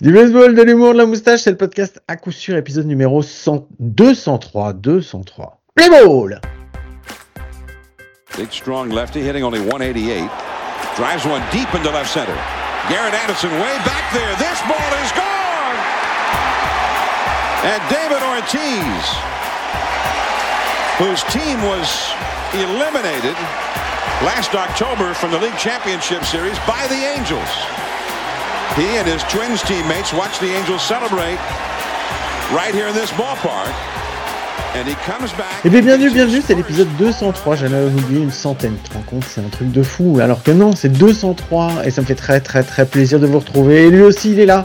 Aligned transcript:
du 0.00 0.12
baseball, 0.12 0.54
de 0.54 0.62
l'humour, 0.62 0.92
de 0.92 0.98
la 0.98 1.06
moustache, 1.06 1.40
c'est 1.40 1.50
le 1.50 1.56
podcast 1.56 2.00
à 2.08 2.16
coup 2.16 2.32
sûr, 2.32 2.56
épisode 2.56 2.86
numéro 2.86 3.22
100, 3.22 3.68
203. 3.78 4.72
203. 4.74 5.58
Play 5.74 5.88
ball! 5.88 6.40
Big 8.36 8.50
strong 8.50 8.90
lefty 8.90 9.20
hitting 9.20 9.44
only 9.44 9.60
188. 9.60 10.28
Drives 10.96 11.24
one 11.26 11.42
deep 11.52 11.68
into 11.74 11.90
left 11.90 12.10
center. 12.10 12.36
Garrett 12.88 13.14
Anderson 13.14 13.50
way 13.52 13.76
back 13.84 14.04
there. 14.12 14.34
This 14.36 14.60
ball 14.64 14.92
is 15.04 15.12
gone! 15.12 15.78
And 17.64 17.80
David 17.88 18.22
Ortiz, 18.24 19.04
whose 20.98 21.22
team 21.32 21.62
was 21.62 22.12
eliminated 22.54 23.36
last 24.24 24.54
October 24.54 25.14
from 25.14 25.30
the 25.30 25.38
League 25.38 25.56
Championship 25.58 26.24
Series 26.24 26.58
by 26.66 26.86
the 26.88 27.00
Angels. 27.16 27.91
He 28.76 28.96
and 28.96 29.06
his 29.06 29.22
Twins 29.24 29.60
teammates 29.62 30.14
watched 30.14 30.40
the 30.40 30.50
Angels 30.56 30.80
celebrate 30.80 31.36
right 32.56 32.74
here 32.74 32.88
in 32.88 32.94
this 32.94 33.10
ballpark. 33.10 33.68
And 34.74 34.88
he 34.88 34.94
comes 35.04 35.30
back. 35.34 35.60
Eh 35.62 35.68
bien, 35.68 35.82
bienvenue, 35.82 36.10
bienvenue, 36.10 36.40
c'est 36.42 36.54
l'épisode 36.54 36.88
203. 36.96 37.56
J'en 37.56 37.66
avais 37.66 37.84
oublié 37.84 38.22
une 38.22 38.30
centaine. 38.30 38.74
Tu 38.82 38.88
te 38.88 38.94
rends 38.94 39.02
compte, 39.02 39.24
c'est 39.24 39.42
un 39.42 39.50
truc 39.50 39.70
de 39.70 39.82
fou. 39.82 40.20
Alors 40.22 40.42
que 40.42 40.52
non, 40.52 40.74
c'est 40.74 40.88
203 40.88 41.84
et 41.84 41.90
ça 41.90 42.00
me 42.00 42.06
fait 42.06 42.14
très, 42.14 42.40
très, 42.40 42.62
très 42.62 42.86
plaisir 42.86 43.20
de 43.20 43.26
vous 43.26 43.40
retrouver. 43.40 43.88
Et 43.88 43.90
lui 43.90 44.00
aussi, 44.00 44.32
il 44.32 44.40
est 44.40 44.46
là. 44.46 44.64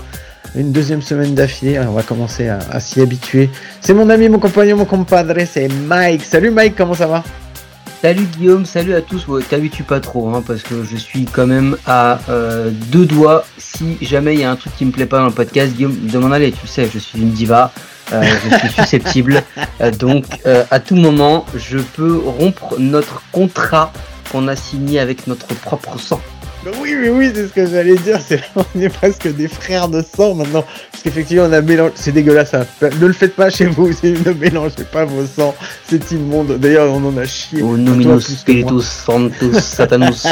Une 0.56 0.72
deuxième 0.72 1.02
semaine 1.02 1.36
d'affilée. 1.36 1.78
On 1.80 1.92
va 1.92 2.02
commencer 2.04 2.48
à, 2.48 2.60
à 2.72 2.80
s'y 2.80 3.02
habituer. 3.02 3.50
C'est 3.82 3.94
mon 3.94 4.10
ami, 4.10 4.30
mon 4.30 4.40
compagnon, 4.40 4.78
mon 4.78 4.86
compadre, 4.86 5.36
c'est 5.46 5.68
Mike. 5.68 6.24
Salut 6.24 6.52
Mike, 6.52 6.76
comment 6.78 6.94
ça 6.94 7.08
va? 7.08 7.24
Salut 8.00 8.26
Guillaume, 8.26 8.64
salut 8.64 8.94
à 8.94 9.02
tous. 9.02 9.28
Ouais, 9.28 9.42
T'habitues 9.42 9.84
pas 9.84 10.00
trop, 10.00 10.30
hein, 10.30 10.44
parce 10.46 10.62
que 10.62 10.84
je 10.84 10.96
suis 10.96 11.26
quand 11.26 11.48
même 11.48 11.78
à 11.88 12.20
euh, 12.30 12.70
deux 12.92 13.08
doigts. 13.08 13.44
Si 13.58 13.98
jamais 14.02 14.36
il 14.36 14.42
y 14.42 14.44
a 14.44 14.52
un 14.52 14.56
truc 14.56 14.76
qui 14.76 14.86
me 14.86 14.92
plaît 14.92 15.08
pas 15.08 15.18
dans 15.18 15.26
le 15.26 15.32
podcast, 15.32 15.74
Guillaume, 15.74 15.98
de 15.98 16.18
m'en 16.20 16.32
aller. 16.32 16.52
Tu 16.52 16.68
sais, 16.68 16.88
je 16.94 17.00
suis 17.00 17.20
une 17.20 17.32
diva, 17.32 17.72
euh, 18.14 18.22
je 18.24 18.56
suis 18.56 18.70
susceptible. 18.82 19.42
Euh, 19.82 19.90
donc, 19.90 20.26
à 20.46 20.80
tout 20.80 20.96
moment, 20.96 21.48
je 21.56 21.80
peux 21.80 22.18
rompre 22.18 22.76
notre 22.78 23.24
contrat 23.32 23.92
qu'on 24.32 24.48
a 24.48 24.56
signé 24.56 25.00
avec 25.00 25.26
notre 25.26 25.48
propre 25.48 26.00
sang. 26.00 26.22
Bah 26.66 26.72
Oui, 26.82 26.96
oui, 27.00 27.10
oui, 27.10 27.32
c'est 27.34 27.48
ce 27.48 27.54
que 27.54 27.66
j'allais 27.66 27.96
dire. 27.96 28.20
C'est 28.26 28.42
on 28.56 28.80
est 28.80 28.90
presque 28.90 29.28
des 29.36 29.48
frères 29.48 29.88
de 29.88 30.02
sang 30.02 30.34
maintenant. 30.36 30.64
Parce 30.92 31.04
qu'effectivement, 31.04 31.44
on 31.46 31.54
a 31.54 31.62
mélangé. 31.62 31.94
C'est 31.96 32.12
dégueulasse. 32.12 32.54
hein. 32.54 32.66
Ne 32.82 33.06
le 33.08 33.14
faites 33.14 33.36
pas 33.36 33.50
chez 33.50 33.66
vous. 33.66 33.90
Ne 34.04 34.32
mélangez 34.34 34.84
pas 34.92 35.06
vos 35.06 35.26
sangs. 35.26 35.56
C'est 35.90 36.12
immonde. 36.12 36.58
D'ailleurs, 36.60 36.92
on 36.92 37.06
en 37.08 37.18
a 37.18 37.26
chié. 37.26 37.62
O 37.62 37.70
Toi, 37.70 37.78
Nominus. 37.78 38.28
Spiritus 38.38 38.84
Sanctus 38.86 39.58
Satanus. 39.60 40.28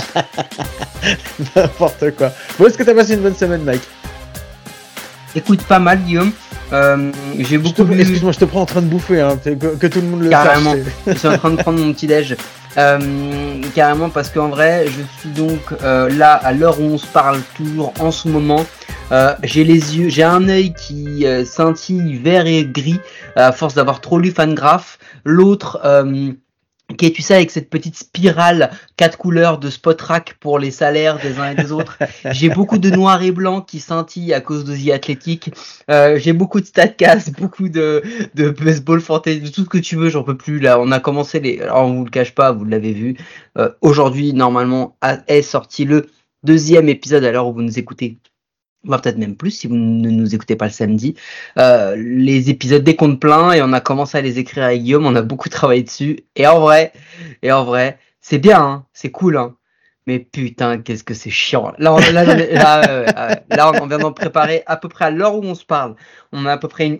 N'importe 1.55 2.11
quoi. 2.17 2.31
Bon, 2.57 2.65
est-ce 2.67 2.77
que 2.77 2.83
t'as 2.83 2.95
passé 2.95 3.13
une 3.13 3.21
bonne 3.21 3.35
semaine, 3.35 3.61
Mike? 3.63 3.81
Écoute, 5.35 5.61
pas 5.63 5.79
mal 5.79 5.99
Guillaume. 5.99 6.31
Euh, 6.73 7.11
J'ai 7.37 7.57
beaucoup 7.59 7.85
Excuse-moi, 7.91 8.31
je 8.31 8.39
te 8.39 8.45
prends 8.45 8.61
en 8.61 8.65
train 8.65 8.81
de 8.81 8.87
bouffer. 8.87 9.21
Hein. 9.21 9.37
Que, 9.43 9.51
que 9.51 9.87
tout 9.87 10.01
le 10.01 10.07
monde 10.07 10.21
le 10.23 10.29
Carrément. 10.29 10.71
sache. 10.73 10.81
c'est- 11.05 11.13
je 11.13 11.17
suis 11.19 11.27
en 11.27 11.37
train 11.37 11.51
de 11.51 11.57
prendre 11.57 11.79
mon 11.79 11.93
petit 11.93 12.07
déj. 12.07 12.35
Euh, 12.77 13.61
carrément 13.73 14.09
parce 14.09 14.29
qu'en 14.29 14.49
vrai, 14.49 14.85
je 14.87 15.01
suis 15.19 15.29
donc 15.29 15.61
euh, 15.81 16.09
là 16.09 16.33
à 16.33 16.51
l'heure 16.51 16.79
où 16.79 16.83
on 16.83 16.97
se 16.97 17.07
parle 17.07 17.39
toujours 17.55 17.93
en 17.99 18.11
ce 18.11 18.27
moment. 18.27 18.65
Euh, 19.11 19.35
j'ai 19.43 19.63
les 19.63 19.97
yeux, 19.97 20.09
j'ai 20.09 20.23
un 20.23 20.49
œil 20.49 20.73
qui 20.73 21.25
euh, 21.25 21.45
scintille 21.45 22.17
vert 22.17 22.47
et 22.47 22.65
gris 22.65 22.99
à 23.35 23.51
force 23.51 23.75
d'avoir 23.75 24.01
trop 24.01 24.19
lu 24.19 24.31
Fangraph. 24.31 24.97
L'autre 25.23 25.79
euh, 25.85 26.31
qui 26.97 27.07
est, 27.07 27.11
tu 27.11 27.21
sais, 27.21 27.33
avec 27.35 27.51
cette 27.51 27.69
petite 27.69 27.95
spirale 27.95 28.71
quatre 28.95 29.17
couleurs 29.17 29.57
de 29.57 29.69
spot 29.69 29.99
rack 30.01 30.35
pour 30.39 30.59
les 30.59 30.71
salaires 30.71 31.19
des 31.19 31.39
uns 31.39 31.51
et 31.51 31.55
des 31.55 31.71
autres. 31.71 31.97
J'ai 32.31 32.49
beaucoup 32.49 32.77
de 32.77 32.89
noir 32.89 33.23
et 33.23 33.31
blanc 33.31 33.61
qui 33.61 33.79
scintillent 33.79 34.33
à 34.33 34.41
cause 34.41 34.65
de 34.65 34.75
The 34.75 34.93
Athletic. 34.93 35.51
Euh, 35.89 36.17
j'ai 36.19 36.33
beaucoup 36.33 36.61
de 36.61 36.65
statcast, 36.65 37.31
beaucoup 37.39 37.69
de, 37.69 38.03
de 38.35 38.49
baseball 38.49 39.01
fantasy, 39.01 39.41
de 39.41 39.49
tout 39.49 39.63
ce 39.63 39.69
que 39.69 39.77
tu 39.77 39.95
veux, 39.95 40.09
j'en 40.09 40.23
peux 40.23 40.37
plus. 40.37 40.59
Là, 40.59 40.79
on 40.79 40.91
a 40.91 40.99
commencé 40.99 41.39
les. 41.39 41.59
Alors, 41.61 41.85
on 41.85 41.93
vous 41.95 42.05
le 42.05 42.11
cache 42.11 42.35
pas, 42.35 42.51
vous 42.51 42.65
l'avez 42.65 42.93
vu. 42.93 43.17
Euh, 43.57 43.69
Aujourd'hui, 43.81 44.33
normalement, 44.33 44.97
est 45.27 45.41
sorti 45.41 45.85
le 45.85 46.07
deuxième 46.43 46.89
épisode 46.89 47.23
à 47.23 47.31
l'heure 47.31 47.47
où 47.47 47.53
vous 47.53 47.61
nous 47.61 47.79
écoutez. 47.79 48.19
Voire 48.85 49.01
peut-être 49.01 49.17
même 49.17 49.35
plus 49.35 49.51
si 49.51 49.67
vous 49.67 49.75
ne 49.75 50.09
nous 50.09 50.35
écoutez 50.35 50.55
pas 50.55 50.65
le 50.65 50.71
samedi. 50.71 51.15
Euh, 51.57 51.95
les 51.97 52.49
épisodes 52.49 52.83
des 52.83 52.95
comptes 52.95 53.19
pleins 53.19 53.51
et 53.51 53.61
on 53.61 53.73
a 53.73 53.81
commencé 53.81 54.17
à 54.17 54.21
les 54.21 54.39
écrire 54.39 54.63
avec 54.63 54.81
Guillaume. 54.81 55.05
On 55.05 55.15
a 55.15 55.21
beaucoup 55.21 55.49
travaillé 55.49 55.83
dessus. 55.83 56.19
Et 56.35 56.47
en 56.47 56.59
vrai, 56.59 56.93
et 57.41 57.51
en 57.51 57.65
vrai, 57.65 57.99
c'est 58.21 58.39
bien, 58.39 58.61
hein, 58.61 58.85
c'est 58.93 59.11
cool, 59.11 59.37
hein. 59.37 59.55
Mais 60.07 60.19
putain, 60.19 60.77
qu'est-ce 60.77 61.03
que 61.03 61.15
c'est 61.15 61.31
chiant. 61.31 61.73
Là, 61.79 61.93
on, 61.93 61.97
là, 61.97 62.11
là, 62.11 62.35
là, 62.35 62.89
euh, 62.89 63.05
euh, 63.17 63.35
là, 63.49 63.71
on 63.81 63.87
vient 63.87 63.97
d'en 63.97 64.13
préparer 64.13 64.61
à 64.67 64.77
peu 64.77 64.87
près 64.87 65.05
à 65.05 65.09
l'heure 65.09 65.35
où 65.35 65.43
on 65.43 65.55
se 65.55 65.65
parle. 65.65 65.95
On 66.31 66.45
a 66.45 66.51
à 66.51 66.57
peu 66.57 66.67
près 66.67 66.85
une 66.85 66.99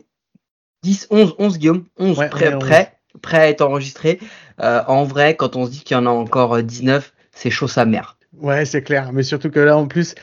10, 0.86 1.08
11, 1.10 1.36
11 1.40 1.58
Guillaume, 1.58 1.86
11 1.98 2.18
Ouais, 2.20 2.30
prêts, 2.30 2.54
on 2.54 2.58
est 2.58 2.60
prêts, 2.60 2.98
prêts 3.22 3.40
à 3.40 3.50
être 3.50 3.62
enregistrés. 3.62 4.20
Euh, 4.62 4.84
en 4.88 5.04
vrai, 5.04 5.36
quand 5.36 5.56
on 5.56 5.66
se 5.66 5.72
dit 5.72 5.82
qu'il 5.82 5.96
y 5.96 6.00
en 6.00 6.06
a 6.06 6.10
encore 6.10 6.56
euh, 6.56 6.62
19, 6.62 7.12
c'est 7.32 7.50
chaud 7.50 7.68
sa 7.68 7.86
mère. 7.86 8.18
Ouais, 8.38 8.66
c'est 8.66 8.84
clair. 8.84 9.12
Mais 9.12 9.24
surtout 9.24 9.50
que 9.50 9.60
là, 9.60 9.78
en 9.78 9.88
plus, 9.88 10.14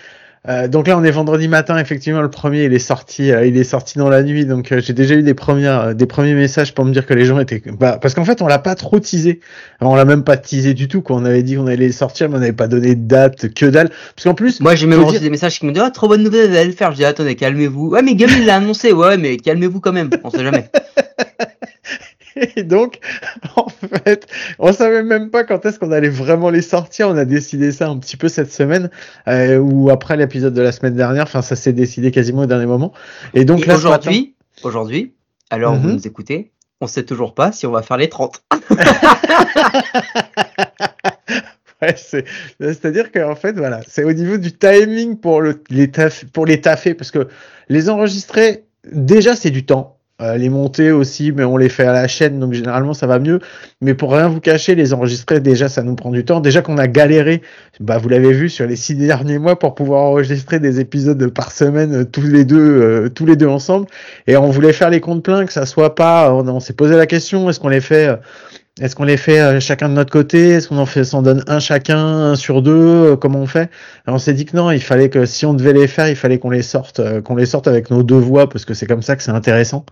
euh, 0.48 0.66
donc 0.66 0.88
là, 0.88 0.98
on 0.98 1.04
est 1.04 1.10
vendredi 1.12 1.46
matin. 1.46 1.78
Effectivement, 1.78 2.20
le 2.20 2.30
premier, 2.30 2.64
il 2.64 2.72
est 2.74 2.78
sorti, 2.80 3.30
euh, 3.30 3.46
il 3.46 3.56
est 3.56 3.64
sorti 3.64 3.98
dans 3.98 4.08
la 4.08 4.22
nuit. 4.24 4.44
Donc, 4.44 4.72
euh, 4.72 4.80
j'ai 4.80 4.92
déjà 4.92 5.14
eu 5.14 5.22
des 5.22 5.34
premières, 5.34 5.94
des 5.94 6.06
premiers 6.06 6.34
messages 6.34 6.74
pour 6.74 6.84
me 6.84 6.92
dire 6.92 7.06
que 7.06 7.14
les 7.14 7.24
gens 7.24 7.38
étaient, 7.38 7.62
bah, 7.78 7.98
parce 8.02 8.14
qu'en 8.14 8.24
fait, 8.24 8.42
on 8.42 8.46
l'a 8.48 8.58
pas 8.58 8.74
trop 8.74 8.98
teasé. 8.98 9.40
Alors, 9.80 9.92
on 9.92 9.96
l'a 9.96 10.04
même 10.04 10.24
pas 10.24 10.36
teasé 10.36 10.74
du 10.74 10.88
tout. 10.88 11.00
Quoi. 11.00 11.16
On 11.16 11.24
avait 11.24 11.42
dit 11.44 11.54
qu'on 11.56 11.68
allait 11.68 11.92
sortir, 11.92 12.28
mais 12.28 12.36
on 12.36 12.40
n'avait 12.40 12.52
pas 12.52 12.66
donné 12.68 12.94
de 12.96 13.06
date, 13.06 13.54
que 13.54 13.66
dalle. 13.66 13.88
Parce 14.16 14.24
qu'en 14.24 14.34
plus, 14.34 14.60
Moi, 14.60 14.74
j'ai 14.74 14.86
même 14.86 15.00
reçu 15.00 15.12
dire- 15.12 15.20
des 15.22 15.30
messages 15.30 15.60
qui 15.60 15.66
me 15.66 15.72
disent, 15.72 15.84
oh, 15.86 15.90
trop 15.90 16.08
bonne 16.08 16.22
nouvelle, 16.24 16.50
vous 16.50 16.56
allez 16.56 16.66
le 16.70 16.72
faire. 16.72 16.90
Je 16.90 16.96
dis, 16.96 17.04
attendez, 17.04 17.36
calmez-vous. 17.36 17.90
Ouais, 17.90 18.02
mais 18.02 18.14
Guillaume, 18.14 18.32
il 18.38 18.46
l'a 18.46 18.56
annoncé. 18.56 18.92
Ouais, 18.92 19.16
mais 19.18 19.36
calmez-vous 19.36 19.78
quand 19.80 19.92
même. 19.92 20.10
On 20.24 20.30
sait 20.30 20.42
jamais. 20.42 20.68
Et 22.56 22.62
donc, 22.62 22.98
en 23.56 23.68
fait, 23.68 24.26
on 24.58 24.72
savait 24.72 25.02
même 25.02 25.30
pas 25.30 25.44
quand 25.44 25.64
est-ce 25.66 25.78
qu'on 25.78 25.92
allait 25.92 26.08
vraiment 26.08 26.50
les 26.50 26.62
sortir. 26.62 27.08
On 27.08 27.16
a 27.16 27.24
décidé 27.24 27.72
ça 27.72 27.88
un 27.88 27.98
petit 27.98 28.16
peu 28.16 28.28
cette 28.28 28.52
semaine, 28.52 28.90
euh, 29.28 29.58
ou 29.58 29.90
après 29.90 30.16
l'épisode 30.16 30.54
de 30.54 30.62
la 30.62 30.72
semaine 30.72 30.94
dernière. 30.94 31.24
Enfin, 31.24 31.42
ça 31.42 31.56
s'est 31.56 31.72
décidé 31.72 32.10
quasiment 32.10 32.42
au 32.42 32.46
dernier 32.46 32.66
moment. 32.66 32.92
Et 33.34 33.44
donc 33.44 33.58
Et 33.58 33.66
matin- 33.66 33.74
aujourd'hui, 33.78 34.34
aujourd'hui, 34.62 35.12
l'heure 35.58 35.74
où 35.74 35.76
vous 35.76 35.88
Mhm. 35.88 35.94
nous 35.96 36.06
écoutez, 36.06 36.50
on 36.80 36.86
sait 36.86 37.04
toujours 37.04 37.34
pas 37.34 37.52
si 37.52 37.66
on 37.66 37.70
va 37.70 37.82
faire 37.82 37.96
les 37.96 38.08
30. 38.08 38.42
Ouais, 41.82 41.94
c'est, 41.96 42.24
c'est-à-dire 42.60 43.10
qu'en 43.10 43.34
fait, 43.34 43.56
voilà, 43.56 43.80
c'est 43.88 44.04
au 44.04 44.12
niveau 44.12 44.36
du 44.36 44.52
timing 44.52 45.16
pour 45.18 45.40
le, 45.40 45.60
les 45.68 45.90
taf, 45.90 46.24
pour 46.26 46.46
les 46.46 46.60
taffer, 46.60 46.94
parce 46.94 47.10
que 47.10 47.26
les 47.68 47.90
enregistrer, 47.90 48.66
déjà, 48.92 49.34
c'est 49.34 49.50
du 49.50 49.66
temps. 49.66 49.98
Euh, 50.22 50.36
les 50.36 50.50
monter 50.50 50.92
aussi, 50.92 51.32
mais 51.32 51.42
on 51.42 51.56
les 51.56 51.68
fait 51.68 51.84
à 51.84 51.92
la 51.92 52.06
chaîne, 52.06 52.38
donc 52.38 52.52
généralement 52.52 52.94
ça 52.94 53.08
va 53.08 53.18
mieux. 53.18 53.40
Mais 53.80 53.94
pour 53.94 54.12
rien 54.12 54.28
vous 54.28 54.38
cacher, 54.38 54.76
les 54.76 54.94
enregistrer, 54.94 55.40
déjà, 55.40 55.68
ça 55.68 55.82
nous 55.82 55.96
prend 55.96 56.10
du 56.10 56.24
temps. 56.24 56.38
Déjà 56.38 56.62
qu'on 56.62 56.78
a 56.78 56.86
galéré, 56.86 57.42
bah, 57.80 57.98
vous 57.98 58.08
l'avez 58.08 58.32
vu 58.32 58.48
sur 58.48 58.66
les 58.66 58.76
six 58.76 58.94
derniers 58.94 59.38
mois 59.38 59.58
pour 59.58 59.74
pouvoir 59.74 60.02
enregistrer 60.02 60.60
des 60.60 60.78
épisodes 60.78 61.26
par 61.28 61.50
semaine, 61.50 61.94
euh, 61.94 62.04
tous 62.04 62.22
les 62.22 62.44
deux, 62.44 62.60
euh, 62.60 63.08
tous 63.08 63.26
les 63.26 63.34
deux 63.34 63.48
ensemble. 63.48 63.86
Et 64.28 64.36
on 64.36 64.50
voulait 64.50 64.72
faire 64.72 64.90
les 64.90 65.00
comptes 65.00 65.24
pleins, 65.24 65.44
que 65.44 65.52
ça 65.52 65.66
soit 65.66 65.96
pas, 65.96 66.32
on, 66.32 66.46
on 66.46 66.60
s'est 66.60 66.74
posé 66.74 66.94
la 66.94 67.06
question, 67.06 67.50
est-ce 67.50 67.58
qu'on 67.58 67.68
les 67.68 67.80
fait, 67.80 68.16
est-ce 68.80 68.96
qu'on 68.96 69.04
les 69.04 69.18
fait 69.18 69.38
euh, 69.40 69.60
chacun 69.60 69.88
de 69.88 69.94
notre 69.94 70.10
côté? 70.10 70.50
Est-ce 70.50 70.68
qu'on 70.68 70.78
en 70.78 70.86
fait, 70.86 71.04
s'en 71.04 71.20
donne 71.20 71.44
un 71.46 71.60
chacun, 71.60 71.98
un 71.98 72.36
sur 72.36 72.62
deux? 72.62 72.72
Euh, 73.12 73.16
Comment 73.16 73.40
on 73.40 73.46
fait? 73.46 73.70
Alors, 74.06 74.16
On 74.16 74.18
s'est 74.18 74.32
dit 74.32 74.46
que 74.46 74.56
non, 74.56 74.70
il 74.70 74.82
fallait 74.82 75.10
que 75.10 75.26
si 75.26 75.44
on 75.44 75.52
devait 75.52 75.74
les 75.74 75.86
faire, 75.86 76.08
il 76.08 76.16
fallait 76.16 76.38
qu'on 76.38 76.50
les 76.50 76.62
sorte, 76.62 77.00
euh, 77.00 77.20
qu'on 77.20 77.36
les 77.36 77.44
sorte 77.44 77.68
avec 77.68 77.90
nos 77.90 78.02
deux 78.02 78.16
voix 78.16 78.48
parce 78.48 78.64
que 78.64 78.72
c'est 78.72 78.86
comme 78.86 79.02
ça 79.02 79.14
que 79.14 79.22
c'est 79.22 79.30
intéressant. 79.30 79.84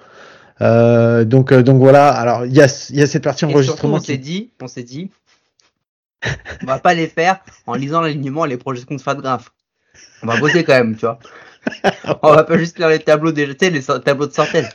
Euh, 0.63 1.25
donc, 1.25 1.53
donc 1.53 1.79
voilà. 1.79 2.09
Alors 2.09 2.47
il 2.47 2.55
y 2.55 2.63
a, 2.63 2.87
il 2.91 2.97
y 2.97 3.03
a 3.03 3.07
cette 3.07 3.25
partie 3.25 3.45
Et 3.45 3.49
surtout, 3.49 3.59
enregistrement. 3.59 3.97
on 3.97 4.01
s'est 4.01 4.17
dit, 4.17 4.51
on 4.63 4.67
s'est 4.67 4.83
dit, 4.83 5.11
on 6.63 6.67
va 6.67 6.79
pas 6.79 6.95
les 6.95 7.07
faire 7.07 7.41
en 7.67 7.75
lisant 7.75 8.01
l'alignement 8.01 8.47
et 8.47 8.49
les 8.49 8.57
projections 8.57 8.95
de 8.95 9.21
graph. 9.21 9.53
On 10.23 10.27
va 10.27 10.39
bosser 10.39 10.65
quand 10.65 10.75
même, 10.75 10.95
tu 10.97 11.01
vois. 11.01 11.19
On 12.23 12.33
va 12.33 12.45
pas 12.45 12.57
juste 12.57 12.79
lire 12.79 12.89
les 12.89 12.99
tableaux 12.99 13.35
sais, 13.35 13.71
les 13.71 13.83
tableaux 13.83 14.27
de 14.27 14.33
synthèse. 14.33 14.69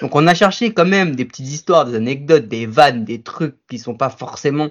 Donc 0.00 0.14
on 0.14 0.26
a 0.26 0.34
cherché 0.34 0.72
quand 0.72 0.86
même 0.86 1.16
des 1.16 1.24
petites 1.24 1.48
histoires, 1.48 1.84
des 1.84 1.94
anecdotes, 1.96 2.48
des 2.48 2.66
vannes, 2.66 3.04
des 3.04 3.22
trucs 3.22 3.56
qui 3.68 3.78
sont 3.78 3.94
pas 3.94 4.10
forcément 4.10 4.68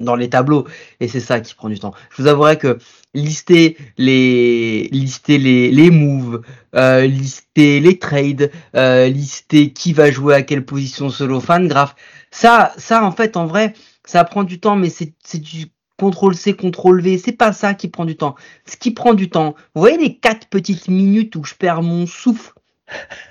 dans 0.00 0.16
les 0.16 0.30
tableaux 0.30 0.66
et 0.98 1.08
c'est 1.08 1.20
ça 1.20 1.40
qui 1.40 1.54
prend 1.54 1.68
du 1.68 1.78
temps. 1.78 1.92
Je 2.10 2.22
vous 2.22 2.28
avouerai 2.28 2.58
que 2.58 2.78
lister 3.14 3.76
les 3.98 4.88
lister 4.92 5.38
les 5.38 5.70
les 5.70 5.90
moves, 5.90 6.42
euh, 6.74 7.06
lister 7.06 7.80
les 7.80 7.98
trades, 7.98 8.50
euh, 8.74 9.08
lister 9.08 9.72
qui 9.72 9.92
va 9.92 10.10
jouer 10.10 10.34
à 10.34 10.42
quelle 10.42 10.64
position 10.64 11.10
solo 11.10 11.40
fan 11.40 11.68
graph, 11.68 11.94
ça 12.30 12.72
ça 12.78 13.04
en 13.04 13.12
fait 13.12 13.36
en 13.36 13.46
vrai 13.46 13.74
ça 14.06 14.24
prend 14.24 14.42
du 14.42 14.58
temps 14.58 14.76
mais 14.76 14.90
c'est 14.90 15.12
c'est 15.22 15.40
du 15.40 15.66
contrôle 15.98 16.34
C 16.34 16.54
contrôle 16.54 17.02
V, 17.02 17.18
c'est 17.18 17.32
pas 17.32 17.52
ça 17.52 17.74
qui 17.74 17.88
prend 17.88 18.06
du 18.06 18.16
temps. 18.16 18.34
Ce 18.66 18.76
qui 18.78 18.92
prend 18.92 19.12
du 19.12 19.28
temps, 19.28 19.54
vous 19.74 19.82
voyez 19.82 19.98
les 19.98 20.16
quatre 20.16 20.48
petites 20.48 20.88
minutes 20.88 21.36
où 21.36 21.44
je 21.44 21.54
perds 21.54 21.82
mon 21.82 22.06
souffle? 22.06 22.54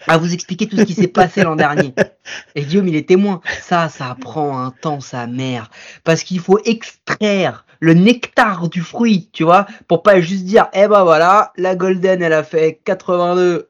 À 0.08 0.18
vous 0.18 0.34
expliquer 0.34 0.68
tout 0.68 0.78
ce 0.78 0.84
qui 0.84 0.94
s'est 0.94 1.08
passé 1.08 1.44
l'an 1.44 1.56
dernier. 1.56 1.94
Et 2.56 2.64
Guillaume, 2.64 2.88
il 2.88 2.96
est 2.96 3.08
témoin. 3.08 3.42
Ça, 3.62 3.90
ça 3.90 4.16
prend 4.20 4.60
un 4.60 4.72
temps, 4.72 5.00
sa 5.00 5.28
mère. 5.28 5.70
Parce 6.04 6.24
qu'il 6.24 6.40
faut 6.40 6.60
extraire 6.66 7.66
le 7.80 7.94
nectar 7.94 8.68
du 8.68 8.82
fruit, 8.82 9.30
tu 9.32 9.44
vois, 9.44 9.66
pour 9.88 10.04
pas 10.04 10.20
juste 10.20 10.44
dire, 10.44 10.68
eh 10.74 10.88
ben 10.88 11.04
voilà, 11.04 11.54
la 11.56 11.76
Golden, 11.76 12.22
elle 12.22 12.34
a 12.34 12.44
fait 12.44 12.80
82. 12.84 13.70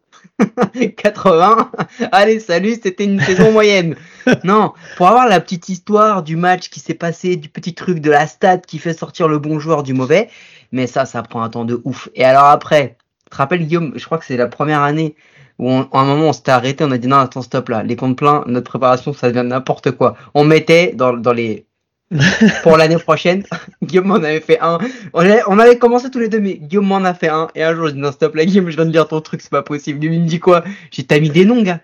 80. 0.98 1.72
Allez, 2.12 2.40
salut, 2.40 2.78
c'était 2.82 3.04
une 3.04 3.20
saison 3.20 3.52
moyenne. 3.52 3.96
Non, 4.44 4.74
pour 4.98 5.08
avoir 5.08 5.28
la 5.28 5.40
petite 5.40 5.70
histoire 5.70 6.24
du 6.24 6.36
match 6.36 6.70
qui 6.70 6.80
s'est 6.80 6.94
passé, 6.94 7.36
du 7.36 7.50
petit 7.50 7.74
truc 7.74 8.00
de 8.00 8.10
la 8.10 8.28
stat 8.28 8.60
qui 8.60 8.80
fait 8.80 8.94
sortir 8.94 9.28
le 9.28 9.40
bon 9.40 9.60
joueur 9.60 9.84
du 9.84 9.94
mauvais. 9.94 10.30
Mais 10.72 10.88
ça, 10.88 11.06
ça 11.06 11.24
prend 11.24 11.42
un 11.42 11.50
temps 11.50 11.66
de 11.66 11.82
ouf. 11.84 12.10
Et 12.16 12.24
alors 12.24 12.46
après, 12.46 12.98
te 13.30 13.36
rappelles, 13.36 13.66
Guillaume, 13.66 13.94
je 13.96 14.06
crois 14.06 14.18
que 14.18 14.26
c'est 14.26 14.38
la 14.38 14.48
première 14.48 14.82
année 14.82 15.16
où 15.60 15.70
à 15.72 15.88
un 15.94 16.06
moment 16.06 16.30
on 16.30 16.34
s'était 16.34 16.52
arrêté, 16.52 16.84
on 16.84 16.92
a 16.92 16.98
dit 16.98 17.08
non, 17.08 17.18
attends, 17.18 17.42
stop 17.42 17.70
là, 17.70 17.84
les 17.84 17.96
comptes 17.96 18.18
pleins, 18.18 18.44
notre 18.48 18.70
préparation, 18.70 19.14
ça 19.14 19.32
devient 19.32 19.48
n'importe 19.48 19.92
quoi. 19.92 20.16
On 20.34 20.46
mettait 20.46 20.94
dans, 20.96 21.14
dans 21.14 21.34
les 21.34 21.66
pour 22.64 22.78
l'année 22.78 22.98
prochaine. 22.98 23.44
Guillaume 23.84 24.08
m'en 24.08 24.16
avait 24.16 24.40
fait 24.40 24.60
un. 24.62 24.80
On 25.14 25.20
avait, 25.20 25.42
on 25.48 25.60
avait, 25.60 25.78
commencé 25.78 26.10
tous 26.10 26.20
les 26.20 26.30
deux, 26.30 26.40
mais 26.40 26.56
Guillaume 26.56 26.88
m'en 26.88 27.04
a 27.04 27.14
fait 27.14 27.28
un. 27.28 27.50
Et 27.56 27.64
un 27.64 27.76
jour, 27.76 27.88
je 27.88 27.94
dis 27.94 28.00
non, 28.00 28.12
stop, 28.12 28.36
là, 28.36 28.46
Guillaume, 28.46 28.70
je 28.70 28.76
viens 28.76 28.86
de 28.86 28.92
dire 28.92 29.08
ton 29.08 29.22
truc, 29.22 29.42
c'est 29.42 29.52
pas 29.52 29.62
possible. 29.62 30.04
Il 30.04 30.22
me 30.22 30.28
dit 30.28 30.40
quoi? 30.40 30.64
J'ai 30.92 31.04
t'as 31.04 31.20
mis 31.20 31.30
des 31.30 31.46
noms, 31.46 31.62
gars. 31.62 31.82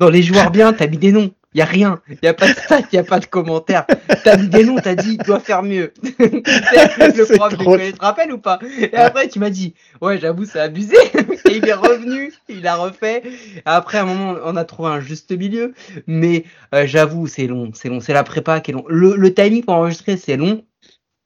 Dans 0.00 0.10
les 0.10 0.22
joueurs 0.22 0.50
bien, 0.50 0.72
t'as 0.72 0.88
mis 0.88 0.98
des 0.98 1.12
noms. 1.12 1.30
Y 1.54 1.60
a 1.60 1.64
rien. 1.64 2.00
Y 2.22 2.26
a 2.26 2.34
pas 2.34 2.48
de 2.48 2.54
stats, 2.54 2.82
y 2.92 2.96
a 2.96 3.04
pas 3.04 3.20
de 3.20 3.26
commentaires. 3.26 3.84
T'as 4.24 4.36
mis 4.36 4.48
des 4.48 4.64
noms, 4.64 4.76
t'as 4.76 4.94
dit, 4.94 5.18
doit 5.18 5.40
faire 5.40 5.62
mieux. 5.62 5.92
le 6.18 7.36
prof, 7.36 7.58
trop... 7.58 7.76
tu 7.76 7.92
te 7.92 8.00
rappelles 8.00 8.32
ou 8.32 8.38
pas? 8.38 8.58
Et 8.80 8.94
après, 8.94 9.28
tu 9.28 9.38
m'as 9.38 9.50
dit, 9.50 9.74
ouais, 10.00 10.18
j'avoue, 10.18 10.46
c'est 10.46 10.60
abusé. 10.60 10.96
Et 11.50 11.56
il 11.56 11.68
est 11.68 11.74
revenu, 11.74 12.32
il 12.48 12.66
a 12.66 12.76
refait. 12.76 13.22
Après, 13.66 13.98
à 13.98 14.02
un 14.02 14.06
moment, 14.06 14.36
on 14.44 14.56
a 14.56 14.64
trouvé 14.64 14.90
un 14.90 15.00
juste 15.00 15.30
milieu. 15.32 15.74
Mais 16.06 16.44
euh, 16.74 16.86
j'avoue, 16.86 17.26
c'est 17.26 17.46
long, 17.46 17.70
c'est 17.74 17.88
long. 17.88 18.00
C'est 18.00 18.14
la 18.14 18.24
prépa 18.24 18.60
qui 18.60 18.70
est 18.70 18.74
long. 18.74 18.84
Le, 18.88 19.16
le 19.16 19.34
timing 19.34 19.64
pour 19.64 19.74
enregistrer, 19.74 20.16
c'est 20.16 20.36
long. 20.36 20.64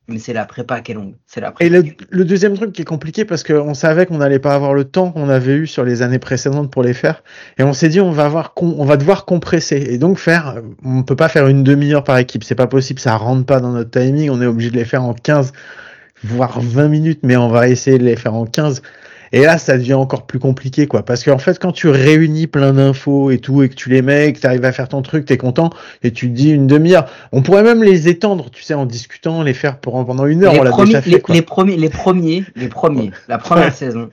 Mais 0.09 0.19
c'est 0.19 0.33
la 0.33 0.45
prépa 0.45 0.81
qui 0.81 0.93
est 0.93 0.95
longue. 0.95 1.15
C'est 1.27 1.41
la 1.41 1.51
prépa. 1.51 1.67
Et 1.67 1.69
le, 1.69 1.85
le, 2.11 2.25
deuxième 2.25 2.55
truc 2.55 2.73
qui 2.73 2.83
est 2.83 2.87
compliqué 2.87 3.25
parce 3.25 3.43
qu'on 3.43 3.75
savait 3.75 4.07
qu'on 4.07 4.19
n'allait 4.19 4.39
pas 4.39 4.55
avoir 4.55 4.73
le 4.73 4.85
temps 4.85 5.11
qu'on 5.11 5.29
avait 5.29 5.55
eu 5.55 5.67
sur 5.67 5.85
les 5.85 6.03
années 6.03 6.21
précédentes 6.21 6.71
pour 6.71 6.85
les 6.85 6.95
faire. 6.95 7.25
Et 7.59 7.65
on 7.65 7.73
s'est 7.73 7.89
dit 7.89 8.01
on 8.01 8.13
va 8.13 8.27
avoir 8.27 8.53
on 8.57 8.85
va 8.85 8.97
devoir 8.97 9.25
compresser 9.25 9.85
et 9.91 9.99
donc 9.99 10.19
faire. 10.19 10.63
On 10.85 11.03
peut 11.03 11.17
pas 11.17 11.29
faire 11.29 11.49
une 11.49 11.65
demi-heure 11.65 12.05
par 12.05 12.19
équipe. 12.19 12.45
C'est 12.45 12.55
pas 12.55 12.69
possible. 12.69 13.01
Ça 13.01 13.17
rentre 13.17 13.47
pas 13.47 13.59
dans 13.59 13.73
notre 13.73 13.91
timing. 13.91 14.31
On 14.31 14.41
est 14.41 14.47
obligé 14.47 14.71
de 14.71 14.77
les 14.77 14.85
faire 14.85 15.03
en 15.03 15.13
15 15.15 15.53
voire 16.25 16.61
20 16.61 16.89
minutes, 16.89 17.21
mais 17.23 17.37
on 17.37 17.49
va 17.49 17.69
essayer 17.69 17.99
de 17.99 18.05
les 18.05 18.17
faire 18.17 18.35
en 18.35 18.47
15. 18.47 18.83
Et 19.33 19.43
là, 19.43 19.59
ça 19.59 19.77
devient 19.77 19.95
encore 19.95 20.27
plus 20.27 20.39
compliqué, 20.39 20.87
quoi. 20.87 21.05
Parce 21.05 21.25
qu'en 21.25 21.39
fait, 21.39 21.59
quand 21.59 21.73
tu 21.73 21.89
réunis 21.89 22.47
plein 22.47 22.73
d'infos 22.73 23.31
et 23.31 23.39
tout, 23.39 23.63
et 23.63 23.69
que 23.69 23.75
tu 23.75 23.91
les 23.91 24.03
mets, 24.03 24.33
que 24.33 24.41
tu 24.41 24.47
arrives 24.47 24.65
à 24.65 24.73
faire 24.73 24.89
ton 24.89 25.03
truc, 25.03 25.27
t'es 25.27 25.37
content, 25.37 25.71
et 26.03 26.13
tu 26.13 26.29
te 26.29 26.35
dis 26.35 26.51
une 26.51 26.67
demi-heure. 26.67 27.11
On 27.33 27.43
pourrait 27.43 27.63
même 27.63 27.83
les 27.83 28.09
étendre, 28.09 28.51
tu 28.51 28.63
sais, 28.63 28.75
en 28.75 28.87
discutant, 28.87 29.43
les 29.43 29.55
faire 29.55 29.79
pour, 29.79 30.05
pendant 30.05 30.27
une 30.27 30.45
heure. 30.45 30.53
Les, 30.53 30.61
on 30.61 30.65
premiers, 30.65 30.87
déjà 30.87 31.03
fait, 31.03 31.11
les, 31.11 31.23
les, 31.29 31.43
premiers, 31.43 31.77
les 31.77 31.91
premiers, 31.91 32.45
les 32.55 32.69
premiers, 32.69 33.11
la 33.29 33.39
première 33.39 33.75
saison. 33.75 34.11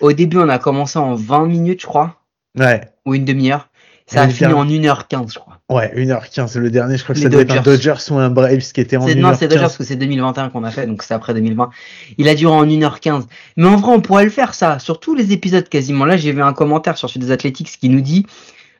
Au 0.00 0.12
début, 0.12 0.38
on 0.38 0.48
a 0.48 0.58
commencé 0.58 0.98
en 0.98 1.14
20 1.14 1.46
minutes, 1.46 1.80
je 1.80 1.86
crois. 1.86 2.16
Ouais. 2.58 2.82
Ou 3.06 3.14
une 3.14 3.24
demi-heure. 3.24 3.68
Ça 4.06 4.22
a 4.22 4.28
fini 4.28 4.52
en 4.52 4.64
1h15, 4.64 5.32
je 5.32 5.38
crois. 5.38 5.55
Ouais, 5.68 5.92
1h15. 5.96 6.58
Le 6.58 6.70
dernier, 6.70 6.96
je 6.96 7.02
crois 7.02 7.16
que 7.16 7.20
ça 7.20 7.28
devait 7.28 7.42
être 7.42 7.50
un 7.50 7.60
Dodgers 7.60 7.94
ou 8.10 8.18
un 8.18 8.30
Braves 8.30 8.70
qui 8.72 8.80
était 8.80 8.96
en 8.96 9.04
1h15. 9.04 9.18
Non, 9.18 9.34
c'est 9.34 9.48
Dodgers 9.48 9.62
parce 9.62 9.76
que 9.76 9.82
c'est 9.82 9.96
2021 9.96 10.50
qu'on 10.50 10.62
a 10.62 10.70
fait, 10.70 10.86
donc 10.86 11.02
c'est 11.02 11.12
après 11.12 11.34
2020. 11.34 11.70
Il 12.18 12.28
a 12.28 12.36
duré 12.36 12.54
en 12.54 12.64
1h15. 12.64 13.24
Mais 13.56 13.66
en 13.66 13.76
vrai, 13.76 13.92
on 13.92 14.00
pourrait 14.00 14.24
le 14.24 14.30
faire, 14.30 14.54
ça. 14.54 14.78
Sur 14.78 15.00
tous 15.00 15.16
les 15.16 15.32
épisodes 15.32 15.68
quasiment. 15.68 16.04
Là, 16.04 16.16
j'ai 16.16 16.30
vu 16.30 16.40
un 16.40 16.52
commentaire 16.52 16.96
sur 16.96 17.10
celui 17.10 17.26
des 17.26 17.32
Athletics 17.32 17.78
qui 17.80 17.88
nous 17.88 18.00
dit 18.00 18.26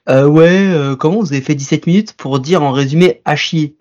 euh, 0.08 0.28
Ouais, 0.28 0.48
euh, 0.48 0.94
comment 0.94 1.18
vous 1.18 1.32
avez 1.32 1.42
fait 1.42 1.56
17 1.56 1.88
minutes 1.88 2.12
pour 2.12 2.38
dire 2.38 2.62
en 2.62 2.70
résumé 2.70 3.20
à 3.24 3.34
chier? 3.34 3.74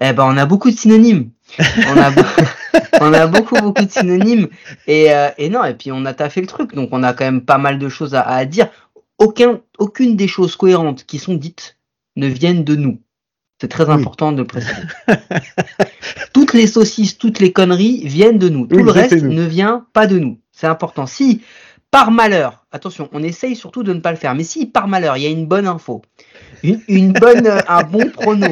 Eh 0.00 0.12
ben, 0.12 0.22
on 0.24 0.36
a 0.36 0.46
beaucoup 0.46 0.70
de 0.70 0.76
synonymes. 0.76 1.30
on 1.58 1.98
a, 2.00 2.12
on 3.00 3.12
a 3.14 3.26
beaucoup, 3.26 3.56
beaucoup 3.56 3.84
de 3.84 3.90
synonymes. 3.90 4.46
Et, 4.86 5.12
euh, 5.12 5.30
et 5.38 5.50
non, 5.50 5.64
et 5.64 5.74
puis 5.74 5.90
on 5.90 6.04
a 6.04 6.14
taffé 6.14 6.40
le 6.40 6.46
truc. 6.46 6.72
Donc 6.76 6.90
on 6.92 7.02
a 7.02 7.14
quand 7.14 7.24
même 7.24 7.40
pas 7.40 7.58
mal 7.58 7.80
de 7.80 7.88
choses 7.88 8.14
à, 8.14 8.20
à 8.20 8.44
dire 8.44 8.68
aucun, 9.18 9.58
aucune 9.78 10.14
des 10.14 10.28
choses 10.28 10.54
cohérentes 10.54 11.04
qui 11.04 11.18
sont 11.18 11.34
dites 11.34 11.77
ne 12.18 12.26
viennent 12.26 12.64
de 12.64 12.76
nous. 12.76 13.00
C'est 13.60 13.68
très 13.68 13.90
important 13.90 14.30
de 14.30 14.38
le 14.38 14.46
préciser. 14.46 14.74
toutes 16.32 16.52
les 16.52 16.66
saucisses, 16.66 17.18
toutes 17.18 17.40
les 17.40 17.52
conneries 17.52 18.06
viennent 18.06 18.38
de 18.38 18.48
nous. 18.48 18.66
Tout 18.66 18.82
le 18.82 18.90
reste 18.90 19.22
ne 19.22 19.42
vient 19.42 19.86
pas 19.92 20.06
de 20.06 20.18
nous. 20.18 20.38
C'est 20.52 20.68
important. 20.68 21.06
Si, 21.06 21.42
par 21.90 22.10
malheur, 22.10 22.66
attention, 22.70 23.08
on 23.12 23.22
essaye 23.22 23.56
surtout 23.56 23.82
de 23.82 23.92
ne 23.92 24.00
pas 24.00 24.10
le 24.12 24.16
faire, 24.16 24.34
mais 24.34 24.44
si 24.44 24.66
par 24.66 24.86
malheur, 24.86 25.16
il 25.16 25.24
y 25.24 25.26
a 25.26 25.30
une 25.30 25.46
bonne 25.46 25.66
info, 25.66 26.02
une, 26.62 26.80
une 26.86 27.12
bonne, 27.12 27.48
un 27.66 27.82
bon 27.82 28.10
prono, 28.10 28.46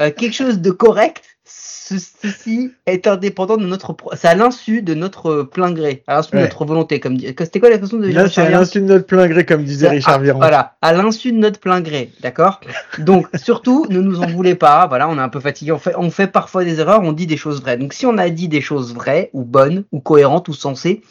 euh, 0.00 0.10
quelque 0.10 0.34
chose 0.34 0.60
de 0.60 0.70
correct, 0.70 1.31
ceci 1.44 2.70
est 2.86 3.06
indépendant 3.06 3.56
de 3.56 3.66
notre, 3.66 3.96
c'est 4.14 4.28
à 4.28 4.34
l'insu 4.34 4.82
de 4.82 4.94
notre 4.94 5.42
plein 5.42 5.72
gré, 5.72 6.04
à 6.06 6.16
l'insu 6.16 6.30
ouais. 6.32 6.38
de 6.38 6.44
notre 6.44 6.64
volonté, 6.64 7.00
comme 7.00 7.18
c'était 7.18 7.58
quoi 7.58 7.70
la 7.70 7.78
façon 7.78 7.96
de 7.96 8.06
dire 8.06 8.14
Là, 8.14 8.28
c'est 8.28 8.42
à 8.42 8.50
l'insu 8.50 8.80
de 8.80 8.86
notre 8.86 9.06
plein 9.06 9.26
gré, 9.26 9.44
comme 9.44 9.64
disait 9.64 9.88
Richard 9.88 10.20
Viron. 10.20 10.38
Voilà, 10.38 10.76
à 10.82 10.92
l'insu 10.92 11.32
de 11.32 11.38
notre 11.38 11.58
plein 11.58 11.80
gré, 11.80 12.12
d'accord? 12.20 12.60
Donc 12.98 13.26
surtout, 13.34 13.86
ne 13.90 14.00
nous 14.00 14.20
en 14.20 14.26
voulez 14.26 14.54
pas. 14.54 14.86
Voilà, 14.86 15.08
on 15.08 15.18
est 15.18 15.22
un 15.22 15.28
peu 15.28 15.40
fatigué. 15.40 15.72
On 15.72 15.78
fait, 15.78 15.94
on 15.96 16.10
fait 16.10 16.28
parfois 16.28 16.64
des 16.64 16.78
erreurs. 16.78 17.02
On 17.02 17.12
dit 17.12 17.26
des 17.26 17.36
choses 17.36 17.60
vraies. 17.60 17.76
Donc 17.76 17.92
si 17.92 18.06
on 18.06 18.18
a 18.18 18.30
dit 18.30 18.48
des 18.48 18.60
choses 18.60 18.94
vraies 18.94 19.30
ou 19.32 19.44
bonnes 19.44 19.84
ou 19.90 20.00
cohérentes 20.00 20.48
ou 20.48 20.54
sensées, 20.54 21.02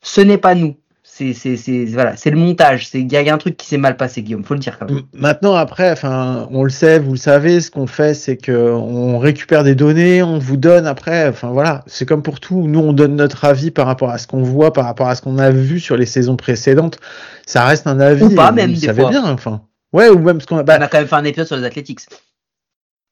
ce 0.00 0.20
n'est 0.20 0.38
pas 0.38 0.54
nous 0.54 0.76
c'est 1.16 1.32
c'est 1.32 1.56
c'est 1.56 1.86
voilà 1.86 2.14
c'est 2.16 2.30
le 2.30 2.36
montage 2.36 2.88
c'est 2.88 3.00
il 3.00 3.10
y 3.10 3.16
a 3.16 3.34
un 3.34 3.38
truc 3.38 3.56
qui 3.56 3.66
s'est 3.66 3.78
mal 3.78 3.96
passé 3.96 4.22
Guillaume 4.22 4.44
faut 4.44 4.52
le 4.52 4.60
dire 4.60 4.78
quand 4.78 4.90
même. 4.90 5.02
Maintenant 5.14 5.54
après 5.54 5.90
enfin 5.90 6.46
on 6.50 6.62
le 6.62 6.68
sait 6.68 6.98
vous 6.98 7.12
le 7.12 7.16
savez 7.16 7.62
ce 7.62 7.70
qu'on 7.70 7.86
fait 7.86 8.12
c'est 8.12 8.36
que 8.36 8.52
on 8.52 9.18
récupère 9.18 9.64
des 9.64 9.74
données 9.74 10.22
on 10.22 10.38
vous 10.38 10.58
donne 10.58 10.86
après 10.86 11.26
enfin 11.28 11.48
voilà 11.48 11.82
c'est 11.86 12.04
comme 12.04 12.22
pour 12.22 12.38
tout 12.38 12.66
nous 12.66 12.80
on 12.80 12.92
donne 12.92 13.16
notre 13.16 13.46
avis 13.46 13.70
par 13.70 13.86
rapport 13.86 14.10
à 14.10 14.18
ce 14.18 14.26
qu'on 14.26 14.42
voit 14.42 14.74
par 14.74 14.84
rapport 14.84 15.08
à 15.08 15.14
ce 15.14 15.22
qu'on 15.22 15.38
a 15.38 15.50
vu 15.50 15.80
sur 15.80 15.96
les 15.96 16.06
saisons 16.06 16.36
précédentes 16.36 16.98
ça 17.46 17.64
reste 17.64 17.86
un 17.86 17.98
avis 17.98 18.24
ou 18.24 18.34
pas 18.34 18.52
même 18.52 18.74
vous 18.74 18.80
des 18.80 18.86
savez 18.86 19.00
fois. 19.02 19.10
bien 19.10 19.24
enfin. 19.24 19.62
Ouais 19.92 20.10
ou 20.10 20.18
même 20.18 20.40
ce 20.42 20.46
qu'on 20.46 20.58
a 20.58 20.62
bah, 20.64 20.76
on 20.78 20.82
a 20.82 20.88
quand 20.88 20.98
même 20.98 21.06
fait 21.06 21.14
un 21.14 21.24
épisode 21.24 21.46
sur 21.46 21.56
les 21.56 21.64
Athletics 21.64 22.00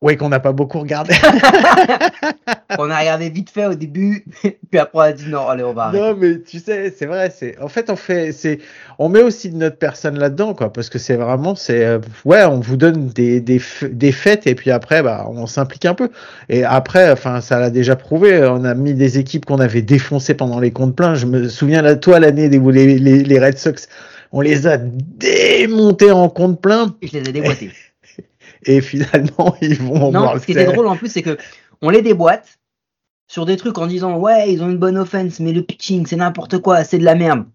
oui, 0.05 0.19
qu'on 0.19 0.29
n'a 0.29 0.39
pas 0.39 0.53
beaucoup 0.53 0.81
regardé. 0.81 1.15
on 2.79 2.91
a 2.91 2.99
regardé 2.99 3.31
vite 3.31 3.49
fait 3.49 3.65
au 3.65 3.75
début, 3.75 4.27
puis 4.43 4.79
après 4.79 4.99
on 4.99 5.01
a 5.01 5.13
dit 5.13 5.25
non, 5.29 5.49
allez, 5.49 5.65
on 5.65 5.73
va 5.73 5.85
arrêter. 5.85 6.05
Non, 6.05 6.15
mais 6.15 6.43
tu 6.43 6.59
sais, 6.59 6.95
c'est 6.95 7.07
vrai, 7.07 7.33
c'est 7.35 7.59
en 7.59 7.69
fait 7.69 7.89
on 7.89 7.97
fait 7.97 8.33
c'est 8.33 8.59
on 8.99 9.09
met 9.09 9.23
aussi 9.23 9.49
de 9.49 9.57
notre 9.57 9.79
personne 9.79 10.19
là-dedans 10.19 10.53
quoi 10.53 10.71
parce 10.71 10.91
que 10.91 10.99
c'est 10.99 11.17
vraiment 11.17 11.55
c'est 11.55 11.87
euh, 11.87 12.01
ouais, 12.27 12.45
on 12.45 12.61
vous 12.61 12.77
donne 12.77 13.09
des 13.09 13.41
des 13.41 13.63
des 13.83 14.13
faits 14.13 14.47
et 14.47 14.55
puis 14.55 14.71
après 14.71 15.03
bah 15.03 15.27
on 15.27 15.47
s'implique 15.47 15.87
un 15.87 15.95
peu. 15.95 16.11
Et 16.51 16.65
après 16.65 17.11
enfin 17.11 17.41
ça 17.41 17.59
l'a 17.59 17.71
déjà 17.71 17.97
prouvé, 17.97 18.45
on 18.47 18.63
a 18.65 18.75
mis 18.75 18.93
des 18.93 19.19
équipes 19.19 19.47
qu'on 19.47 19.59
avait 19.59 19.81
défoncées 19.81 20.35
pendant 20.35 20.61
les 20.61 20.71
comptes 20.71 20.95
pleins, 20.95 21.15
je 21.15 21.25
me 21.25 21.49
souviens 21.49 21.81
là 21.81 21.97
toi 21.97 22.21
l'année 22.21 22.51
des 22.51 22.59
les, 22.59 22.99
les, 22.99 23.23
les 23.23 23.39
Red 23.39 23.57
Sox, 23.57 23.89
on 24.33 24.43
les 24.43 24.67
a 24.67 24.77
démontés 24.77 26.11
en 26.11 26.29
compte 26.29 26.61
plein. 26.61 26.95
Je 27.01 27.19
les 27.19 27.31
ai 27.31 27.33
déboîtés 27.33 27.71
et 28.67 28.81
finalement 28.81 29.57
ils 29.61 29.81
vont 29.81 30.11
non 30.11 30.39
ce 30.39 30.47
qui 30.47 30.53
était 30.53 30.73
drôle 30.73 30.87
en 30.87 30.97
plus 30.97 31.11
c'est 31.11 31.23
que 31.23 31.37
on 31.83 31.91
les 31.91 32.03
déboîte 32.03 32.59
sur 33.27 33.47
des 33.47 33.57
trucs 33.57 33.79
en 33.79 33.87
disant 33.87 34.17
ouais 34.17 34.53
ils 34.53 34.63
ont 34.63 34.71
une 34.71 34.79
bonne 34.79 34.99
offense 34.99 35.41
mais 35.41 35.53
le 35.53 35.63
pitching 35.63 36.07
c'est 36.07 36.17
n'importe 36.17 36.59
quoi 36.59 36.85
c'est 36.85 36.99
de 36.99 37.05
la 37.05 37.15
merde. 37.15 37.47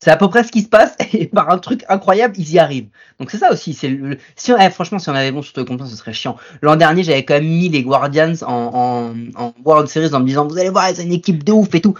C'est 0.00 0.12
à 0.12 0.16
peu 0.16 0.28
près 0.28 0.44
ce 0.44 0.52
qui 0.52 0.62
se 0.62 0.68
passe 0.68 0.96
et 1.12 1.26
par 1.26 1.50
un 1.50 1.58
truc 1.58 1.84
incroyable 1.88 2.34
ils 2.38 2.52
y 2.52 2.58
arrivent. 2.58 2.88
Donc 3.18 3.30
c'est 3.30 3.38
ça 3.38 3.52
aussi 3.52 3.74
c'est 3.74 3.88
le 3.88 4.18
si 4.36 4.52
on, 4.52 4.58
eh, 4.58 4.70
franchement 4.70 4.98
si 4.98 5.08
on 5.10 5.14
avait 5.14 5.32
bon 5.32 5.42
sur 5.42 5.54
le 5.56 5.64
compte 5.64 5.84
ce 5.86 5.96
serait 5.96 6.12
chiant. 6.12 6.36
L'an 6.62 6.76
dernier 6.76 7.02
j'avais 7.02 7.24
quand 7.24 7.34
même 7.34 7.48
mis 7.48 7.68
les 7.68 7.82
Guardians 7.82 8.34
en, 8.42 9.14
en, 9.36 9.44
en 9.44 9.54
World 9.64 9.88
Series 9.88 10.14
en 10.14 10.20
me 10.20 10.26
disant 10.26 10.46
vous 10.46 10.58
allez 10.58 10.70
voir 10.70 10.88
c'est 10.94 11.02
une 11.02 11.12
équipe 11.12 11.42
de 11.44 11.52
ouf 11.52 11.74
et 11.74 11.80
tout. 11.80 11.94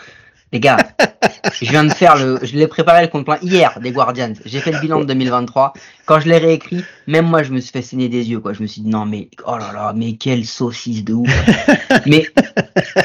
Les 0.52 0.60
gars, 0.60 0.78
je 1.52 1.70
viens 1.70 1.84
de 1.84 1.92
faire 1.92 2.16
le, 2.16 2.38
je 2.42 2.56
l'ai 2.56 2.66
préparé 2.66 3.02
le 3.02 3.08
compte 3.08 3.24
plein 3.24 3.38
hier 3.42 3.78
des 3.80 3.92
Guardians. 3.92 4.32
J'ai 4.44 4.60
fait 4.60 4.72
le 4.72 4.80
bilan 4.80 5.00
de 5.00 5.04
2023. 5.04 5.72
Quand 6.06 6.20
je 6.20 6.28
l'ai 6.28 6.38
réécrit, 6.38 6.84
même 7.06 7.26
moi, 7.26 7.42
je 7.42 7.52
me 7.52 7.60
suis 7.60 7.70
fait 7.70 7.82
saigner 7.82 8.08
des 8.08 8.30
yeux, 8.30 8.40
quoi. 8.40 8.52
Je 8.52 8.62
me 8.62 8.66
suis 8.66 8.82
dit, 8.82 8.88
non, 8.88 9.04
mais, 9.04 9.30
oh 9.46 9.56
là 9.56 9.72
là, 9.72 9.92
mais 9.94 10.14
quelle 10.14 10.44
saucisse 10.44 11.04
de 11.04 11.14
ouf. 11.14 11.30
mais, 12.06 12.26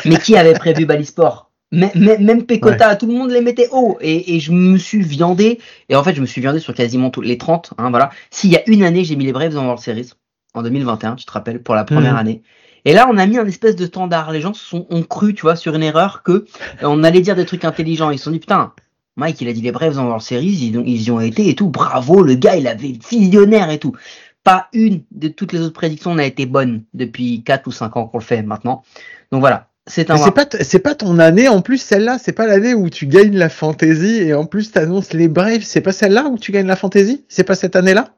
mais 0.05 0.17
qui 0.17 0.35
avait 0.37 0.53
prévu 0.53 0.85
Balisport? 0.85 1.51
Même, 1.71 1.91
même 1.95 2.45
Pecota, 2.45 2.89
ouais. 2.89 2.97
tout 2.97 3.07
le 3.07 3.13
monde 3.13 3.31
les 3.31 3.41
mettait 3.41 3.67
haut. 3.71 3.97
Et, 3.99 4.35
et, 4.35 4.39
je 4.39 4.51
me 4.51 4.77
suis 4.77 5.01
viandé. 5.01 5.59
Et 5.89 5.95
en 5.95 6.03
fait, 6.03 6.13
je 6.13 6.21
me 6.21 6.27
suis 6.27 6.39
viandé 6.39 6.59
sur 6.59 6.73
quasiment 6.75 7.09
tous 7.09 7.21
les 7.21 7.37
30, 7.37 7.73
hein, 7.79 7.89
voilà. 7.89 8.11
S'il 8.29 8.51
y 8.51 8.55
a 8.55 8.61
une 8.67 8.83
année, 8.83 9.03
j'ai 9.03 9.15
mis 9.15 9.25
les 9.25 9.33
Braves 9.33 9.57
en 9.57 9.63
World 9.63 9.81
Series. 9.81 10.11
En 10.53 10.61
2021, 10.61 11.15
tu 11.15 11.25
te 11.25 11.31
rappelles, 11.31 11.63
pour 11.63 11.73
la 11.73 11.83
première 11.83 12.13
mmh. 12.13 12.17
année. 12.17 12.43
Et 12.85 12.93
là, 12.93 13.07
on 13.09 13.17
a 13.17 13.25
mis 13.25 13.37
un 13.37 13.45
espèce 13.45 13.75
de 13.75 13.85
standard. 13.85 14.31
Les 14.31 14.41
gens 14.41 14.53
sont, 14.53 14.85
ont 14.89 15.03
cru, 15.03 15.33
tu 15.33 15.43
vois, 15.43 15.55
sur 15.55 15.75
une 15.75 15.83
erreur 15.83 16.23
que 16.23 16.31
euh, 16.31 16.45
on 16.83 17.03
allait 17.03 17.21
dire 17.21 17.35
des 17.35 17.45
trucs 17.45 17.65
intelligents. 17.65 18.09
Ils 18.09 18.17
se 18.17 18.25
sont 18.25 18.31
dit, 18.31 18.39
putain, 18.39 18.73
Mike, 19.15 19.41
il 19.41 19.47
a 19.47 19.53
dit 19.53 19.61
les 19.61 19.71
brefs 19.71 19.95
dans 19.95 20.07
leur 20.07 20.21
série, 20.21 20.47
ils, 20.47 20.75
ils 20.87 21.03
y 21.03 21.11
ont 21.11 21.21
été 21.21 21.49
et 21.49 21.55
tout. 21.55 21.69
Bravo, 21.69 22.23
le 22.23 22.35
gars, 22.35 22.55
il 22.55 22.67
avait 22.67 22.93
visionnaire 23.09 23.69
et 23.69 23.79
tout. 23.79 23.95
Pas 24.43 24.67
une 24.73 25.03
de 25.11 25.29
toutes 25.29 25.53
les 25.53 25.61
autres 25.61 25.73
prédictions 25.73 26.15
n'a 26.15 26.25
été 26.25 26.45
bonne 26.45 26.83
depuis 26.93 27.43
4 27.43 27.67
ou 27.67 27.71
5 27.71 27.95
ans 27.95 28.07
qu'on 28.07 28.17
le 28.17 28.23
fait 28.23 28.41
maintenant. 28.41 28.83
Donc 29.31 29.39
voilà. 29.39 29.69
C'est 29.85 30.09
un 30.11 30.17
c'est 30.17 30.31
pas, 30.31 30.45
c'est 30.61 30.79
pas 30.79 30.95
ton 30.95 31.19
année 31.19 31.49
en 31.49 31.61
plus 31.61 31.77
celle-là, 31.77 32.17
c'est 32.17 32.31
pas 32.31 32.47
l'année 32.47 32.73
où 32.73 32.89
tu 32.89 33.05
gagnes 33.05 33.35
la 33.35 33.49
fantasy 33.49 34.21
et 34.21 34.33
en 34.33 34.45
plus 34.45 34.71
t'annonces 34.71 35.11
les 35.11 35.27
Braves, 35.27 35.63
c'est 35.63 35.81
pas 35.81 35.91
celle-là 35.91 36.27
où 36.27 36.37
tu 36.37 36.53
gagnes 36.53 36.67
la 36.67 36.77
fantasy 36.77 37.25
C'est 37.27 37.43
pas 37.43 37.55
cette 37.55 37.75
année-là? 37.75 38.13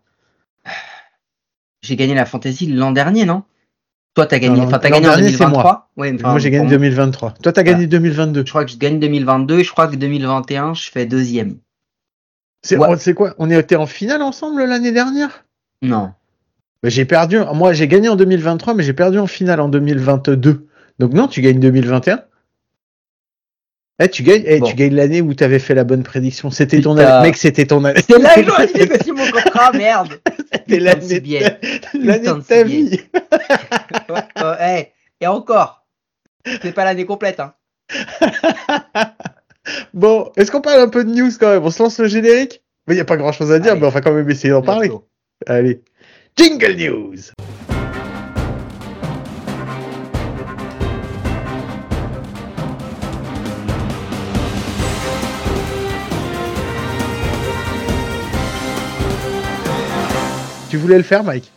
J'ai 1.81 1.95
gagné 1.95 2.13
la 2.13 2.25
fantasy 2.25 2.67
l'an 2.67 2.91
dernier, 2.91 3.25
non? 3.25 3.43
Toi, 4.15 4.25
t'as 4.25 4.39
gagné, 4.39 4.62
enfin, 4.62 4.79
t'as 4.79 4.89
gagné 4.89 5.07
en 5.07 5.10
dernier, 5.12 5.29
c'est 5.29 5.38
2023. 5.38 5.89
Ouais, 5.98 6.13
enfin, 6.15 6.29
Moi 6.29 6.39
j'ai 6.39 6.50
gagné 6.50 6.63
pour 6.63 6.69
2023. 6.72 7.34
Toi 7.43 7.51
t'as 7.51 7.63
gagné 7.63 7.86
2022. 7.86 8.43
Je 8.45 8.50
crois 8.50 8.63
que 8.63 8.72
je 8.72 8.77
gagne 8.77 8.98
2022 9.00 9.60
et 9.60 9.63
je 9.65 9.72
crois 9.72 9.88
que 9.88 9.98
2021, 9.98 10.74
je 10.74 10.89
fais 10.89 11.05
deuxième. 11.05 11.57
C'est 12.62 12.77
Ouais. 12.77 13.13
quoi? 13.13 13.36
On 13.38 13.50
était 13.51 13.75
en 13.75 13.86
finale 13.86 14.22
ensemble 14.22 14.63
l'année 14.63 14.93
dernière? 14.93 15.43
Non. 15.81 16.12
Bah, 16.81 16.89
J'ai 16.89 17.03
perdu, 17.05 17.39
moi 17.53 17.74
j'ai 17.74 17.88
gagné 17.89 18.07
en 18.07 18.15
2023 18.15 18.74
mais 18.74 18.84
j'ai 18.84 18.93
perdu 18.93 19.19
en 19.19 19.27
finale 19.27 19.60
en 19.60 19.67
2022. 19.69 20.65
Donc 20.98 21.13
non, 21.13 21.27
tu 21.27 21.41
gagnes 21.41 21.60
2021 21.60 22.22
Eh, 24.00 24.10
tu 24.10 24.24
gagnes, 24.24 24.44
eh, 24.46 24.60
Bon. 24.60 24.68
tu 24.68 24.75
gagnes 24.75 24.96
l'année 24.96 25.22
où 25.22 25.34
t'avais 25.34 25.60
fait 25.60 25.74
la 25.74 25.86
bonne 25.86 26.04
prédiction. 26.04 26.52
C'était 26.52 26.82
ton 26.82 26.98
année. 26.98 27.28
Mec, 27.28 27.38
c'était 27.38 27.66
ton 27.66 27.84
année. 27.86 28.02
C'est 28.06 28.20
là 28.20 28.36
que 28.36 28.44
j'aurais 28.46 28.68
dû 28.68 28.74
négocier 28.80 29.12
mon 29.14 29.25
contrat, 29.32 29.72
merde. 29.72 30.20
C'était 30.52 30.80
l'année 30.80 31.20
de, 31.22 31.34
l'année 32.06 32.28
de 32.28 32.34
de 32.34 32.42
ta 32.42 32.64
vie. 32.64 33.00
Ouais, 34.10 34.22
euh, 34.40 34.56
hey, 34.60 34.88
et 35.22 35.28
encore, 35.28 35.86
c'est 36.62 36.74
pas 36.74 36.84
l'année 36.86 37.06
complète. 37.06 37.40
Hein. 37.40 37.54
Bon, 39.96 40.32
est-ce 40.38 40.52
qu'on 40.52 40.62
parle 40.62 40.82
un 40.82 40.90
peu 40.90 41.04
de 41.04 41.10
news 41.10 41.32
quand 41.40 41.50
même? 41.50 41.64
On 41.64 41.72
se 41.72 41.82
lance 41.82 42.00
le 42.00 42.08
générique? 42.08 42.62
Il 42.88 42.94
n'y 42.94 43.00
a 43.00 43.06
pas 43.06 43.18
grand 43.18 43.32
chose 43.32 43.52
à 43.52 43.58
dire, 43.58 43.72
Allez. 43.72 43.82
mais 43.82 43.88
on 43.88 43.90
va 43.90 44.02
quand 44.02 44.12
même 44.14 44.30
essayer 44.30 44.52
d'en 44.52 44.62
parler. 44.62 44.92
Allez. 45.48 45.82
Jingle 46.38 46.75
News 46.75 47.16
Tu 60.75 60.82
voulais 60.82 60.98
le 60.98 61.03
faire, 61.03 61.24
Mike 61.24 61.50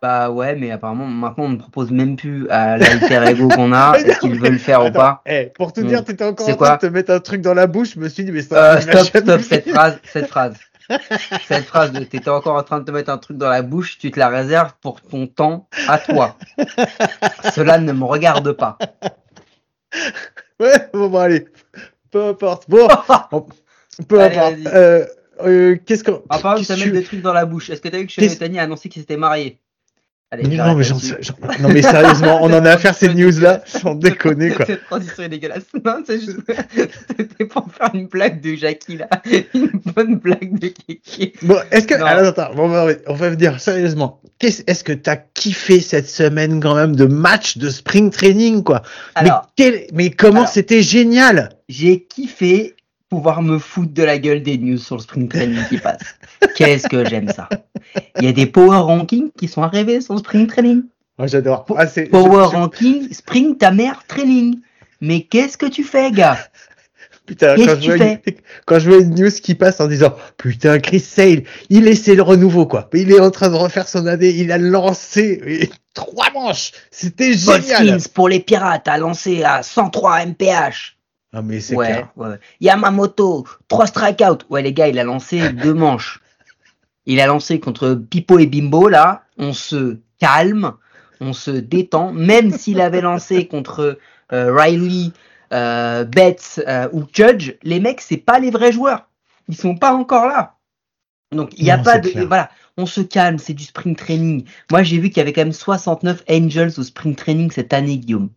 Bah 0.00 0.30
ouais, 0.30 0.54
mais 0.54 0.70
apparemment 0.70 1.06
maintenant 1.08 1.46
on 1.46 1.48
ne 1.48 1.56
propose 1.56 1.90
même 1.90 2.14
plus 2.14 2.48
à 2.50 2.78
l'alter 2.78 3.20
ego 3.28 3.48
qu'on 3.48 3.72
a. 3.72 3.94
Est-ce 3.98 4.20
qu'ils 4.20 4.38
veulent 4.38 4.52
le 4.52 4.58
faire 4.58 4.86
ou 4.86 4.92
pas 4.92 5.22
eh, 5.26 5.46
Pour 5.56 5.72
Hmm. 5.76 5.84
dire, 5.88 6.04
t'étais 6.04 6.22
encore 6.22 6.48
en 6.48 6.54
train 6.54 6.74
de 6.76 6.80
te 6.82 6.86
mettre 6.86 7.10
un 7.10 7.18
truc 7.18 7.40
dans 7.40 7.52
la 7.52 7.66
bouche, 7.66 7.94
je 7.94 7.98
me 7.98 8.08
suis 8.08 8.22
dit, 8.22 8.30
mais 8.30 8.42
ça 8.42 8.74
euh, 8.76 8.80
Stop, 8.80 9.06
stop, 9.08 9.40
cette 9.40 9.68
phrase, 9.68 9.98
cette 10.04 10.28
phrase. 10.28 10.54
Cette 11.48 11.64
phrase 11.64 11.90
de 11.90 12.04
t'étais 12.04 12.28
encore 12.28 12.54
en 12.54 12.62
train 12.62 12.78
de 12.78 12.84
te 12.84 12.92
mettre 12.92 13.10
un 13.10 13.18
truc 13.18 13.38
dans 13.38 13.48
la 13.48 13.62
bouche, 13.62 13.98
tu 13.98 14.12
te 14.12 14.20
la 14.20 14.28
réserves 14.28 14.74
pour 14.82 15.00
ton 15.00 15.26
temps 15.26 15.66
à 15.88 15.98
toi. 15.98 16.36
Cela 17.54 17.78
ne 17.78 17.92
me 17.92 18.04
regarde 18.04 18.52
pas. 18.52 18.78
Ouais, 20.60 20.88
bon, 20.92 21.08
bon, 21.08 21.18
allez. 21.18 21.46
Peu 22.12 22.22
importe. 22.26 22.70
Bon, 22.70 22.86
on- 23.32 23.46
peu 24.06 24.20
Allez, 24.20 24.36
importe. 24.36 24.74
Euh, 24.76 25.06
euh, 25.44 25.76
Qu'est-ce 25.84 26.04
qu'on. 26.04 26.22
À 26.28 26.38
part 26.38 26.54
de 26.58 26.62
te 26.62 26.66
qu'est-ce 26.66 26.78
que 26.80 26.84
mettre 26.84 26.92
tu- 26.92 26.98
des 27.00 27.04
trucs 27.04 27.22
dans 27.22 27.32
la 27.32 27.46
bouche, 27.46 27.70
est-ce 27.70 27.80
que 27.80 27.88
t'as 27.88 27.98
vu 27.98 28.06
que 28.06 28.12
Shane 28.12 28.34
Tani 28.36 28.58
a 28.58 28.62
annoncé 28.62 28.88
qu'il 28.88 29.02
s'était 29.02 29.16
marié 29.16 29.58
Allez, 30.30 30.48
Mais 30.48 30.56
non, 30.56 30.74
mais, 30.74 30.82
j'en 30.82 30.94
là-dessus. 30.94 31.10
sais- 31.12 31.18
j'en- 31.20 31.62
non, 31.62 31.68
mais 31.68 31.82
sérieusement, 31.82 32.38
on 32.42 32.46
en 32.52 32.64
a 32.64 32.70
à 32.70 32.78
faire 32.78 32.94
ces 32.94 33.12
news-là, 33.14 33.62
sans 33.66 33.94
déconner, 33.94 34.50
quoi. 34.50 34.66
Cette 34.66 34.84
transition 34.86 35.22
est 35.22 35.28
dégueulasse. 35.28 35.62
Non, 35.84 36.02
c'est 36.04 36.18
juste. 36.18 36.38
C'était 37.16 37.44
pour 37.44 37.66
faire 37.70 37.90
une 37.94 38.06
blague 38.06 38.40
de 38.40 38.54
Jackie 38.56 38.96
là. 38.96 39.08
Une 39.54 39.70
bonne 39.94 40.16
blague 40.16 40.58
de 40.58 40.68
Kiki. 40.68 41.34
Bon, 41.42 41.56
est-ce 41.70 41.86
que. 41.86 41.94
Non. 41.94 42.06
Alors, 42.06 42.26
attends, 42.28 42.54
bon, 42.54 42.94
on 43.06 43.14
va 43.14 43.34
dire 43.36 43.60
sérieusement. 43.60 44.20
Qu'est-ce- 44.40 44.62
Est-ce 44.66 44.82
que 44.82 44.92
t'as 44.92 45.16
kiffé 45.16 45.80
cette 45.80 46.08
semaine 46.08 46.58
quand 46.60 46.74
même 46.74 46.96
de 46.96 47.04
match 47.04 47.56
de 47.58 47.70
spring 47.70 48.10
training, 48.10 48.64
quoi? 48.64 48.82
Alors, 49.14 49.42
mais, 49.58 49.64
quel- 49.64 49.86
mais 49.92 50.10
comment 50.10 50.40
alors. 50.40 50.48
c'était 50.48 50.82
génial? 50.82 51.50
J'ai 51.68 52.02
kiffé 52.02 52.74
pouvoir 53.14 53.42
me 53.42 53.58
foutre 53.58 53.92
de 53.92 54.02
la 54.02 54.18
gueule 54.18 54.42
des 54.42 54.58
news 54.58 54.78
sur 54.78 54.96
le 54.96 55.02
spring 55.02 55.28
training 55.28 55.60
qui 55.68 55.78
passe. 55.78 56.00
Qu'est-ce 56.56 56.88
que 56.88 57.04
j'aime 57.04 57.28
ça. 57.30 57.48
Il 58.18 58.24
y 58.24 58.28
a 58.28 58.32
des 58.32 58.46
power 58.46 58.78
rankings 58.78 59.30
qui 59.38 59.48
sont 59.48 59.62
arrivés 59.62 60.00
sur 60.00 60.14
le 60.14 60.20
spring 60.20 60.46
training. 60.46 60.82
Moi, 61.18 61.28
j'adore. 61.28 61.64
Ah, 61.76 61.86
Power 62.10 62.48
je- 62.50 62.56
ranking, 62.56 63.12
spring 63.12 63.56
ta 63.56 63.70
mère 63.70 64.02
training. 64.08 64.58
Mais 65.00 65.22
qu'est-ce 65.22 65.56
que 65.56 65.66
tu 65.66 65.84
fais, 65.84 66.10
gars? 66.10 66.38
Putain, 67.26 67.56
quand 67.56 67.64
que 67.64 67.74
je, 67.76 67.80
tu 67.80 67.96
vois 67.96 68.06
une, 68.06 68.18
quand 68.66 68.78
je 68.78 68.90
vois 68.90 69.00
une 69.00 69.14
news 69.14 69.30
qui 69.30 69.54
passe 69.54 69.80
en 69.80 69.86
disant 69.88 70.14
Putain, 70.36 70.78
Chris 70.78 71.00
Sale, 71.00 71.44
il 71.70 71.88
essaie 71.88 72.14
le 72.14 72.22
renouveau, 72.22 72.66
quoi. 72.66 72.90
Il 72.92 73.10
est 73.12 73.20
en 73.20 73.30
train 73.30 73.48
de 73.48 73.54
refaire 73.54 73.88
son 73.88 74.06
année, 74.06 74.28
il 74.30 74.52
a 74.52 74.58
lancé 74.58 75.40
et 75.46 75.70
trois 75.94 76.30
manches. 76.32 76.72
C'était 76.90 77.30
Paul 77.46 77.62
génial. 77.62 78.00
Skins 78.00 78.12
pour 78.12 78.28
les 78.28 78.40
pirates 78.40 78.88
a 78.88 78.98
lancé 78.98 79.42
à 79.42 79.62
103 79.62 80.26
mph. 80.26 80.96
Ah, 81.34 81.42
mais 81.42 81.60
c'est 81.60 81.74
Ouais, 81.74 81.86
clair. 81.86 82.08
ouais. 82.16 82.38
Yamamoto, 82.60 83.44
3 83.68 83.86
strikeouts. 83.88 84.44
Ouais, 84.50 84.62
les 84.62 84.72
gars, 84.72 84.88
il 84.88 84.98
a 84.98 85.04
lancé 85.04 85.52
deux 85.52 85.74
manches. 85.74 86.20
Il 87.06 87.20
a 87.20 87.26
lancé 87.26 87.60
contre 87.60 87.94
Pipo 87.94 88.38
et 88.38 88.46
Bimbo, 88.46 88.88
là. 88.88 89.24
On 89.36 89.52
se 89.52 89.98
calme, 90.20 90.74
on 91.20 91.32
se 91.32 91.50
détend. 91.50 92.12
Même 92.12 92.50
s'il 92.56 92.80
avait 92.80 93.00
lancé 93.00 93.46
contre 93.48 93.98
euh, 94.32 94.54
Riley, 94.54 95.10
euh, 95.52 96.04
Betts 96.04 96.62
euh, 96.68 96.88
ou 96.92 97.04
Judge, 97.12 97.54
les 97.62 97.80
mecs, 97.80 98.00
c'est 98.00 98.16
pas 98.16 98.38
les 98.38 98.50
vrais 98.50 98.72
joueurs. 98.72 99.08
Ils 99.48 99.56
sont 99.56 99.76
pas 99.76 99.92
encore 99.92 100.26
là. 100.26 100.54
Donc, 101.32 101.50
il 101.58 101.64
n'y 101.64 101.70
a 101.72 101.76
Non, 101.78 101.82
pas 101.82 101.98
de. 101.98 102.08
clair. 102.10 102.26
Voilà, 102.28 102.50
on 102.76 102.86
se 102.86 103.00
calme, 103.00 103.38
c'est 103.38 103.54
du 103.54 103.64
spring 103.64 103.96
training. 103.96 104.44
Moi, 104.70 104.82
j'ai 104.84 104.98
vu 104.98 105.08
qu'il 105.08 105.18
y 105.18 105.20
avait 105.20 105.32
quand 105.32 105.42
même 105.42 105.52
69 105.52 106.22
Angels 106.30 106.72
au 106.78 106.82
spring 106.84 107.16
training 107.16 107.50
cette 107.50 107.72
année, 107.72 107.98
Guillaume. 107.98 108.30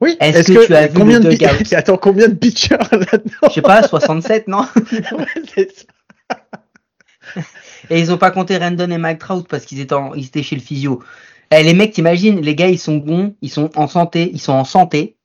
Oui, 0.00 0.16
Est-ce 0.20 0.52
que 0.52 0.58
que, 0.60 0.66
tu 0.66 0.74
as 0.74 0.86
vu 0.86 0.94
combien, 0.98 1.18
le 1.20 1.34
de, 1.36 1.74
Attends, 1.74 1.96
combien 1.98 2.28
de 2.28 2.34
pitchers 2.34 2.76
là-dedans 2.90 3.48
Je 3.48 3.52
sais 3.54 3.62
pas, 3.62 3.82
67, 3.86 4.48
non 4.48 4.66
Ouais, 4.92 5.68
ça. 5.74 6.36
Et 7.90 8.00
ils 8.00 8.12
ont 8.12 8.18
pas 8.18 8.30
compté 8.30 8.56
Randon 8.56 8.90
et 8.90 8.98
Mike 8.98 9.18
Trout 9.18 9.46
parce 9.48 9.64
qu'ils 9.64 9.80
étaient, 9.80 9.94
en- 9.94 10.14
ils 10.14 10.26
étaient 10.26 10.42
chez 10.42 10.56
le 10.56 10.62
physio. 10.62 11.02
Eh, 11.50 11.62
les 11.62 11.74
mecs, 11.74 11.92
t'imagines, 11.92 12.40
les 12.40 12.54
gars, 12.54 12.68
ils 12.68 12.78
sont 12.78 12.96
bons, 12.96 13.34
ils 13.42 13.50
sont 13.50 13.70
en 13.76 13.88
santé, 13.88 14.30
ils 14.32 14.40
sont 14.40 14.52
en 14.52 14.64
santé. 14.64 15.16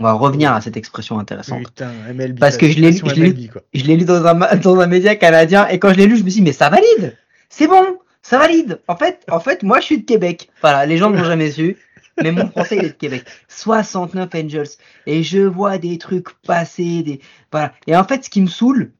On 0.00 0.04
va 0.04 0.12
revenir 0.12 0.52
à 0.52 0.60
cette 0.60 0.76
expression 0.76 1.18
intéressante. 1.18 1.64
Putain, 1.64 1.90
MLB. 2.14 2.38
Parce 2.38 2.56
que 2.56 2.68
je 2.68 2.78
l'ai 2.78 2.90
lu- 2.92 3.00
passion 3.00 3.08
je 3.08 3.14
l'ai 3.14 3.20
lu- 3.30 3.34
MLB, 3.34 3.50
quoi. 3.52 3.62
Je 3.74 3.84
l'ai 3.84 3.96
lu 3.96 4.04
dans 4.04 4.24
un, 4.26 4.34
ma- 4.34 4.54
dans 4.56 4.78
un 4.78 4.86
média 4.86 5.16
canadien 5.16 5.66
et 5.68 5.78
quand 5.78 5.90
je 5.92 5.96
l'ai 5.98 6.06
lu, 6.06 6.16
je 6.16 6.22
me 6.24 6.30
suis 6.30 6.40
dit, 6.40 6.44
mais 6.44 6.52
ça 6.52 6.68
valide 6.70 7.16
C'est 7.48 7.66
bon, 7.66 7.84
ça 8.22 8.38
valide 8.38 8.80
En 8.88 8.96
fait, 8.96 9.24
en 9.30 9.40
fait, 9.40 9.62
moi, 9.62 9.80
je 9.80 9.86
suis 9.86 9.98
de 9.98 10.04
Québec. 10.04 10.50
Voilà, 10.60 10.86
les 10.86 10.98
gens 10.98 11.10
n'ont 11.10 11.24
jamais 11.24 11.50
su. 11.50 11.76
Mais 12.22 12.32
mon 12.32 12.50
français, 12.50 12.76
il 12.76 12.84
est 12.84 12.88
de 12.90 12.94
Québec. 12.94 13.24
69 13.48 14.28
Angels. 14.34 14.68
Et 15.06 15.22
je 15.22 15.38
vois 15.40 15.78
des 15.78 15.98
trucs 15.98 16.30
passer, 16.42 17.02
des, 17.02 17.20
voilà. 17.52 17.72
Et 17.86 17.96
en 17.96 18.04
fait, 18.04 18.24
ce 18.24 18.30
qui 18.30 18.40
me 18.40 18.46
saoule, 18.48 18.92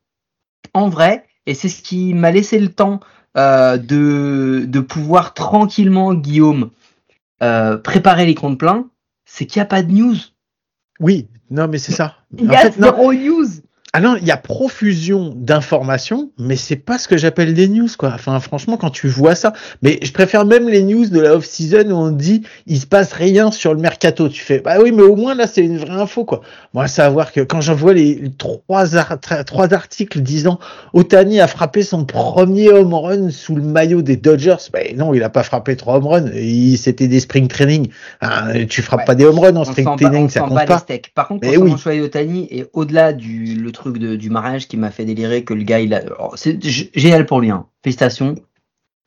en 0.75 0.89
vrai, 0.89 1.25
et 1.47 1.55
c'est 1.55 1.69
ce 1.69 1.83
qui 1.83 2.15
m'a 2.15 2.31
laissé 2.31 2.59
le 2.59 2.69
temps 2.69 3.01
euh, 3.37 3.77
de, 3.79 4.65
de 4.67 4.81
pouvoir 4.81 5.35
tranquillement, 5.35 6.15
Guillaume, 6.15 6.71
euh, 7.43 7.77
préparer 7.79 8.27
les 8.27 8.35
comptes 8.35 8.59
pleins, 8.59 8.89
c'est 9.25 9.47
qu'il 9.47 9.61
n'y 9.61 9.65
a 9.65 9.67
pas 9.67 9.83
de 9.83 9.93
news. 9.93 10.17
Oui, 11.01 11.29
non, 11.51 11.69
mais 11.69 11.79
c'est 11.79 11.93
ça. 11.93 12.17
Il 12.37 12.49
En 12.49 12.53
y 12.53 12.57
a 12.57 12.61
fait, 12.61 12.79
non. 12.79 12.89
zéro 12.89 13.13
news. 13.15 13.47
Ah 13.95 14.01
non, 14.01 14.17
il 14.21 14.27
y 14.27 14.31
a 14.31 14.37
profusion 14.37 15.33
d'informations, 15.35 16.31
mais 16.39 16.57
c'est 16.57 16.77
pas 16.77 16.99
ce 16.99 17.09
que 17.09 17.17
j'appelle 17.17 17.55
des 17.55 17.69
news, 17.69 17.89
quoi. 17.99 18.13
Enfin, 18.15 18.39
franchement, 18.39 18.77
quand 18.77 18.91
tu 18.91 19.09
vois 19.09 19.35
ça, 19.35 19.55
mais 19.81 19.99
je 20.03 20.13
préfère 20.13 20.45
même 20.45 20.69
les 20.69 20.83
news 20.83 21.07
de 21.07 21.19
la 21.19 21.35
off-season 21.35 21.91
où 21.91 21.95
on 21.95 22.11
dit 22.11 22.43
il 22.67 22.79
se 22.79 22.87
passe 22.87 23.15
rien 23.15 23.51
sur 23.51 23.73
le 23.73 23.81
mercato. 23.81 24.29
Tu 24.29 24.43
fais, 24.43 24.59
bah 24.61 24.77
oui, 24.83 24.93
mais 24.93 25.03
au 25.03 25.17
moins 25.17 25.35
là, 25.35 25.47
c'est 25.47 25.63
une 25.63 25.79
vraie 25.79 25.95
info, 26.01 26.27
quoi. 26.27 26.43
Moi, 26.75 26.87
savoir 26.87 27.33
que 27.33 27.41
quand 27.41 27.63
j'envoie 27.63 27.95
les, 27.95 28.15
les 28.17 28.31
trois, 28.31 28.95
ar- 28.97 29.19
trois 29.47 29.73
articles 29.73 30.21
disant 30.21 30.59
Otani 30.93 31.41
a 31.41 31.47
frappé 31.47 31.83
son 31.83 32.05
premier 32.05 32.69
home 32.71 32.93
run 32.93 33.31
sous 33.31 33.57
le 33.57 33.63
maillot 33.63 34.03
des 34.03 34.19
Dodgers, 34.19 34.57
bah 34.71 34.81
non, 34.97 35.15
il 35.15 35.23
a 35.23 35.31
pas 35.31 35.43
frappé 35.43 35.77
trois 35.77 35.97
home 35.97 36.07
runs. 36.07 36.31
C'était 36.77 37.09
des 37.09 37.21
spring 37.21 37.49
training. 37.49 37.89
Hein, 38.21 38.67
tu 38.69 38.83
frappes 38.83 38.99
Ouais. 39.01 39.05
pas 39.07 39.15
des 39.15 39.25
home 39.25 39.39
runs 39.39 39.57
en 39.57 39.63
On 39.63 39.65
spring 39.65 39.97
training, 39.97 40.29
ça 40.29 40.41
compte 40.41 40.55
pas 40.55 40.67
les. 40.67 41.11
Par 41.15 41.29
contre, 41.29 41.47
concernant 41.47 41.65
oui. 41.65 41.73
Otani, 42.01 42.49
et 42.51 42.67
au-delà 42.75 43.15
du 43.15 43.55
le 43.55 43.73
truc 43.79 43.99
de- 43.99 44.17
du 44.17 44.29
mariage 44.31 44.69
qui 44.69 44.77
m'a 44.77 44.91
fait 44.91 45.05
délirer 45.07 45.45
que 45.45 45.55
le 45.55 45.63
gars, 45.63 45.81
il 45.81 45.95
a, 45.95 45.99
alors, 45.99 46.35
c'est 46.37 46.59
génial 46.63 47.25
pour 47.27 47.41
lui, 47.41 47.51
hein. 47.51 47.67
félicitations. 47.83 48.35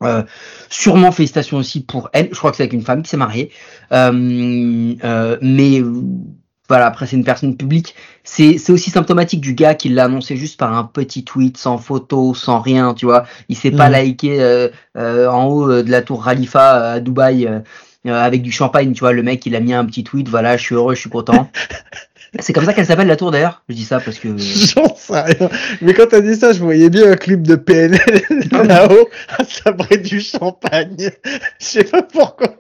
Euh, 0.04 0.24
sûrement 0.70 1.12
félicitations 1.12 1.58
aussi 1.58 1.82
pour 1.84 2.10
elle. 2.14 2.30
Je 2.32 2.38
crois 2.40 2.50
que 2.50 2.58
c'est 2.58 2.64
avec 2.64 2.74
une 2.74 2.82
femme 2.82 3.04
qui 3.04 3.10
s'est 3.12 3.18
mariée. 3.18 3.52
Euh, 3.92 4.96
euh, 5.04 5.38
mais 5.44 5.84
voilà, 6.68 6.88
après 6.88 7.06
c'est 7.06 7.16
une 7.18 7.24
personne 7.24 7.56
publique. 7.56 7.94
C'est 8.24 8.58
c'est 8.58 8.72
aussi 8.72 8.90
symptomatique 8.90 9.42
du 9.42 9.54
gars 9.54 9.76
qui 9.76 9.90
l'a 9.90 10.06
annoncé 10.06 10.38
juste 10.38 10.58
par 10.58 10.74
un 10.76 10.86
petit 10.86 11.24
tweet, 11.24 11.58
sans 11.58 11.78
photo, 11.78 12.34
sans 12.34 12.60
rien, 12.62 12.96
tu 12.96 13.06
vois. 13.06 13.26
Il 13.48 13.56
s'est 13.56 13.70
pas 13.70 13.90
Mhm. 13.90 13.96
liké 14.04 14.70
en 14.96 15.46
haut 15.46 15.68
de 15.84 15.92
la 15.92 16.02
tour 16.02 16.24
Khalifa 16.26 16.94
à 16.94 17.00
Dubaï. 17.00 17.48
avec 18.04 18.42
du 18.42 18.52
champagne, 18.52 18.94
tu 18.94 19.02
vois, 19.02 19.14
le 19.14 19.22
mec 19.22 19.46
il 19.46 19.56
a 19.56 19.60
mis 19.60 19.74
un 19.76 19.86
petit 19.86 20.04
tweet, 20.04 20.28
voilà, 20.28 20.58
je 20.58 20.64
suis 20.64 20.74
heureux, 20.74 20.96
je 20.96 21.02
suis 21.02 21.10
content. 21.12 21.52
C'est 22.40 22.54
comme 22.54 22.64
ça 22.64 22.74
qu'elle 22.74 22.86
s'appelle 22.86 23.10
la 23.10 23.18
tour 23.18 23.30
d'ailleurs. 23.30 23.62
Je 23.68 23.76
dis 23.76 23.84
ça 23.84 24.00
parce 24.00 24.18
que. 24.18 24.30
J'en 24.38 24.96
sais 24.96 25.20
rien. 25.20 25.50
Mais 25.82 25.94
quand 25.94 26.08
t'as 26.08 26.22
dit 26.22 26.36
ça, 26.36 26.54
je 26.54 26.60
voyais 26.60 26.90
bien 26.90 27.12
un 27.12 27.16
clip 27.18 27.46
de 27.46 27.56
PNL 27.56 28.00
Ah 28.54 28.64
là-haut 28.64 29.10
à 29.38 29.44
sabrer 29.44 29.98
du 29.98 30.22
champagne. 30.22 31.12
Je 31.60 31.66
sais 31.66 31.84
pas 31.84 32.04
pourquoi. 32.04 32.56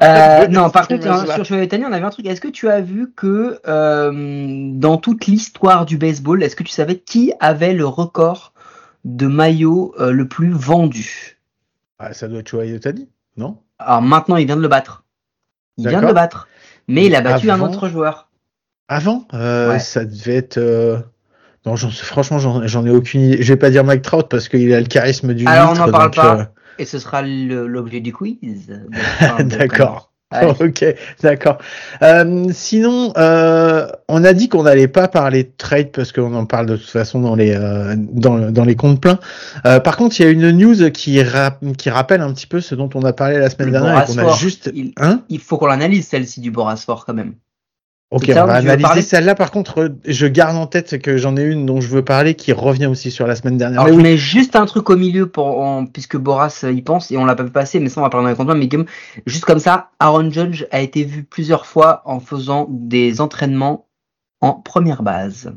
Euh, 0.00 0.46
non, 0.46 0.70
par 0.70 0.86
contre, 0.86 1.08
hein, 1.08 1.26
sur 1.34 1.44
Chevalier 1.44 1.66
Tani, 1.66 1.84
on 1.84 1.92
avait 1.92 2.04
un 2.04 2.10
truc. 2.10 2.26
Est-ce 2.26 2.40
que 2.40 2.48
tu 2.48 2.68
as 2.68 2.80
vu 2.80 3.12
que 3.16 3.60
euh, 3.66 4.70
dans 4.74 4.96
toute 4.96 5.26
l'histoire 5.26 5.86
du 5.86 5.98
baseball, 5.98 6.44
est-ce 6.44 6.54
que 6.54 6.62
tu 6.62 6.72
savais 6.72 6.98
qui 6.98 7.32
avait 7.40 7.74
le 7.74 7.86
record 7.86 8.52
de 9.04 9.26
maillot 9.26 9.92
euh, 9.98 10.12
le 10.12 10.28
plus 10.28 10.52
vendu? 10.52 11.40
Ah, 11.98 12.12
ça 12.12 12.28
doit 12.28 12.40
être 12.40 12.54
Ohtani, 12.54 13.08
non? 13.36 13.58
Alors 13.80 14.02
maintenant, 14.02 14.36
il 14.36 14.46
vient 14.46 14.56
de 14.56 14.62
le 14.62 14.68
battre. 14.68 15.02
Il 15.78 15.88
vient 15.88 16.00
de 16.00 16.06
le 16.06 16.12
battre. 16.12 16.46
Mais 16.86 17.06
il 17.06 17.14
a 17.16 17.22
battu 17.22 17.50
un 17.50 17.60
autre 17.60 17.88
joueur. 17.88 18.28
Avant 18.88 19.26
euh, 19.34 19.72
Ouais. 19.72 19.78
Ça 19.78 20.04
devait 20.04 20.36
être. 20.36 20.58
euh, 20.58 20.98
Non, 21.66 21.76
j'en 21.76 21.90
sais- 21.90 22.04
franchement, 22.04 22.38
j'en 22.38 22.86
ai 22.86 22.90
aucune 22.90 23.22
idée. 23.22 23.42
Je 23.42 23.52
vais 23.52 23.58
pas 23.58 23.70
dire 23.70 23.84
Mike 23.84 24.02
Trout 24.02 24.26
parce 24.28 24.48
qu'il 24.48 24.72
a 24.74 24.80
le 24.80 24.86
charisme 24.86 25.32
du 25.34 25.46
Alors, 25.46 25.70
on 25.70 25.74
n'en 25.74 25.90
parle 25.90 26.04
donc, 26.04 26.14
pas. 26.16 26.36
euh, 26.40 26.44
Et 26.78 26.84
ce 26.84 26.98
sera 26.98 27.22
l'objet 27.22 28.00
du 28.00 28.12
quiz. 28.12 28.78
D'accord. 29.38 30.10
Ok, 30.58 30.84
d'accord. 31.22 31.58
Euh, 32.02 32.46
sinon, 32.50 33.12
euh, 33.16 33.86
on 34.08 34.24
a 34.24 34.32
dit 34.32 34.48
qu'on 34.48 34.64
n'allait 34.64 34.88
pas 34.88 35.06
parler 35.06 35.44
de 35.44 35.52
trade 35.56 35.92
parce 35.92 36.10
qu'on 36.10 36.34
en 36.34 36.44
parle 36.44 36.66
de 36.66 36.76
toute 36.76 36.88
façon 36.90 37.20
dans 37.20 37.36
les 37.36 37.54
euh, 37.54 37.94
dans, 37.96 38.50
dans 38.50 38.64
les 38.64 38.74
comptes 38.74 39.00
pleins. 39.00 39.20
Euh, 39.64 39.78
par 39.78 39.96
contre, 39.96 40.18
il 40.18 40.24
y 40.24 40.26
a 40.26 40.30
une 40.30 40.50
news 40.50 40.90
qui 40.90 41.22
ra- 41.22 41.56
qui 41.78 41.88
rappelle 41.88 42.20
un 42.20 42.32
petit 42.32 42.48
peu 42.48 42.60
ce 42.60 42.74
dont 42.74 42.90
on 42.96 43.02
a 43.02 43.12
parlé 43.12 43.38
la 43.38 43.48
semaine 43.48 43.66
Le 43.68 43.72
dernière 43.74 44.02
et 44.02 44.06
qu'on 44.06 44.18
a 44.18 44.32
juste. 44.34 44.72
il- 44.74 44.92
Hein? 44.96 45.22
Il 45.28 45.38
faut 45.38 45.56
qu'on 45.56 45.66
l'analyse 45.66 46.08
celle-ci 46.08 46.40
du 46.40 46.50
Borasfort 46.50 47.06
quand 47.06 47.14
même. 47.14 47.34
Ok, 48.14 48.26
on 48.28 48.32
va 48.46 48.54
analyser 48.54 49.02
celle-là. 49.02 49.34
Par 49.34 49.50
contre, 49.50 49.92
je 50.06 50.26
garde 50.28 50.56
en 50.56 50.68
tête 50.68 51.00
que 51.02 51.16
j'en 51.16 51.36
ai 51.36 51.42
une 51.42 51.66
dont 51.66 51.80
je 51.80 51.88
veux 51.88 52.04
parler 52.04 52.34
qui 52.34 52.52
revient 52.52 52.86
aussi 52.86 53.10
sur 53.10 53.26
la 53.26 53.34
semaine 53.34 53.56
dernière. 53.56 53.80
Alors, 53.80 53.86
Mais 53.92 53.92
je 53.92 53.96
oui, 53.96 54.02
mets 54.12 54.16
juste 54.16 54.54
un 54.54 54.66
truc 54.66 54.88
au 54.88 54.96
milieu 54.96 55.26
pour, 55.26 55.46
en- 55.46 55.84
puisque 55.86 56.16
Boras 56.16 56.60
euh, 56.62 56.70
y 56.70 56.80
pense 56.80 57.10
et 57.10 57.16
on 57.16 57.24
l'a 57.24 57.34
pas 57.34 57.42
vu 57.42 57.50
passer, 57.50 57.80
mais 57.80 57.88
ça 57.88 58.00
on 58.00 58.04
va 58.04 58.10
parler 58.10 58.32
dans 58.36 58.44
les 58.44 58.58
mais 58.60 58.68
comme, 58.68 58.86
juste 59.26 59.44
comme 59.44 59.58
ça, 59.58 59.90
Aaron 59.98 60.30
Judge 60.30 60.64
a 60.70 60.80
été 60.80 61.02
vu 61.02 61.24
plusieurs 61.24 61.66
fois 61.66 62.02
en 62.04 62.20
faisant 62.20 62.68
des 62.70 63.20
entraînements 63.20 63.88
en 64.40 64.52
première 64.52 65.02
base. 65.02 65.52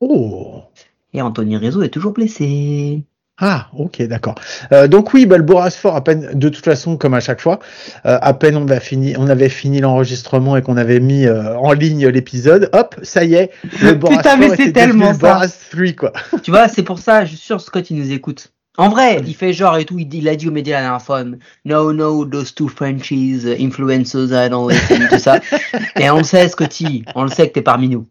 Oh. 0.00 0.62
Et 1.12 1.22
Anthony 1.22 1.56
Rizzo 1.58 1.82
est 1.82 1.90
toujours 1.90 2.12
blessé. 2.12 3.04
Ah, 3.40 3.68
ok, 3.76 4.02
d'accord. 4.02 4.34
Euh, 4.72 4.86
donc 4.86 5.14
oui, 5.14 5.26
bah, 5.26 5.36
le 5.38 5.42
Borasfort, 5.42 5.96
à 5.96 6.04
peine, 6.04 6.30
de 6.34 6.48
toute 6.48 6.64
façon, 6.64 6.96
comme 6.96 7.14
à 7.14 7.20
chaque 7.20 7.40
fois, 7.40 7.60
euh, 8.04 8.18
à 8.20 8.34
peine 8.34 8.56
on, 8.56 8.66
va 8.66 8.78
fini, 8.78 9.14
on 9.18 9.26
avait 9.26 9.48
fini 9.48 9.80
l'enregistrement 9.80 10.56
et 10.56 10.62
qu'on 10.62 10.76
avait 10.76 11.00
mis 11.00 11.26
euh, 11.26 11.56
en 11.56 11.72
ligne 11.72 12.06
l'épisode, 12.08 12.68
hop, 12.72 12.94
ça 13.02 13.24
y 13.24 13.34
est, 13.34 13.50
le 13.82 13.94
Borasfort 13.94 14.36
mais 14.38 14.54
c'est 14.54 14.72
tellement 14.72 15.12
ça. 15.14 15.18
Boras 15.34 15.48
3, 15.70 15.92
quoi. 15.92 16.12
tu 16.42 16.50
vois, 16.50 16.68
c'est 16.68 16.82
pour 16.82 16.98
ça, 16.98 17.24
je 17.24 17.30
suis 17.30 17.38
sûr 17.38 17.60
Scott 17.60 17.90
il 17.90 17.96
nous 17.96 18.12
écoute. 18.12 18.52
En 18.78 18.88
vrai, 18.88 19.20
il 19.26 19.34
fait 19.34 19.52
genre 19.52 19.76
et 19.76 19.84
tout, 19.84 19.98
il, 19.98 20.06
dit- 20.06 20.18
il 20.18 20.28
a 20.28 20.36
dit 20.36 20.48
aux 20.48 20.52
médias 20.52 20.76
la 20.76 20.82
dernière 20.82 21.02
fois, 21.02 21.24
no, 21.64 21.92
no, 21.92 22.24
those 22.24 22.54
two 22.54 22.68
Frenchies, 22.68 23.42
influencers, 23.58 24.30
I 24.32 24.48
don't 24.48 24.70
listen, 24.70 25.08
tout 25.10 25.18
ça. 25.18 25.40
Et 26.00 26.08
on 26.08 26.18
le 26.18 26.24
sait, 26.24 26.48
Scotty, 26.48 27.04
on 27.14 27.24
le 27.24 27.30
sait 27.30 27.48
que 27.48 27.52
t'es 27.52 27.62
parmi 27.62 27.90
nous. 27.90 28.06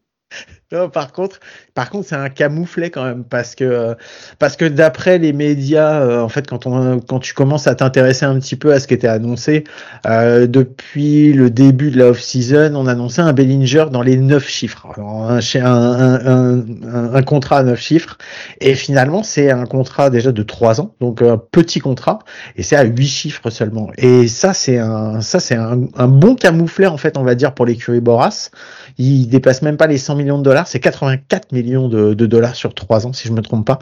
Par 0.93 1.11
contre, 1.11 1.39
par 1.73 1.89
contre, 1.89 2.07
c'est 2.07 2.15
un 2.15 2.29
camouflet 2.29 2.89
quand 2.89 3.03
même 3.03 3.23
parce 3.23 3.55
que 3.55 3.95
parce 4.39 4.55
que 4.55 4.65
d'après 4.65 5.17
les 5.17 5.33
médias, 5.33 6.01
euh, 6.01 6.21
en 6.21 6.29
fait, 6.29 6.47
quand 6.47 6.65
on 6.65 6.99
quand 6.99 7.19
tu 7.19 7.33
commences 7.33 7.67
à 7.67 7.75
t'intéresser 7.75 8.25
un 8.25 8.39
petit 8.39 8.55
peu 8.55 8.73
à 8.73 8.79
ce 8.79 8.87
qui 8.87 8.93
était 8.93 9.07
annoncé 9.07 9.63
euh, 10.05 10.47
depuis 10.47 11.33
le 11.33 11.49
début 11.49 11.91
de 11.91 11.97
la 11.97 12.07
off-season, 12.09 12.73
on 12.75 12.87
annonçait 12.87 13.21
un 13.21 13.33
Bellinger 13.33 13.85
dans 13.91 14.01
les 14.01 14.17
neuf 14.17 14.47
chiffres, 14.47 14.87
un, 14.97 15.39
un, 15.39 16.25
un, 16.25 17.15
un, 17.15 17.21
contrat 17.23 17.59
à 17.59 17.63
neuf 17.63 17.79
chiffres, 17.79 18.17
et 18.59 18.75
finalement 18.75 19.23
c'est 19.23 19.51
un 19.51 19.65
contrat 19.65 20.09
déjà 20.09 20.31
de 20.31 20.43
trois 20.43 20.79
ans, 20.79 20.95
donc 21.01 21.21
un 21.21 21.37
petit 21.37 21.79
contrat, 21.79 22.19
et 22.55 22.63
c'est 22.63 22.75
à 22.75 22.83
huit 22.83 23.07
chiffres 23.07 23.49
seulement. 23.49 23.89
Et 23.97 24.27
ça 24.27 24.53
c'est 24.53 24.77
un 24.77 25.21
ça 25.21 25.39
c'est 25.39 25.55
un, 25.55 25.75
bon 26.07 26.35
camouflet 26.35 26.87
en 26.87 26.97
fait, 26.97 27.17
on 27.17 27.23
va 27.23 27.35
dire 27.35 27.53
pour 27.53 27.65
l'écurie 27.65 28.01
Boras. 28.01 28.49
Il 28.97 29.27
dépasse 29.27 29.61
même 29.61 29.77
pas 29.77 29.87
les 29.87 29.97
100 29.97 30.15
millions 30.15 30.37
de 30.37 30.43
dollars, 30.43 30.60
c'est 30.65 30.79
84 30.79 31.51
millions 31.51 31.87
de, 31.87 32.13
de 32.13 32.25
dollars 32.25 32.55
sur 32.55 32.73
trois 32.73 33.05
ans, 33.07 33.13
si 33.13 33.27
je 33.27 33.33
me 33.33 33.41
trompe 33.41 33.65
pas. 33.65 33.79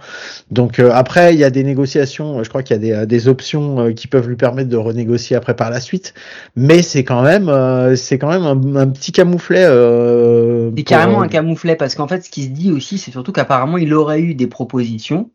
Donc 0.51 0.79
euh, 0.79 0.91
après, 0.93 1.33
il 1.33 1.39
y 1.39 1.43
a 1.43 1.49
des 1.49 1.63
négociations, 1.63 2.43
je 2.43 2.49
crois 2.49 2.63
qu'il 2.63 2.75
y 2.75 2.79
a 2.79 2.81
des, 2.81 2.91
euh, 2.91 3.05
des 3.05 3.27
options 3.27 3.79
euh, 3.79 3.91
qui 3.93 4.07
peuvent 4.07 4.27
lui 4.27 4.35
permettre 4.35 4.69
de 4.69 4.77
renégocier 4.77 5.35
après 5.35 5.55
par 5.55 5.69
la 5.69 5.79
suite, 5.79 6.13
mais 6.55 6.81
c'est 6.81 7.03
quand 7.03 7.21
même, 7.21 7.49
euh, 7.49 7.95
c'est 7.95 8.17
quand 8.17 8.29
même 8.29 8.43
un, 8.43 8.75
un 8.81 8.87
petit 8.87 9.11
camouflet. 9.11 9.65
Euh, 9.65 10.71
C'est 10.75 10.83
carrément 10.83 11.21
euh, 11.21 11.25
un 11.25 11.27
camouflet 11.27 11.75
parce 11.75 11.95
qu'en 11.95 12.07
fait, 12.07 12.23
ce 12.23 12.29
qui 12.29 12.43
se 12.43 12.49
dit 12.49 12.71
aussi, 12.71 12.97
c'est 12.97 13.11
surtout 13.11 13.31
qu'apparemment, 13.31 13.77
il 13.77 13.93
aurait 13.93 14.21
eu 14.21 14.35
des 14.35 14.47
propositions 14.47 15.31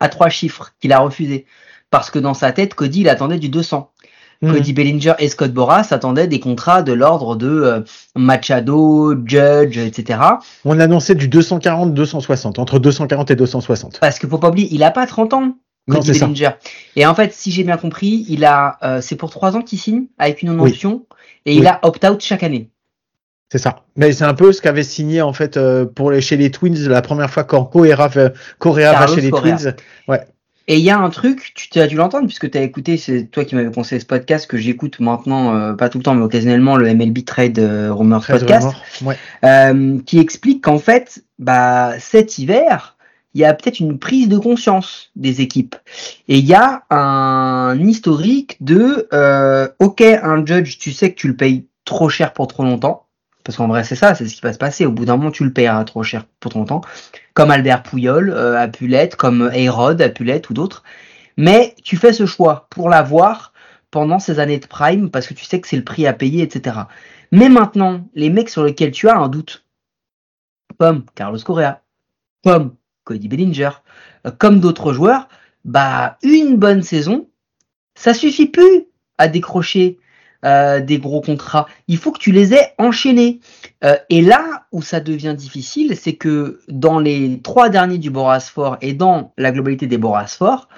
à 0.00 0.08
trois 0.08 0.28
chiffres 0.28 0.72
qu'il 0.80 0.92
a 0.92 0.98
refusé. 0.98 1.46
Parce 1.90 2.10
que 2.10 2.18
dans 2.18 2.34
sa 2.34 2.52
tête, 2.52 2.74
Cody, 2.74 3.02
il 3.02 3.08
attendait 3.08 3.38
du 3.38 3.48
200. 3.48 3.92
Hmm. 4.42 4.52
Cody 4.52 4.72
Bellinger 4.72 5.14
et 5.18 5.28
Scott 5.28 5.52
Boras 5.52 5.86
attendaient 5.90 6.26
des 6.26 6.40
contrats 6.40 6.82
de 6.82 6.92
l'ordre 6.92 7.36
de 7.36 7.48
euh, 7.48 7.80
Machado, 8.14 9.14
Judge, 9.24 9.78
etc. 9.78 10.20
On 10.64 10.78
annonçait 10.80 11.14
du 11.14 11.28
240, 11.28 11.94
260, 11.94 12.58
entre 12.58 12.78
240 12.78 13.30
et 13.30 13.36
260. 13.36 13.98
Parce 14.00 14.18
que 14.18 14.26
faut 14.26 14.38
pas 14.38 14.48
oublier, 14.48 14.68
il 14.72 14.82
a 14.82 14.90
pas 14.90 15.06
30 15.06 15.34
ans. 15.34 15.56
Non, 15.88 15.96
Cody 15.96 16.14
ça. 16.14 16.26
Bellinger. 16.26 16.50
Et 16.96 17.06
en 17.06 17.14
fait, 17.14 17.32
si 17.32 17.50
j'ai 17.52 17.62
bien 17.62 17.76
compris, 17.76 18.26
il 18.28 18.44
a, 18.44 18.78
euh, 18.82 19.00
c'est 19.00 19.16
pour 19.16 19.30
trois 19.30 19.56
ans 19.56 19.62
qu'il 19.62 19.78
signe 19.78 20.06
avec 20.18 20.42
une 20.42 20.50
Oui. 20.60 20.70
option 20.70 21.06
et 21.44 21.54
il 21.54 21.66
a 21.66 21.78
opt-out 21.82 22.20
chaque 22.20 22.42
année. 22.42 22.70
C'est 23.50 23.58
ça. 23.58 23.84
Mais 23.94 24.12
c'est 24.12 24.24
un 24.24 24.34
peu 24.34 24.52
ce 24.52 24.60
qu'avait 24.60 24.82
signé 24.82 25.22
en 25.22 25.32
fait 25.32 25.56
euh, 25.56 25.86
pour 25.86 26.10
les, 26.10 26.20
chez 26.20 26.36
les 26.36 26.50
Twins 26.50 26.88
la 26.88 27.00
première 27.00 27.30
fois 27.30 27.44
quand 27.44 27.64
Correa, 27.64 28.10
Correa 28.58 28.92
va 28.92 29.06
chez 29.06 29.20
les 29.20 29.30
Correa. 29.30 29.56
Twins. 29.56 29.74
Et 30.68 30.78
il 30.78 30.82
y 30.82 30.90
a 30.90 30.98
un 30.98 31.10
truc, 31.10 31.52
tu 31.54 31.78
as 31.78 31.86
dû 31.86 31.96
l'entendre 31.96 32.26
puisque 32.26 32.50
tu 32.50 32.58
as 32.58 32.62
écouté, 32.62 32.96
c'est 32.96 33.26
toi 33.26 33.44
qui 33.44 33.54
m'avais 33.54 33.70
conseillé 33.70 34.00
ce 34.00 34.06
podcast 34.06 34.48
que 34.48 34.56
j'écoute 34.56 34.98
maintenant, 34.98 35.54
euh, 35.54 35.74
pas 35.74 35.88
tout 35.88 35.98
le 35.98 36.04
temps, 36.04 36.14
mais 36.14 36.24
occasionnellement, 36.24 36.76
le 36.76 36.92
MLB 36.92 37.24
Trade 37.24 37.58
euh, 37.58 37.92
Rumors 37.92 38.26
Podcast. 38.26 38.68
Ouais. 39.02 39.16
euh, 39.44 39.98
qui 40.04 40.18
explique 40.18 40.64
qu'en 40.64 40.78
fait, 40.78 41.22
bah, 41.38 41.92
cet 42.00 42.38
hiver, 42.38 42.96
il 43.36 43.40
y 43.40 43.44
a 43.44 43.52
peut-être 43.52 43.80
une 43.80 43.98
prise 43.98 44.28
de 44.28 44.38
conscience 44.38 45.10
des 45.14 45.42
équipes. 45.42 45.76
Et 46.26 46.38
il 46.38 46.46
y 46.46 46.54
a 46.54 46.84
un 46.88 47.78
historique 47.78 48.56
de, 48.60 49.08
euh, 49.12 49.68
ok, 49.78 50.00
un 50.00 50.44
judge, 50.44 50.78
tu 50.78 50.90
sais 50.90 51.12
que 51.12 51.16
tu 51.16 51.28
le 51.28 51.36
payes 51.36 51.66
trop 51.84 52.08
cher 52.08 52.32
pour 52.32 52.48
trop 52.48 52.64
longtemps. 52.64 53.05
Parce 53.46 53.58
qu'en 53.58 53.68
vrai, 53.68 53.84
c'est 53.84 53.94
ça, 53.94 54.16
c'est 54.16 54.26
ce 54.26 54.34
qui 54.34 54.40
va 54.40 54.52
se 54.52 54.58
passer. 54.58 54.86
Au 54.86 54.90
bout 54.90 55.04
d'un 55.04 55.16
moment, 55.16 55.30
tu 55.30 55.44
le 55.44 55.52
payeras 55.52 55.84
trop 55.84 56.02
cher 56.02 56.24
pour 56.40 56.50
trop 56.50 56.58
longtemps. 56.58 56.80
Comme 57.32 57.52
Albert 57.52 57.84
Pouyol 57.84 58.30
euh, 58.30 58.58
a 58.58 58.68
comme 59.16 59.52
Hérode 59.54 60.02
a 60.02 60.08
pu 60.08 60.28
ou 60.50 60.52
d'autres. 60.52 60.82
Mais 61.36 61.76
tu 61.84 61.96
fais 61.96 62.12
ce 62.12 62.26
choix 62.26 62.66
pour 62.70 62.88
l'avoir 62.88 63.52
pendant 63.92 64.18
ces 64.18 64.40
années 64.40 64.58
de 64.58 64.66
prime 64.66 65.10
parce 65.10 65.28
que 65.28 65.34
tu 65.34 65.44
sais 65.44 65.60
que 65.60 65.68
c'est 65.68 65.76
le 65.76 65.84
prix 65.84 66.08
à 66.08 66.12
payer, 66.12 66.42
etc. 66.42 66.76
Mais 67.30 67.48
maintenant, 67.48 68.08
les 68.16 68.30
mecs 68.30 68.48
sur 68.48 68.64
lesquels 68.64 68.90
tu 68.90 69.08
as 69.08 69.16
un 69.16 69.28
doute, 69.28 69.64
comme 70.76 71.04
Carlos 71.14 71.38
Correa, 71.38 71.82
comme 72.42 72.74
Cody 73.04 73.28
Bellinger, 73.28 73.70
euh, 74.26 74.32
comme 74.36 74.58
d'autres 74.58 74.92
joueurs, 74.92 75.28
bah 75.64 76.18
une 76.24 76.56
bonne 76.56 76.82
saison, 76.82 77.28
ça 77.94 78.12
suffit 78.12 78.46
plus 78.46 78.86
à 79.18 79.28
décrocher 79.28 80.00
euh, 80.44 80.80
des 80.80 80.98
gros 80.98 81.20
contrats. 81.20 81.66
Il 81.88 81.96
faut 81.96 82.12
que 82.12 82.18
tu 82.18 82.32
les 82.32 82.54
aies 82.54 82.74
enchaînés. 82.78 83.40
Euh, 83.84 83.96
et 84.10 84.22
là 84.22 84.66
où 84.72 84.82
ça 84.82 85.00
devient 85.00 85.34
difficile, 85.36 85.96
c'est 85.96 86.14
que 86.14 86.60
dans 86.68 86.98
les 86.98 87.40
trois 87.42 87.68
derniers 87.68 87.98
du 87.98 88.10
Borasfort 88.10 88.76
et 88.80 88.92
dans 88.92 89.32
la 89.36 89.52
globalité 89.52 89.86
des 89.86 89.98
Borasfort, 89.98 90.68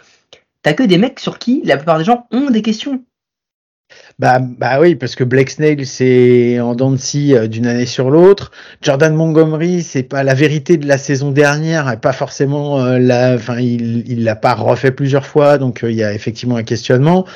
t'as 0.62 0.72
que 0.72 0.82
des 0.82 0.98
mecs 0.98 1.20
sur 1.20 1.38
qui 1.38 1.62
la 1.64 1.76
plupart 1.76 1.98
des 1.98 2.04
gens 2.04 2.26
ont 2.30 2.50
des 2.50 2.62
questions. 2.62 3.02
Bah, 4.18 4.40
bah 4.40 4.80
oui, 4.80 4.96
parce 4.96 5.14
que 5.14 5.22
Blake 5.22 5.50
Snail, 5.50 5.86
c'est 5.86 6.58
en 6.60 6.74
dents 6.74 6.90
de 6.90 6.96
scie 6.96 7.34
euh, 7.34 7.46
d'une 7.46 7.66
année 7.66 7.86
sur 7.86 8.10
l'autre. 8.10 8.50
Jordan 8.82 9.14
Montgomery, 9.14 9.82
c'est 9.82 10.02
pas 10.02 10.24
la 10.24 10.34
vérité 10.34 10.76
de 10.76 10.88
la 10.88 10.98
saison 10.98 11.30
dernière, 11.30 11.90
et 11.90 11.96
pas 11.96 12.12
forcément 12.12 12.80
euh, 12.80 12.98
la, 12.98 13.34
enfin, 13.34 13.60
il, 13.60 14.08
il 14.10 14.24
l'a 14.24 14.34
pas 14.34 14.54
refait 14.54 14.90
plusieurs 14.90 15.24
fois, 15.24 15.56
donc 15.58 15.84
euh, 15.84 15.90
il 15.90 15.96
y 15.96 16.02
a 16.02 16.12
effectivement 16.12 16.56
un 16.56 16.64
questionnement. 16.64 17.26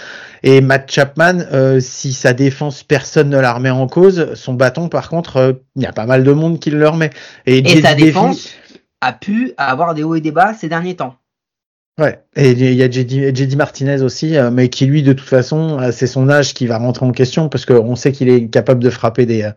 Et 0.43 0.61
Matt 0.61 0.91
Chapman, 0.91 1.45
euh, 1.53 1.79
si 1.79 2.13
sa 2.13 2.33
défense, 2.33 2.83
personne 2.83 3.31
ne 3.31 3.39
la 3.39 3.53
remet 3.53 3.71
en 3.71 3.87
cause, 3.87 4.35
son 4.35 4.55
bâton, 4.55 4.89
par 4.89 5.09
contre, 5.09 5.61
il 5.77 5.83
y 5.83 5.87
a 5.87 5.93
pas 5.93 6.07
mal 6.07 6.25
de 6.25 6.33
monde 6.33 6.59
qui 6.59 6.71
le 6.71 6.89
remet. 6.89 7.11
Et 7.47 7.65
Jay 7.65 7.81
sa 7.81 7.95
défense 7.95 8.49
a 9.01 9.13
pu 9.13 9.53
avoir 9.57 9.95
des 9.95 10.03
hauts 10.03 10.17
et 10.17 10.21
des 10.21 10.33
bas 10.33 10.53
ces 10.55 10.69
derniers 10.69 10.97
temps. 10.97 11.15
Ouais, 11.99 12.25
et 12.37 12.53
il 12.53 12.73
y 12.73 12.83
a 12.83 12.91
JD, 12.91 13.55
Martinez 13.55 14.01
aussi, 14.01 14.39
euh, 14.39 14.51
mais 14.51 14.71
qui 14.71 14.87
lui 14.87 15.03
de 15.03 15.13
toute 15.13 15.29
façon, 15.29 15.79
euh, 15.79 15.91
c'est 15.93 16.07
son 16.07 16.31
âge 16.31 16.55
qui 16.55 16.67
va 16.67 16.79
rentrer 16.79 17.05
en 17.05 17.13
question 17.13 17.51
parce 17.51 17.67
qu'on 17.67 17.97
sait 17.97 18.13
qu'il 18.13 18.31
est 18.31 18.49
capable 18.49 18.83
de 18.83 18.89
frapper 18.89 19.27
des 19.27 19.51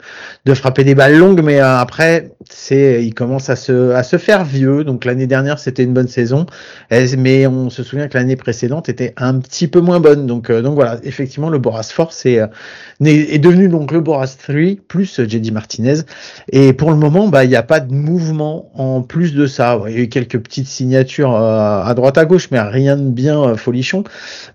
de 0.46 0.54
frapper 0.54 0.84
des 0.84 0.96
balles 0.96 1.16
longues, 1.16 1.42
mais 1.42 1.62
euh, 1.62 1.78
après 1.78 2.32
c'est 2.50 3.06
il 3.06 3.14
commence 3.14 3.50
à 3.50 3.56
se 3.56 3.92
à 3.92 4.04
se 4.04 4.18
faire 4.18 4.44
vieux. 4.44 4.84
Donc 4.84 5.06
l'année 5.06 5.28
dernière 5.28 5.60
c'était 5.60 5.84
une 5.84 5.94
bonne 5.94 6.10
saison, 6.10 6.46
mais 6.92 7.48
on 7.48 7.70
se 7.70 7.84
souvient 7.84 8.10
que 8.10 8.18
l'année 8.18 8.36
précédente 8.36 8.90
était 8.90 9.14
un 9.16 9.40
petit 9.40 9.70
peu 9.70 9.80
moins 9.80 10.02
bonne. 10.02 10.28
Donc 10.28 10.52
donc 10.52 10.76
voilà, 10.76 10.98
effectivement 11.04 11.50
le 11.50 11.60
Boras 11.60 11.90
Force 11.94 12.26
est 12.26 12.42
est 13.02 13.40
devenu 13.40 13.70
donc 13.70 13.94
le 13.94 14.02
Boras 14.02 14.36
3 14.38 14.56
plus 14.90 15.22
JD 15.26 15.54
Martinez. 15.54 16.02
Et 16.52 16.74
pour 16.74 16.92
le 16.92 16.98
moment, 16.98 17.30
bah 17.30 17.46
il 17.46 17.50
n'y 17.50 17.56
a 17.56 17.64
pas 17.64 17.80
de 17.80 17.94
mouvement 17.94 18.72
en 18.74 19.02
plus 19.04 19.34
de 19.34 19.48
ça. 19.48 19.80
Il 19.88 19.94
y 19.94 19.98
a 20.00 20.02
eu 20.02 20.10
quelques 20.10 20.40
petites 20.40 20.68
signatures 20.68 21.34
à 21.34 21.94
droite 21.94 22.18
à 22.18 22.25
gauche, 22.26 22.50
mais 22.52 22.60
rien 22.60 22.98
de 22.98 23.10
bien 23.10 23.42
euh, 23.42 23.56
folichon. 23.56 24.04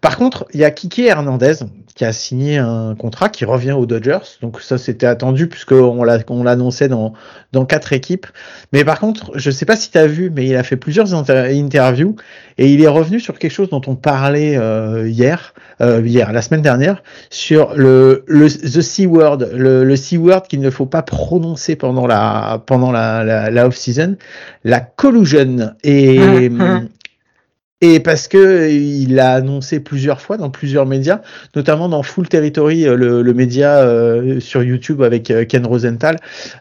Par 0.00 0.16
contre, 0.16 0.46
il 0.52 0.61
y 0.61 0.64
a 0.64 0.70
Kike 0.70 1.00
Hernandez 1.00 1.54
qui 2.00 2.04
a 2.04 2.12
signé 2.12 2.56
un 2.56 2.94
contrat 2.94 3.28
qui 3.28 3.44
revient 3.44 3.72
aux 3.72 3.85
Dodgers. 3.85 4.38
Donc 4.40 4.61
ça, 4.61 4.78
c'était 4.78 5.06
attendu 5.06 5.48
puisqu'on 5.48 6.02
l'a, 6.02 6.18
on 6.28 6.42
l'annonçait 6.42 6.88
dans, 6.88 7.12
dans 7.52 7.66
quatre 7.66 7.92
équipes. 7.92 8.26
Mais 8.72 8.85
par 8.85 9.00
contre, 9.00 9.33
je 9.35 9.50
sais 9.50 9.66
pas 9.66 9.76
si 9.76 9.90
tu 9.90 9.98
as 9.98 10.06
vu, 10.06 10.30
mais 10.35 10.46
il 10.46 10.56
a 10.56 10.62
fait 10.62 10.76
plusieurs 10.76 11.12
interviews 11.14 12.16
et 12.59 12.72
il 12.72 12.83
est 12.83 12.88
revenu 12.88 13.20
sur 13.20 13.38
quelque 13.38 13.50
chose 13.50 13.68
dont 13.68 13.83
on 13.87 13.96
parlait 13.96 14.56
euh, 14.56 15.09
hier, 15.09 15.52
euh, 15.80 16.00
hier, 16.02 16.33
la 16.33 16.42
semaine 16.42 16.62
dernière, 16.62 17.02
sur 17.28 17.74
le, 17.74 18.24
le 18.26 18.46
the 18.46 18.80
C 18.80 19.06
word, 19.06 19.38
le, 19.52 19.85
le 19.85 19.96
C 19.96 20.16
word 20.16 20.44
qu'il 20.48 20.61
ne 20.61 20.70
faut 20.70 20.87
pas 20.87 21.02
prononcer 21.02 21.76
pendant 21.76 22.06
la 22.06 22.62
pendant 22.64 22.92
la, 22.92 23.24
la, 23.24 23.50
la 23.50 23.66
off 23.66 23.76
season, 23.76 24.16
la 24.64 24.80
collusion. 24.80 25.74
Et 25.85 26.18
hum, 26.48 26.88
et 27.82 28.00
parce 28.00 28.28
que 28.28 28.70
il 28.70 29.18
a 29.20 29.32
annoncé 29.32 29.80
plusieurs 29.80 30.20
fois 30.20 30.36
dans 30.36 30.50
plusieurs 30.50 30.84
médias, 30.84 31.20
notamment 31.56 31.88
dans 31.88 32.02
Full 32.02 32.28
Territory, 32.28 32.86
euh, 32.86 32.94
le, 32.94 33.34
média 33.34 33.78
euh, 33.78 34.38
sur 34.38 34.62
YouTube 34.62 35.02
avec 35.02 35.30
euh, 35.30 35.46
Ken 35.46 35.66
Rosenthal, 35.66 36.16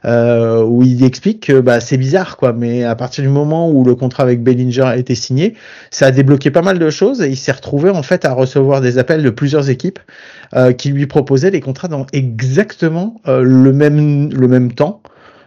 euh, 0.05 0.63
où 0.63 0.83
il 0.83 1.03
explique 1.03 1.47
que 1.47 1.59
bah, 1.59 1.81
c'est 1.81 1.97
bizarre, 1.97 2.37
quoi. 2.37 2.53
Mais 2.53 2.85
à 2.85 2.95
partir 2.95 3.23
du 3.23 3.29
moment 3.29 3.69
où 3.69 3.83
le 3.83 3.95
contrat 3.95 4.23
avec 4.23 4.43
Bellinger 4.43 4.83
a 4.83 4.97
été 4.97 5.13
signé, 5.13 5.55
ça 5.91 6.07
a 6.07 6.11
débloqué 6.11 6.51
pas 6.51 6.61
mal 6.61 6.79
de 6.79 6.89
choses 6.89 7.21
et 7.21 7.27
il 7.27 7.37
s'est 7.37 7.51
retrouvé 7.51 7.89
en 7.89 8.03
fait 8.03 8.23
à 8.23 8.31
recevoir 8.31 8.79
des 8.79 8.97
appels 8.97 9.23
de 9.23 9.29
plusieurs 9.29 9.69
équipes 9.69 9.99
qui 10.77 10.89
lui 10.89 11.05
proposaient 11.05 11.51
des 11.51 11.59
contrats 11.59 11.87
dans 11.87 12.07
exactement 12.11 13.21
le 13.27 13.71
même 13.71 14.33
le 14.33 14.47
même 14.47 14.71
temps 14.71 15.01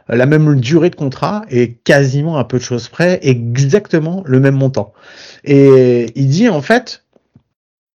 la 0.08 0.26
même 0.26 0.60
durée 0.60 0.90
de 0.90 0.96
contrat 0.96 1.42
et 1.50 1.74
quasiment 1.84 2.36
à 2.36 2.44
peu 2.44 2.58
de 2.58 2.62
choses 2.62 2.88
près, 2.88 3.18
exactement 3.22 4.22
le 4.26 4.40
même 4.40 4.56
montant. 4.56 4.92
Et 5.44 6.12
il 6.14 6.28
dit 6.28 6.48
en 6.48 6.62
fait, 6.62 7.04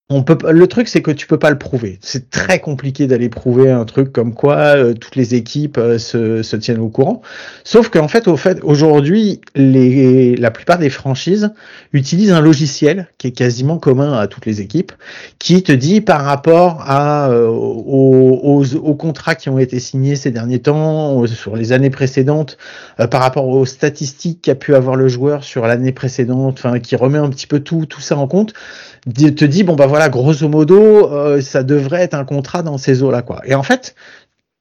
on 0.09 0.23
peut 0.23 0.39
le 0.53 0.69
truc 0.69 0.87
c'est 0.87 1.03
que 1.03 1.11
tu 1.11 1.27
peux 1.27 1.39
pas 1.39 1.51
le 1.51 1.59
prouver. 1.59 1.99
C'est 2.01 2.31
très 2.31 2.61
compliqué 2.61 3.09
d'aller 3.09 3.29
prouver 3.29 3.73
un 3.73 3.85
truc 3.85 4.13
comme 4.13 4.35
quoi 4.35 4.77
euh, 4.77 4.95
toutes 4.95 5.17
les 5.17 5.35
équipes 5.35 5.79
euh, 5.79 5.99
se, 5.99 6.45
se, 6.45 6.55
tiennent 6.55 6.79
au 6.79 6.89
courant. 6.89 7.23
Sauf 7.65 7.89
qu'en 7.89 8.07
fait 8.07 8.29
au 8.29 8.37
fait 8.37 8.61
aujourd'hui 8.63 9.41
les 9.57 10.37
la 10.37 10.53
plupart 10.53 10.79
des 10.79 10.91
franchises 10.91 11.53
utilisent 11.93 12.31
un 12.31 12.41
logiciel 12.41 13.09
qui 13.19 13.27
est 13.29 13.33
quasiment 13.33 13.79
commun 13.79 14.13
à 14.13 14.29
toutes 14.29 14.47
les 14.47 14.61
équipes 14.61 14.93
qui 15.41 15.65
te 15.65 15.73
dit 15.73 16.01
par 16.01 16.23
rapport 16.23 16.85
à 16.87 17.29
euh, 17.31 17.49
aux, 17.49 18.65
aux, 18.77 18.95
contrats 18.95 19.35
qui 19.35 19.49
ont 19.49 19.59
été 19.59 19.81
signés 19.81 20.15
ces 20.15 20.31
derniers 20.31 20.61
temps 20.61 21.27
sur 21.27 21.57
les 21.57 21.73
années 21.73 21.91
précédentes 21.91 22.59
par 23.11 23.21
rapport 23.23 23.49
aux 23.49 23.67
statistiques 23.67 24.43
qu'a 24.43 24.55
pu 24.55 24.77
avoir 24.77 24.95
le 24.95 25.09
joueur 25.09 25.43
sur 25.43 25.67
l'année 25.67 25.93
précédente 25.93 26.61
enfin 26.65 26.79
qui 26.79 26.95
remet 26.95 27.19
un 27.19 27.29
petit 27.29 27.49
peu 27.49 27.59
tout 27.59 27.87
tout 27.87 28.01
ça 28.01 28.17
en 28.17 28.29
compte 28.29 28.53
te 29.13 29.45
dit 29.45 29.63
bon 29.63 29.75
bah 29.75 29.87
voilà 29.87 29.96
grosso 30.09 30.49
modo 30.49 31.13
euh, 31.13 31.41
ça 31.41 31.63
devrait 31.63 32.03
être 32.03 32.15
un 32.15 32.25
contrat 32.25 32.63
dans 32.63 32.79
ces 32.79 33.03
eaux 33.03 33.11
là 33.11 33.23
quoi. 33.23 33.41
Et 33.45 33.55
en 33.55 33.63
fait 33.63 33.95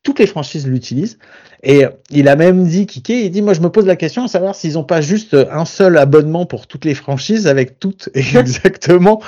toutes 0.03 0.19
les 0.19 0.27
franchises 0.27 0.67
l'utilisent 0.67 1.17
et 1.63 1.85
il 2.11 2.27
a 2.27 2.35
même 2.35 2.65
dit 2.65 2.85
Kike 2.85 3.09
il 3.09 3.31
dit 3.31 3.41
moi 3.41 3.53
je 3.53 3.61
me 3.61 3.69
pose 3.69 3.85
la 3.85 3.95
question 3.95 4.23
à 4.23 4.27
savoir 4.27 4.55
s'ils 4.55 4.77
ont 4.77 4.83
pas 4.83 5.01
juste 5.01 5.35
un 5.51 5.65
seul 5.65 5.97
abonnement 5.97 6.45
pour 6.45 6.67
toutes 6.67 6.85
les 6.85 6.95
franchises 6.95 7.47
avec 7.47 7.79
toutes 7.79 8.09
exactement 8.13 9.21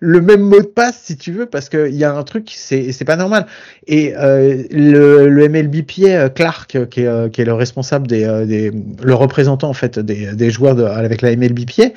le 0.00 0.20
même 0.20 0.40
mot 0.40 0.60
de 0.60 0.66
passe 0.66 1.00
si 1.04 1.16
tu 1.16 1.32
veux 1.32 1.46
parce 1.46 1.68
qu'il 1.68 1.94
y 1.94 2.04
a 2.04 2.14
un 2.14 2.22
truc 2.22 2.52
c'est 2.54 2.92
c'est 2.92 3.04
pas 3.04 3.16
normal. 3.16 3.46
Et 3.86 4.14
euh, 4.16 4.62
le, 4.70 5.28
le 5.28 5.48
MLB 5.48 5.82
Pied 5.82 6.16
euh, 6.16 6.28
Clark 6.28 6.88
qui 6.88 7.00
est, 7.02 7.32
qui 7.32 7.40
est 7.40 7.44
le 7.44 7.54
responsable 7.54 8.06
des, 8.06 8.46
des 8.46 8.72
le 9.02 9.14
représentant 9.14 9.68
en 9.68 9.74
fait 9.74 9.98
des, 9.98 10.32
des 10.34 10.50
joueurs 10.50 10.74
de, 10.74 10.84
avec 10.84 11.22
la 11.22 11.34
MLB 11.36 11.64
Pied 11.66 11.94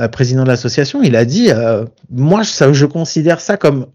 euh, 0.00 0.06
président 0.06 0.44
de 0.44 0.48
l'association, 0.48 1.02
il 1.02 1.16
a 1.16 1.24
dit 1.24 1.50
euh, 1.50 1.84
moi 2.10 2.44
ça, 2.44 2.72
je 2.72 2.86
considère 2.86 3.40
ça 3.40 3.56
comme 3.56 3.86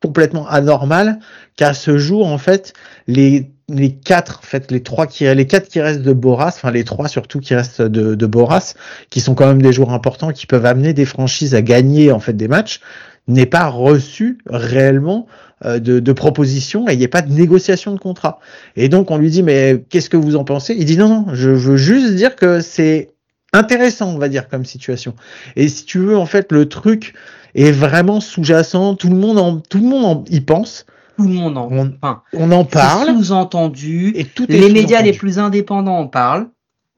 complètement 0.00 0.46
anormal 0.46 1.18
qu'à 1.56 1.74
ce 1.74 1.98
jour 1.98 2.26
en 2.26 2.38
fait 2.38 2.74
les 3.08 3.50
les 3.68 3.92
quatre 3.92 4.40
en 4.42 4.46
fait 4.46 4.70
les 4.70 4.82
trois 4.82 5.06
qui 5.06 5.24
les 5.24 5.46
quatre 5.46 5.68
qui 5.68 5.80
restent 5.80 6.02
de 6.02 6.12
Boras 6.12 6.48
enfin 6.48 6.70
les 6.70 6.84
trois 6.84 7.08
surtout 7.08 7.40
qui 7.40 7.54
restent 7.54 7.82
de, 7.82 8.14
de 8.14 8.26
Boras 8.26 8.74
qui 9.10 9.20
sont 9.20 9.34
quand 9.34 9.46
même 9.46 9.60
des 9.60 9.72
joueurs 9.72 9.92
importants 9.92 10.32
qui 10.32 10.46
peuvent 10.46 10.64
amener 10.64 10.94
des 10.94 11.04
franchises 11.04 11.54
à 11.54 11.62
gagner 11.62 12.10
en 12.10 12.20
fait 12.20 12.32
des 12.32 12.48
matchs 12.48 12.80
n'est 13.26 13.46
pas 13.46 13.66
reçu 13.66 14.38
réellement 14.48 15.26
euh, 15.64 15.78
de, 15.78 16.00
de 16.00 16.12
proposition 16.12 16.88
et 16.88 16.94
il 16.94 16.98
n'y 16.98 17.04
a 17.04 17.08
pas 17.08 17.22
de 17.22 17.32
négociation 17.32 17.92
de 17.92 17.98
contrat 17.98 18.40
et 18.76 18.88
donc 18.88 19.10
on 19.10 19.18
lui 19.18 19.30
dit 19.30 19.42
mais 19.42 19.84
qu'est-ce 19.90 20.08
que 20.08 20.16
vous 20.16 20.36
en 20.36 20.44
pensez? 20.44 20.74
Il 20.78 20.86
dit 20.86 20.96
non 20.96 21.08
non 21.08 21.26
je 21.34 21.50
veux 21.50 21.76
juste 21.76 22.14
dire 22.14 22.36
que 22.36 22.60
c'est 22.60 23.10
intéressant, 23.52 24.14
on 24.14 24.18
va 24.18 24.28
dire, 24.28 24.48
comme 24.48 24.64
situation. 24.64 25.14
Et 25.56 25.68
si 25.68 25.84
tu 25.84 25.98
veux, 25.98 26.16
en 26.16 26.26
fait, 26.26 26.52
le 26.52 26.68
truc 26.68 27.14
est 27.54 27.72
vraiment 27.72 28.20
sous-jacent. 28.20 28.94
Tout 28.94 29.08
le 29.08 29.16
monde 29.16 29.38
en, 29.38 29.58
tout 29.58 29.78
le 29.78 29.88
monde 29.88 30.28
y 30.30 30.40
pense. 30.40 30.86
Tout 31.18 31.26
le 31.26 31.34
monde 31.34 31.58
en, 31.58 31.68
on, 31.70 31.92
enfin, 32.00 32.22
on 32.32 32.52
en 32.52 32.64
parle. 32.64 33.08
Sous-entendu. 33.08 34.12
Et 34.14 34.24
tout 34.24 34.46
les 34.48 34.70
médias 34.70 35.02
les 35.02 35.12
plus 35.12 35.38
indépendants 35.38 35.98
en 35.98 36.06
parlent. 36.06 36.48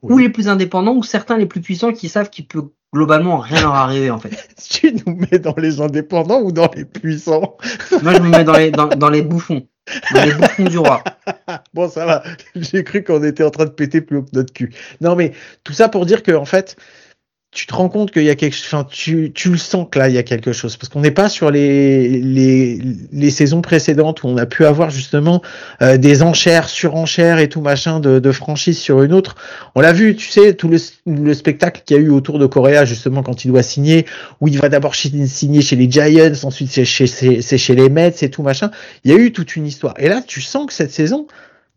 Ou 0.03 0.17
les 0.17 0.29
plus 0.29 0.47
indépendants, 0.47 0.95
ou 0.95 1.03
certains 1.03 1.37
les 1.37 1.45
plus 1.45 1.61
puissants 1.61 1.91
qui 1.91 2.09
savent 2.09 2.29
qu'il 2.29 2.47
peut 2.47 2.69
globalement 2.93 3.37
rien 3.37 3.61
leur 3.61 3.75
arriver 3.75 4.09
en 4.11 4.19
fait. 4.19 4.49
tu 4.69 4.93
nous 5.05 5.15
mets 5.15 5.39
dans 5.39 5.55
les 5.57 5.79
indépendants 5.79 6.41
ou 6.41 6.51
dans 6.51 6.69
les 6.75 6.85
puissants? 6.85 7.57
Moi 8.03 8.13
je 8.13 8.21
me 8.21 8.29
mets 8.29 8.43
dans 8.43 8.57
les, 8.57 8.71
dans, 8.71 8.87
dans 8.87 9.09
les 9.09 9.21
bouffons. 9.21 9.67
Dans 10.13 10.23
les 10.23 10.33
bouffons 10.33 10.63
du 10.65 10.77
roi. 10.77 11.03
bon, 11.73 11.89
ça 11.89 12.05
va. 12.05 12.23
J'ai 12.55 12.83
cru 12.83 13.03
qu'on 13.03 13.23
était 13.23 13.43
en 13.43 13.49
train 13.49 13.65
de 13.65 13.71
péter 13.71 14.01
plus 14.01 14.17
haut 14.17 14.23
que 14.23 14.29
notre 14.33 14.53
cul. 14.53 14.73
Non, 15.01 15.15
mais 15.15 15.33
tout 15.63 15.73
ça 15.73 15.89
pour 15.89 16.05
dire 16.05 16.23
que, 16.23 16.31
en 16.31 16.45
fait, 16.45 16.77
tu 17.51 17.67
te 17.67 17.73
rends 17.73 17.89
compte 17.89 18.11
qu'il 18.11 18.23
y 18.23 18.29
a 18.29 18.35
quelque 18.35 18.55
enfin 18.55 18.87
tu, 18.89 19.33
tu 19.35 19.49
le 19.49 19.57
sens 19.57 19.85
que 19.91 19.99
là 19.99 20.07
il 20.07 20.15
y 20.15 20.17
a 20.17 20.23
quelque 20.23 20.53
chose. 20.53 20.77
Parce 20.77 20.87
qu'on 20.87 21.01
n'est 21.01 21.11
pas 21.11 21.27
sur 21.27 21.51
les, 21.51 22.07
les 22.21 22.79
les 23.11 23.29
saisons 23.29 23.61
précédentes 23.61 24.23
où 24.23 24.27
on 24.27 24.37
a 24.37 24.45
pu 24.45 24.65
avoir 24.65 24.89
justement 24.89 25.41
euh, 25.81 25.97
des 25.97 26.23
enchères 26.23 26.69
surenchères 26.69 27.39
et 27.39 27.49
tout 27.49 27.59
machin 27.59 27.99
de, 27.99 28.19
de 28.19 28.31
franchise 28.31 28.79
sur 28.79 29.03
une 29.03 29.11
autre. 29.11 29.35
On 29.75 29.81
l'a 29.81 29.91
vu 29.91 30.15
tu 30.15 30.29
sais 30.29 30.53
tout 30.53 30.69
le, 30.69 30.77
le 31.05 31.33
spectacle 31.33 31.81
qu'il 31.85 31.97
y 31.97 31.99
a 31.99 32.03
eu 32.03 32.09
autour 32.09 32.39
de 32.39 32.45
Correa 32.45 32.85
justement 32.85 33.21
quand 33.21 33.43
il 33.43 33.49
doit 33.49 33.63
signer 33.63 34.05
où 34.39 34.47
il 34.47 34.57
va 34.57 34.69
d'abord 34.69 34.95
signer 34.95 35.61
chez 35.61 35.75
les 35.75 35.91
Giants 35.91 36.31
ensuite 36.43 36.71
c'est 36.71 36.85
chez 36.85 37.05
c'est 37.05 37.57
chez 37.57 37.75
les 37.75 37.89
Mets 37.89 38.15
et 38.21 38.29
tout 38.29 38.43
machin. 38.43 38.71
Il 39.03 39.11
y 39.11 39.13
a 39.13 39.17
eu 39.17 39.33
toute 39.33 39.57
une 39.57 39.67
histoire. 39.67 39.93
Et 39.97 40.07
là 40.07 40.21
tu 40.25 40.39
sens 40.39 40.67
que 40.67 40.73
cette 40.73 40.91
saison 40.91 41.27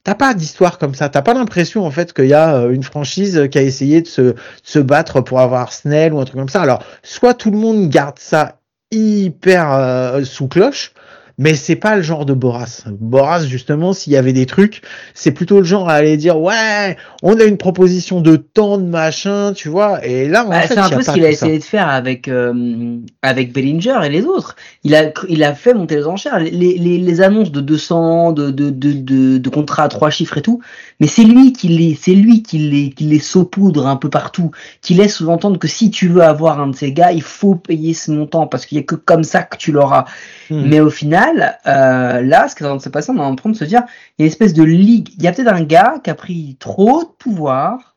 T'as 0.04 0.14
pas 0.14 0.34
d'histoire 0.34 0.78
comme 0.78 0.94
ça. 0.94 1.08
T'as 1.08 1.22
pas 1.22 1.32
l'impression 1.32 1.84
en 1.86 1.90
fait 1.90 2.12
qu'il 2.12 2.26
y 2.26 2.34
a 2.34 2.56
euh, 2.56 2.70
une 2.70 2.82
franchise 2.82 3.48
qui 3.50 3.58
a 3.58 3.62
essayé 3.62 4.02
de 4.02 4.06
se, 4.06 4.34
se 4.62 4.78
battre 4.78 5.22
pour 5.22 5.40
avoir 5.40 5.72
Snell 5.72 6.12
ou 6.12 6.20
un 6.20 6.24
truc 6.24 6.38
comme 6.38 6.48
ça. 6.50 6.60
Alors, 6.60 6.84
soit 7.02 7.32
tout 7.32 7.50
le 7.50 7.56
monde 7.56 7.88
garde 7.88 8.18
ça 8.18 8.58
hyper 8.90 9.72
euh, 9.72 10.24
sous 10.24 10.46
cloche, 10.46 10.92
mais 11.36 11.54
c'est 11.54 11.76
pas 11.76 11.96
le 11.96 12.02
genre 12.02 12.24
de 12.24 12.32
Boras. 12.32 12.84
Boras, 12.86 13.44
justement, 13.44 13.92
s'il 13.92 14.12
y 14.12 14.16
avait 14.16 14.32
des 14.32 14.46
trucs, 14.46 14.82
c'est 15.14 15.32
plutôt 15.32 15.58
le 15.58 15.64
genre 15.64 15.88
à 15.88 15.94
aller 15.94 16.16
dire 16.16 16.40
ouais, 16.40 16.96
on 17.22 17.38
a 17.40 17.44
une 17.44 17.56
proposition 17.56 18.20
de 18.20 18.36
temps 18.36 18.78
de 18.78 18.84
machin, 18.84 19.52
tu 19.52 19.68
vois. 19.68 20.04
Et 20.06 20.28
là, 20.28 20.44
bah, 20.48 20.62
c'est 20.66 20.78
un 20.78 20.88
peu 20.88 21.02
ce 21.02 21.10
qu'il 21.12 21.24
a 21.24 21.30
essayé 21.30 21.58
de 21.58 21.64
faire 21.64 21.88
avec 21.88 22.28
euh, 22.28 22.98
avec 23.22 23.52
Bellinger 23.52 23.98
et 24.04 24.10
les 24.10 24.24
autres. 24.24 24.54
Il 24.84 24.94
a 24.94 25.10
il 25.28 25.42
a 25.42 25.54
fait 25.54 25.74
monter 25.74 25.96
les 25.96 26.06
enchères, 26.06 26.38
les, 26.38 26.50
les, 26.50 26.98
les 26.98 27.20
annonces 27.20 27.50
de 27.50 27.60
200, 27.60 28.32
de 28.32 28.50
de 28.50 28.70
de 28.70 28.92
de, 28.92 29.38
de 29.38 29.48
contrats 29.48 29.84
à 29.84 29.88
trois 29.88 30.10
chiffres 30.10 30.38
et 30.38 30.42
tout. 30.42 30.60
Mais 31.00 31.08
c'est 31.08 31.24
lui 31.24 31.52
qui 31.52 31.68
les 31.68 31.98
c'est 32.00 32.14
lui 32.14 32.42
qui 32.42 32.58
les 32.58 32.90
qui 32.90 33.04
les 33.04 33.18
saupoudre 33.18 33.88
un 33.88 33.96
peu 33.96 34.08
partout, 34.08 34.52
qui 34.82 34.94
laisse 34.94 35.16
sous-entendre 35.16 35.58
que 35.58 35.68
si 35.68 35.90
tu 35.90 36.06
veux 36.08 36.22
avoir 36.22 36.60
un 36.60 36.68
de 36.68 36.76
ces 36.76 36.92
gars, 36.92 37.10
il 37.10 37.22
faut 37.22 37.56
payer 37.56 37.92
ce 37.92 38.12
montant 38.12 38.46
parce 38.46 38.66
qu'il 38.66 38.78
y 38.78 38.80
a 38.80 38.84
que 38.84 38.94
comme 38.94 39.24
ça 39.24 39.42
que 39.42 39.56
tu 39.56 39.72
l'auras. 39.72 40.04
Hmm. 40.50 40.62
Mais 40.66 40.80
au 40.80 40.90
final, 40.90 41.23
euh, 41.32 42.22
là, 42.22 42.48
ce 42.48 42.54
qui 42.54 42.62
est 42.62 42.66
en 42.66 42.70
train 42.70 42.76
de 42.76 42.82
se 42.82 42.88
passer, 42.88 43.10
on 43.10 43.16
est 43.16 43.20
en 43.20 43.36
train 43.36 43.50
de 43.50 43.56
se 43.56 43.64
dire, 43.64 43.82
il 44.18 44.22
y 44.22 44.24
a 44.24 44.26
une 44.26 44.30
espèce 44.30 44.54
de 44.54 44.62
ligue. 44.62 45.10
Il 45.16 45.22
y 45.22 45.28
a 45.28 45.32
peut-être 45.32 45.52
un 45.52 45.62
gars 45.62 46.00
qui 46.02 46.10
a 46.10 46.14
pris 46.14 46.56
trop 46.58 47.04
de 47.04 47.08
pouvoir 47.08 47.96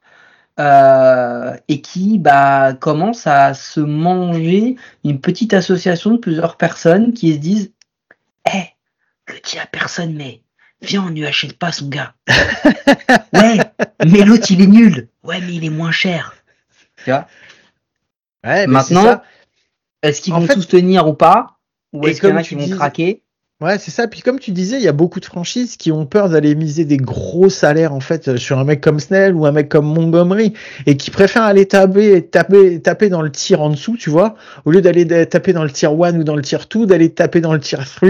euh, 0.60 1.56
et 1.68 1.82
qui 1.82 2.18
bah, 2.20 2.74
commence 2.74 3.28
à 3.28 3.54
se 3.54 3.80
manger 3.80 4.76
une 5.04 5.22
petite 5.22 5.54
association 5.54 6.12
de 6.12 6.18
plusieurs 6.18 6.58
personnes 6.58 7.14
qui 7.14 7.34
se 7.34 7.38
disent 7.38 7.72
Eh, 8.52 8.66
le 9.28 9.36
dis 9.44 9.60
à 9.60 9.66
personne, 9.66 10.14
mais 10.16 10.42
viens, 10.82 11.04
on 11.04 11.10
ne 11.10 11.16
lui 11.16 11.26
achète 11.26 11.58
pas 11.58 11.72
son 11.72 11.90
gars. 11.90 12.14
ouais, 13.34 13.60
mais 14.06 14.24
l'autre, 14.24 14.48
il 14.50 14.62
est 14.62 14.68
nul. 14.68 15.10
Ouais, 15.24 15.42
mais 15.42 15.54
il 15.54 15.66
est 15.66 15.70
moins 15.70 15.92
cher. 15.92 16.36
Tu 17.04 17.12
vois? 17.12 17.28
Ouais, 18.44 18.68
Maintenant, 18.68 19.22
Est-ce 20.02 20.22
qu'ils 20.22 20.34
vont 20.34 20.48
tous 20.48 20.68
tenir 20.68 21.08
ou 21.08 21.14
pas? 21.14 21.57
Ou 21.94 22.08
est-ce 22.08 22.20
qu'il 22.22 22.30
y 22.30 22.34
en 22.34 22.38
a 22.38 22.44
qui 22.44 22.56
vont 22.56 22.70
craquer? 22.70 23.24
Ouais, 23.60 23.80
c'est 23.80 23.90
ça. 23.90 24.08
Puis 24.08 24.22
comme 24.22 24.38
tu 24.38 24.52
disais, 24.52 24.78
il 24.78 24.84
y 24.84 24.88
a 24.88 24.92
beaucoup 24.92 25.20
de 25.20 25.26
franchises 25.26 25.78
qui 25.78 25.92
ont 25.92 26.06
peur 26.06 26.30
d'aller 26.30 26.54
miser 26.54 26.86
des 26.86 26.98
gros 26.98 27.50
salaires 27.50 27.92
en 27.92 28.00
fait 28.00 28.38
sur 28.38 28.60
un 28.60 28.64
mec 28.64 28.82
comme 28.82 29.00
Snell 29.00 29.34
ou 29.34 29.48
un 29.48 29.52
mec 29.52 29.68
comme 29.68 29.88
Montgomery 29.88 30.54
et 30.86 30.96
qui 30.96 31.10
préfèrent 31.10 31.42
aller 31.42 31.66
taper, 31.66 32.22
taper, 32.22 32.80
taper 32.80 33.10
dans 33.10 33.24
le 33.24 33.32
tir 33.32 33.60
en 33.62 33.72
dessous, 33.72 33.98
tu 33.98 34.12
vois, 34.12 34.36
au 34.66 34.70
lieu 34.70 34.82
d'aller 34.82 35.08
taper 35.28 35.54
dans 35.54 35.64
le 35.64 35.72
tir 35.72 35.90
1 35.92 36.20
ou 36.20 36.24
dans 36.24 36.36
le 36.36 36.44
tir 36.44 36.68
2, 36.70 36.86
d'aller 36.86 37.10
taper 37.10 37.42
dans 37.42 37.54
le 37.54 37.60
tir 37.60 37.84
3 37.84 38.10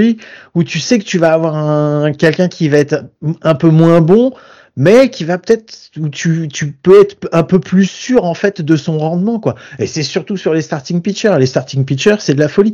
où 0.54 0.66
tu 0.66 0.80
sais 0.80 1.00
que 1.00 1.06
tu 1.06 1.18
vas 1.18 1.32
avoir 1.32 1.56
un 1.56 2.12
quelqu'un 2.12 2.50
qui 2.50 2.68
va 2.68 2.80
être 2.80 3.06
un 3.42 3.56
peu 3.56 3.70
moins 3.70 4.02
bon 4.02 4.34
mais 4.78 5.10
qui 5.10 5.26
va 5.26 5.40
peut-être 5.40 5.90
tu, 6.12 6.48
tu 6.48 6.72
peux 6.72 7.02
être 7.02 7.18
un 7.32 7.42
peu 7.42 7.60
plus 7.60 7.86
sûr 7.86 8.24
en 8.24 8.36
fait 8.36 8.62
de 8.62 8.76
son 8.76 9.00
rendement 9.00 9.40
quoi. 9.40 9.56
Et 9.80 9.88
c'est 9.88 10.04
surtout 10.04 10.38
sur 10.38 10.54
les 10.54 10.62
starting 10.62 11.02
pitchers. 11.02 11.36
Les 11.40 11.48
starting 11.48 11.84
pitchers, 11.84 12.18
c'est 12.20 12.36
de 12.36 12.40
la 12.40 12.48
folie 12.48 12.74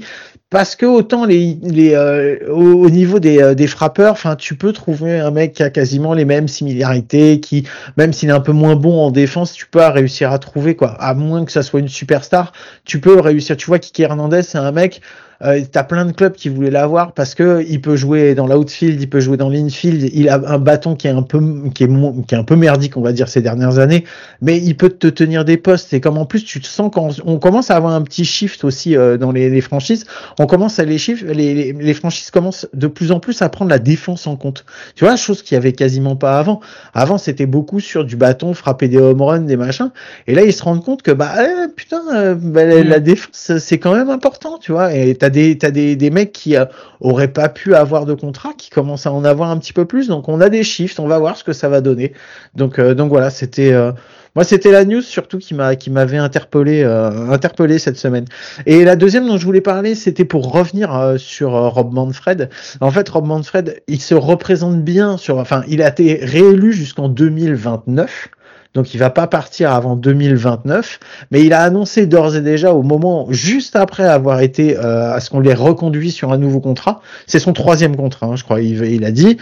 parce 0.49 0.75
que 0.75 0.85
autant 0.85 1.25
les, 1.25 1.57
les 1.63 1.95
euh, 1.95 2.37
au, 2.51 2.89
niveau 2.89 3.19
des, 3.19 3.41
euh, 3.41 3.55
des 3.55 3.67
frappeurs, 3.67 4.11
enfin 4.11 4.35
tu 4.35 4.55
peux 4.55 4.73
trouver 4.73 5.17
un 5.17 5.31
mec 5.31 5.53
qui 5.53 5.63
a 5.63 5.69
quasiment 5.69 6.13
les 6.13 6.25
mêmes 6.25 6.49
similarités, 6.49 7.39
qui 7.39 7.65
même 7.95 8.11
s'il 8.11 8.29
est 8.29 8.33
un 8.33 8.41
peu 8.41 8.51
moins 8.51 8.75
bon 8.75 8.99
en 8.99 9.09
défense, 9.09 9.53
tu 9.53 9.65
peux 9.65 9.79
réussir 9.79 10.31
à 10.33 10.39
trouver 10.39 10.75
quoi. 10.75 10.89
À 10.99 11.13
moins 11.13 11.45
que 11.45 11.53
ça 11.53 11.63
soit 11.63 11.79
une 11.79 11.87
superstar, 11.87 12.51
tu 12.83 12.99
peux 12.99 13.19
réussir. 13.19 13.55
Tu 13.55 13.67
vois, 13.67 13.79
Kiki 13.79 14.01
Hernandez, 14.01 14.43
c'est 14.43 14.57
un 14.57 14.73
mec 14.73 15.01
euh, 15.43 15.61
T'as 15.71 15.83
plein 15.83 16.05
de 16.05 16.11
clubs 16.11 16.33
qui 16.33 16.49
voulaient 16.49 16.71
l'avoir 16.71 17.13
parce 17.13 17.35
que 17.35 17.65
il 17.67 17.81
peut 17.81 17.95
jouer 17.95 18.35
dans 18.35 18.47
l'outfield, 18.47 19.01
il 19.01 19.09
peut 19.09 19.19
jouer 19.19 19.37
dans 19.37 19.49
l'infield. 19.49 20.09
Il 20.13 20.29
a 20.29 20.41
un 20.45 20.59
bâton 20.59 20.95
qui 20.95 21.07
est 21.07 21.11
un 21.11 21.21
peu 21.21 21.39
qui 21.73 21.83
est, 21.83 21.89
qui 22.27 22.35
est 22.35 22.37
un 22.37 22.43
peu 22.43 22.55
merdique, 22.55 22.97
on 22.97 23.01
va 23.01 23.11
dire 23.11 23.27
ces 23.27 23.41
dernières 23.41 23.79
années, 23.79 24.05
mais 24.41 24.57
il 24.57 24.75
peut 24.75 24.89
te 24.89 25.07
tenir 25.07 25.45
des 25.45 25.57
postes. 25.57 25.93
Et 25.93 26.01
comme 26.01 26.17
en 26.17 26.25
plus 26.25 26.43
tu 26.43 26.61
te 26.61 26.67
sens 26.67 26.89
quand 26.93 27.09
on 27.25 27.39
commence 27.39 27.71
à 27.71 27.75
avoir 27.75 27.93
un 27.93 28.01
petit 28.01 28.25
shift 28.25 28.63
aussi 28.63 28.95
euh, 28.95 29.17
dans 29.17 29.31
les, 29.31 29.49
les, 29.49 29.61
franchises, 29.61 30.05
on 30.39 30.45
commence 30.45 30.79
à 30.79 30.85
les 30.85 30.97
chiffres, 30.97 31.25
les, 31.25 31.73
les, 31.73 31.93
franchises 31.93 32.31
commencent 32.31 32.67
de 32.73 32.87
plus 32.87 33.11
en 33.11 33.19
plus 33.19 33.41
à 33.41 33.49
prendre 33.49 33.69
la 33.69 33.79
défense 33.79 34.27
en 34.27 34.35
compte. 34.35 34.65
Tu 34.95 35.03
vois, 35.03 35.15
chose 35.15 35.41
qu'il 35.41 35.55
y 35.55 35.57
avait 35.57 35.73
quasiment 35.73 36.15
pas 36.15 36.39
avant. 36.39 36.61
Avant 36.93 37.17
c'était 37.17 37.45
beaucoup 37.45 37.79
sur 37.79 38.05
du 38.05 38.15
bâton, 38.15 38.53
frapper 38.53 38.87
des 38.87 38.97
home 38.97 39.21
runs, 39.21 39.41
des 39.41 39.57
machins. 39.57 39.91
Et 40.27 40.35
là 40.35 40.43
ils 40.43 40.53
se 40.53 40.63
rendent 40.63 40.83
compte 40.83 41.01
que 41.01 41.11
bah 41.11 41.33
eh, 41.39 41.67
putain, 41.75 42.01
euh, 42.13 42.35
bah, 42.35 42.65
la 42.65 42.99
mm. 42.99 43.03
défense 43.03 43.57
c'est 43.57 43.77
quand 43.77 43.93
même 43.93 44.09
important, 44.09 44.57
tu 44.57 44.71
vois. 44.71 44.93
Et 44.93 45.15
t'as 45.15 45.29
des, 45.33 45.57
t'as 45.57 45.71
des, 45.71 46.09
mecs 46.09 46.31
qui 46.31 46.55
euh, 46.55 46.65
auraient 47.01 47.27
pas 47.27 47.49
pu 47.49 47.75
avoir 47.75 48.05
de 48.05 48.13
contrat, 48.13 48.53
qui 48.57 48.69
commencent 48.69 49.05
à 49.05 49.11
en 49.11 49.25
avoir 49.25 49.49
un 49.49 49.57
petit 49.57 49.73
peu 49.73 49.83
plus. 49.83 50.07
Donc 50.07 50.29
on 50.29 50.39
a 50.39 50.47
des 50.47 50.63
shifts, 50.63 50.99
on 50.99 51.07
va 51.07 51.19
voir 51.19 51.35
ce 51.35 51.43
que 51.43 51.51
ça 51.51 51.67
va 51.67 51.81
donner. 51.81 52.13
Donc, 52.55 52.79
euh, 52.79 52.93
voilà, 52.93 53.29
c'était, 53.29 53.73
euh, 53.73 53.91
moi 54.35 54.45
c'était 54.45 54.71
la 54.71 54.85
news 54.85 55.01
surtout 55.01 55.39
qui 55.39 55.53
m'a, 55.53 55.75
qui 55.75 55.89
m'avait 55.89 56.17
interpellé, 56.17 56.83
interpellé 56.83 57.79
cette 57.79 57.97
semaine. 57.97 58.25
Et 58.65 58.85
la 58.85 58.95
deuxième 58.95 59.27
dont 59.27 59.37
je 59.37 59.45
voulais 59.45 59.61
parler, 59.61 59.95
c'était 59.95 60.25
pour 60.25 60.53
revenir 60.53 61.15
sur 61.17 61.51
Rob 61.51 61.93
Manfred. 61.93 62.49
En 62.79 62.91
fait, 62.91 63.09
Rob 63.09 63.25
Manfred, 63.25 63.81
il 63.87 64.01
se 64.01 64.15
représente 64.15 64.81
bien 64.83 65.17
sur, 65.17 65.37
enfin, 65.37 65.63
il 65.67 65.81
a 65.81 65.89
été 65.89 66.19
réélu 66.23 66.71
jusqu'en 66.71 67.09
2029 67.09 68.29
donc 68.73 68.93
il 68.93 68.97
va 68.97 69.09
pas 69.09 69.27
partir 69.27 69.71
avant 69.71 69.95
2029, 69.95 70.99
mais 71.31 71.43
il 71.43 71.53
a 71.53 71.61
annoncé 71.61 72.07
d'ores 72.07 72.35
et 72.35 72.41
déjà 72.41 72.73
au 72.73 72.81
moment 72.81 73.27
juste 73.29 73.75
après 73.75 74.05
avoir 74.05 74.41
été 74.41 74.77
euh, 74.77 75.13
à 75.13 75.19
ce 75.19 75.29
qu'on 75.29 75.39
les 75.39 75.53
reconduit 75.53 76.09
sur 76.11 76.31
un 76.31 76.37
nouveau 76.37 76.59
contrat, 76.59 77.01
c'est 77.27 77.39
son 77.39 77.53
troisième 77.53 77.95
contrat, 77.95 78.27
hein, 78.27 78.35
je 78.35 78.43
crois. 78.43 78.61
Il, 78.61 79.05
a 79.05 79.11
dit 79.11 79.37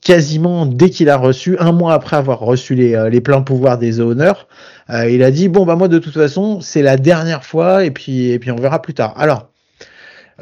quasiment 0.00 0.66
dès 0.66 0.90
qu'il 0.90 1.10
a 1.10 1.16
reçu, 1.16 1.58
un 1.58 1.72
mois 1.72 1.94
après 1.94 2.16
avoir 2.16 2.38
reçu 2.38 2.76
les, 2.76 2.94
euh, 2.94 3.10
les 3.10 3.20
pleins 3.20 3.42
pouvoirs 3.42 3.76
des 3.76 3.98
honneurs, 3.98 4.46
euh, 4.88 5.10
il 5.10 5.24
a 5.24 5.32
dit 5.32 5.48
bon 5.48 5.66
bah 5.66 5.74
moi 5.74 5.88
de 5.88 5.98
toute 5.98 6.14
façon 6.14 6.60
c'est 6.60 6.82
la 6.82 6.96
dernière 6.96 7.44
fois 7.44 7.84
et 7.84 7.90
puis 7.90 8.30
et 8.30 8.38
puis 8.38 8.52
on 8.52 8.56
verra 8.56 8.80
plus 8.80 8.94
tard. 8.94 9.14
Alors 9.16 9.48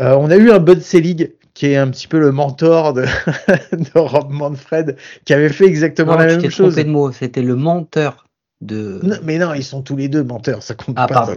on 0.01 0.31
a 0.31 0.37
eu 0.37 0.53
un 0.53 0.61
Bud 0.61 0.81
Selig 0.81 1.33
qui 1.59 1.67
est 1.67 1.77
un 1.77 1.89
petit 1.91 2.07
peu 2.07 2.21
le 2.21 2.31
mentor 2.31 2.93
de, 2.93 3.03
de 3.73 3.99
Rob 3.99 4.31
Manfred, 4.31 4.97
qui 5.25 5.35
avait 5.35 5.49
fait 5.49 5.65
exactement 5.65 6.15
la 6.15 6.27
même 6.27 6.51
chose. 6.51 6.77
de 6.77 6.85
mot, 6.85 7.11
c'était 7.11 7.43
le 7.43 7.57
menteur. 7.57 8.28
De... 8.61 9.01
mais 9.23 9.39
non, 9.39 9.55
ils 9.55 9.63
sont 9.63 9.83
tous 9.83 9.95
les 9.95 10.09
deux 10.09 10.25
menteurs, 10.25 10.65
ça 10.65 10.75
compte 10.75 10.97
ah, 10.99 11.07
pas. 11.07 11.29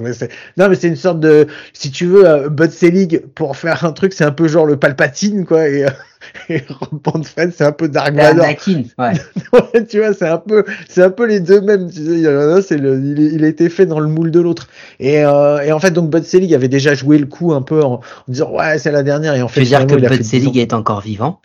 non, 0.58 0.70
mais 0.70 0.76
c'est 0.76 0.88
une 0.88 0.96
sorte 0.96 1.20
de, 1.20 1.46
si 1.72 1.92
tu 1.92 2.08
veux, 2.08 2.28
euh, 2.28 2.50
Bud 2.50 2.72
Selig 2.72 3.22
pour 3.36 3.58
faire 3.58 3.86
un 3.86 3.92
truc, 3.92 4.14
c'est 4.14 4.24
un 4.24 4.32
peu 4.32 4.48
genre 4.48 4.66
le 4.66 4.78
Palpatine, 4.78 5.46
quoi. 5.46 5.68
Et, 5.68 5.86
euh, 5.86 5.90
et 6.50 6.64
Rob 6.68 7.24
c'est 7.26 7.62
un 7.62 7.72
peu 7.72 7.88
Dark 7.90 8.16
Vador. 8.16 8.44
ouais. 8.98 9.86
tu 9.88 10.00
vois, 10.00 10.14
c'est 10.16 10.28
un 10.28 10.40
peu, 10.40 10.66
c'est 10.90 11.04
un 11.04 11.12
peu 11.12 11.28
les 11.28 11.40
deux 11.40 11.62
mêmes. 11.62 11.92
Tu 11.92 12.04
sais, 12.04 12.62
c'est 12.64 12.78
le, 12.78 13.00
il, 13.00 13.44
a 13.44 13.48
été 13.48 13.70
fait 13.70 13.86
dans 13.86 14.00
le 14.00 14.08
moule 14.08 14.32
de 14.32 14.40
l'autre. 14.40 14.68
Et, 15.00 15.24
euh, 15.24 15.60
et 15.60 15.72
en 15.72 15.80
fait, 15.80 15.92
donc 15.92 16.10
Bud 16.10 16.24
Selig 16.24 16.56
avait 16.56 16.70
déjà 16.70 16.96
joué 16.96 17.20
le 17.20 17.28
coup 17.28 17.54
un 17.54 17.62
peu 17.62 17.84
en, 17.84 18.02
disant 18.30 18.52
ouais, 18.52 18.80
c'est 18.80 18.92
la 18.92 19.04
dernière. 19.04 19.36
Et 19.36 19.44
en 19.44 19.48
fait, 19.48 19.62
tu 19.62 19.68
veux 19.68 19.78
dire 19.78 19.86
que 19.86 19.96
Bud 19.96 20.24
Selig 20.24 20.58
est 20.58 20.74
encore 20.74 21.02
vivant? 21.02 21.40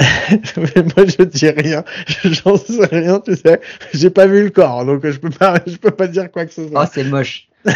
moi 0.56 1.04
je 1.06 1.24
dis 1.24 1.50
rien, 1.50 1.84
j'en 2.24 2.56
sais 2.56 2.86
rien, 2.86 3.20
tu 3.20 3.36
sais. 3.36 3.60
J'ai 3.92 4.10
pas 4.10 4.26
vu 4.26 4.44
le 4.44 4.50
corps, 4.50 4.84
donc 4.84 5.06
je 5.06 5.18
peux 5.18 5.30
pas, 5.30 5.60
je 5.66 5.76
peux 5.76 5.90
pas 5.90 6.06
dire 6.06 6.30
quoi 6.30 6.46
que 6.46 6.52
ce 6.52 6.66
soit. 6.66 6.84
Oh, 6.84 6.90
c'est 6.92 7.04
moche. 7.04 7.48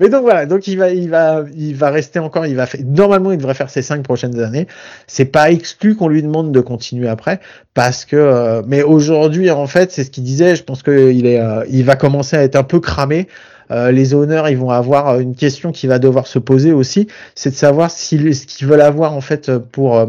Mais 0.00 0.08
donc 0.08 0.22
voilà, 0.22 0.46
donc 0.46 0.66
il 0.66 0.78
va, 0.78 0.90
il 0.90 1.08
va, 1.08 1.44
il 1.54 1.74
va 1.74 1.90
rester 1.90 2.18
encore. 2.18 2.46
Il 2.46 2.56
va 2.56 2.66
faire, 2.66 2.80
normalement, 2.84 3.32
il 3.32 3.38
devrait 3.38 3.54
faire 3.54 3.70
ses 3.70 3.82
cinq 3.82 4.02
prochaines 4.02 4.40
années. 4.40 4.66
C'est 5.06 5.26
pas 5.26 5.50
exclu 5.50 5.94
qu'on 5.94 6.08
lui 6.08 6.22
demande 6.22 6.52
de 6.52 6.60
continuer 6.60 7.08
après, 7.08 7.40
parce 7.74 8.04
que. 8.04 8.16
Euh, 8.16 8.62
mais 8.66 8.82
aujourd'hui, 8.82 9.50
en 9.50 9.66
fait, 9.66 9.92
c'est 9.92 10.04
ce 10.04 10.10
qu'il 10.10 10.24
disait. 10.24 10.56
Je 10.56 10.64
pense 10.64 10.82
qu'il 10.82 11.26
est, 11.26 11.40
euh, 11.40 11.64
il 11.70 11.84
va 11.84 11.96
commencer 11.96 12.36
à 12.36 12.42
être 12.42 12.56
un 12.56 12.64
peu 12.64 12.80
cramé. 12.80 13.28
Euh, 13.70 13.92
les 13.92 14.14
honneurs, 14.14 14.48
ils 14.48 14.58
vont 14.58 14.70
avoir 14.70 15.20
une 15.20 15.36
question 15.36 15.70
qui 15.70 15.86
va 15.86 16.00
devoir 16.00 16.26
se 16.26 16.40
poser 16.40 16.72
aussi, 16.72 17.06
c'est 17.36 17.50
de 17.50 17.54
savoir 17.54 17.92
si 17.92 18.34
ce 18.34 18.44
qu'ils 18.46 18.66
veulent 18.66 18.80
avoir 18.80 19.12
en 19.12 19.20
fait 19.20 19.56
pour 19.58 20.04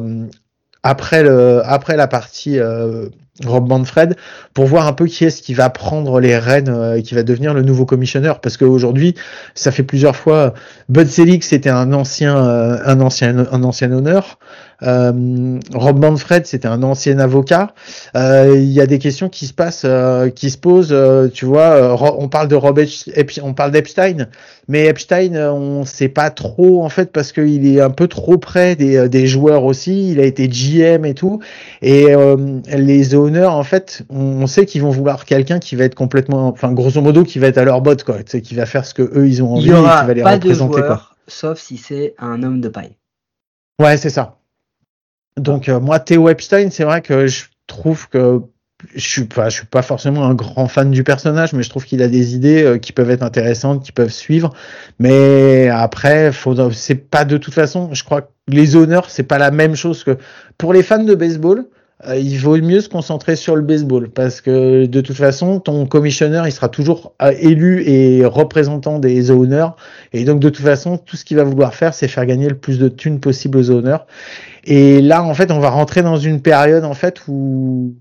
après 0.83 1.23
le 1.23 1.61
après 1.65 1.95
la 1.95 2.07
partie 2.07 2.59
euh, 2.59 3.07
Rob 3.45 3.67
Manfred 3.67 4.15
pour 4.53 4.65
voir 4.65 4.87
un 4.87 4.93
peu 4.93 5.05
qui 5.05 5.25
est-ce 5.25 5.41
qui 5.41 5.53
va 5.53 5.69
prendre 5.69 6.19
les 6.19 6.37
rênes 6.37 6.69
euh, 6.69 6.97
et 6.97 7.03
qui 7.03 7.15
va 7.15 7.23
devenir 7.23 7.53
le 7.53 7.61
nouveau 7.61 7.85
commissionneur. 7.85 8.39
Parce 8.41 8.57
qu'aujourd'hui 8.57 9.15
ça 9.55 9.71
fait 9.71 9.83
plusieurs 9.83 10.15
fois 10.15 10.53
Bud 10.89 11.07
Selig 11.07 11.43
c'était 11.43 11.69
un 11.69 11.93
ancien 11.93 12.37
euh, 12.37 12.77
un 12.85 12.99
ancien 13.01 13.45
un 13.51 13.63
ancien 13.63 13.91
honneur 13.91 14.39
Rob 14.81 15.99
Manfred, 15.99 16.45
c'était 16.45 16.67
un 16.67 16.83
ancien 16.83 17.19
avocat. 17.19 17.73
Euh, 18.15 18.53
il 18.55 18.71
y 18.71 18.81
a 18.81 18.85
des 18.85 18.99
questions 18.99 19.29
qui 19.29 19.47
se 19.47 19.53
passent, 19.53 19.83
euh, 19.85 20.29
qui 20.29 20.49
se 20.49 20.57
posent. 20.57 20.95
tu 21.33 21.45
vois, 21.45 21.95
on 22.19 22.27
parle 22.27 22.47
de 22.47 22.55
Rob 22.55 22.79
on 23.43 23.53
parle 23.53 23.71
d'Epstein, 23.71 24.27
mais 24.67 24.85
Epstein, 24.85 25.35
on 25.35 25.85
sait 25.85 26.09
pas 26.09 26.29
trop 26.29 26.83
en 26.83 26.89
fait 26.89 27.11
parce 27.11 27.31
qu'il 27.31 27.67
est 27.67 27.81
un 27.81 27.89
peu 27.89 28.07
trop 28.07 28.37
près 28.37 28.75
des, 28.75 29.09
des, 29.09 29.27
joueurs 29.27 29.63
aussi. 29.65 30.11
Il 30.11 30.19
a 30.19 30.23
été 30.23 30.47
GM 30.47 31.05
et 31.05 31.13
tout, 31.13 31.39
et 31.81 32.07
les 32.67 33.15
owners 33.15 33.45
en 33.45 33.63
fait, 33.63 34.03
on, 34.09 34.47
sait 34.47 34.65
qu'ils 34.65 34.81
vont 34.81 34.89
vouloir 34.89 35.25
quelqu'un 35.25 35.59
qui 35.59 35.75
va 35.75 35.83
être 35.83 35.95
complètement, 35.95 36.47
enfin 36.47 36.71
grosso 36.71 37.01
modo, 37.01 37.23
qui 37.23 37.39
va 37.39 37.47
être 37.47 37.57
à 37.57 37.63
leur 37.63 37.81
botte 37.81 38.03
quoi, 38.03 38.23
qui 38.23 38.55
va 38.55 38.65
faire 38.65 38.85
ce 38.85 38.93
que 38.93 39.03
eux 39.03 39.27
ils 39.27 39.43
ont 39.43 39.53
envie, 39.53 39.69
et 39.69 39.73
qui 39.73 39.81
va 39.81 40.13
les 40.13 40.23
représenter 40.23 40.81
quoi. 40.81 41.11
Sauf 41.27 41.59
si 41.59 41.77
c'est 41.77 42.13
un 42.19 42.43
homme 42.43 42.61
de 42.61 42.69
paille. 42.69 42.97
Ouais, 43.79 43.97
c'est 43.97 44.09
ça. 44.09 44.40
Donc 45.41 45.69
euh, 45.69 45.79
moi, 45.79 45.99
Theo 45.99 46.29
Epstein, 46.29 46.69
c'est 46.69 46.83
vrai 46.83 47.01
que 47.01 47.27
je 47.27 47.45
trouve 47.67 48.07
que 48.09 48.41
je 48.95 49.07
suis 49.07 49.25
pas, 49.25 49.49
je 49.49 49.57
suis 49.57 49.65
pas 49.65 49.81
forcément 49.81 50.23
un 50.23 50.33
grand 50.33 50.67
fan 50.67 50.91
du 50.91 51.03
personnage, 51.03 51.53
mais 51.53 51.63
je 51.63 51.69
trouve 51.69 51.85
qu'il 51.85 52.01
a 52.01 52.07
des 52.07 52.35
idées 52.35 52.63
euh, 52.63 52.77
qui 52.77 52.93
peuvent 52.93 53.09
être 53.09 53.23
intéressantes, 53.23 53.83
qui 53.83 53.91
peuvent 53.91 54.11
suivre. 54.11 54.53
Mais 54.99 55.69
après, 55.69 56.31
c'est 56.73 56.95
pas 56.95 57.25
de 57.25 57.37
toute 57.37 57.53
façon. 57.53 57.93
Je 57.93 58.03
crois 58.03 58.21
que 58.21 58.29
les 58.47 58.75
honneurs, 58.75 59.09
c'est 59.09 59.23
pas 59.23 59.37
la 59.37 59.51
même 59.51 59.75
chose 59.75 60.03
que 60.03 60.17
pour 60.57 60.73
les 60.73 60.83
fans 60.83 61.03
de 61.03 61.15
baseball. 61.15 61.65
Euh, 62.07 62.17
il 62.17 62.37
vaut 62.39 62.57
mieux 62.57 62.81
se 62.81 62.89
concentrer 62.89 63.35
sur 63.35 63.55
le 63.55 63.61
baseball 63.61 64.09
parce 64.09 64.41
que 64.41 64.85
de 64.85 65.01
toute 65.01 65.15
façon, 65.15 65.59
ton 65.59 65.85
commissionneur, 65.85 66.47
il 66.47 66.51
sera 66.51 66.69
toujours 66.69 67.13
élu 67.39 67.83
et 67.87 68.25
représentant 68.25 68.99
des 68.99 69.31
owners. 69.31 69.69
Et 70.13 70.23
donc, 70.23 70.39
de 70.39 70.49
toute 70.49 70.65
façon, 70.65 70.97
tout 70.97 71.15
ce 71.15 71.25
qu'il 71.25 71.37
va 71.37 71.43
vouloir 71.43 71.73
faire, 71.75 71.93
c'est 71.93 72.07
faire 72.07 72.25
gagner 72.25 72.49
le 72.49 72.57
plus 72.57 72.79
de 72.79 72.87
thunes 72.87 73.19
possible 73.19 73.57
aux 73.57 73.69
owners. 73.69 74.03
Et 74.63 75.01
là, 75.01 75.23
en 75.23 75.33
fait, 75.33 75.51
on 75.51 75.59
va 75.59 75.69
rentrer 75.69 76.01
dans 76.01 76.17
une 76.17 76.41
période 76.41 76.85
en 76.85 76.93
fait 76.93 77.21
où 77.27 77.95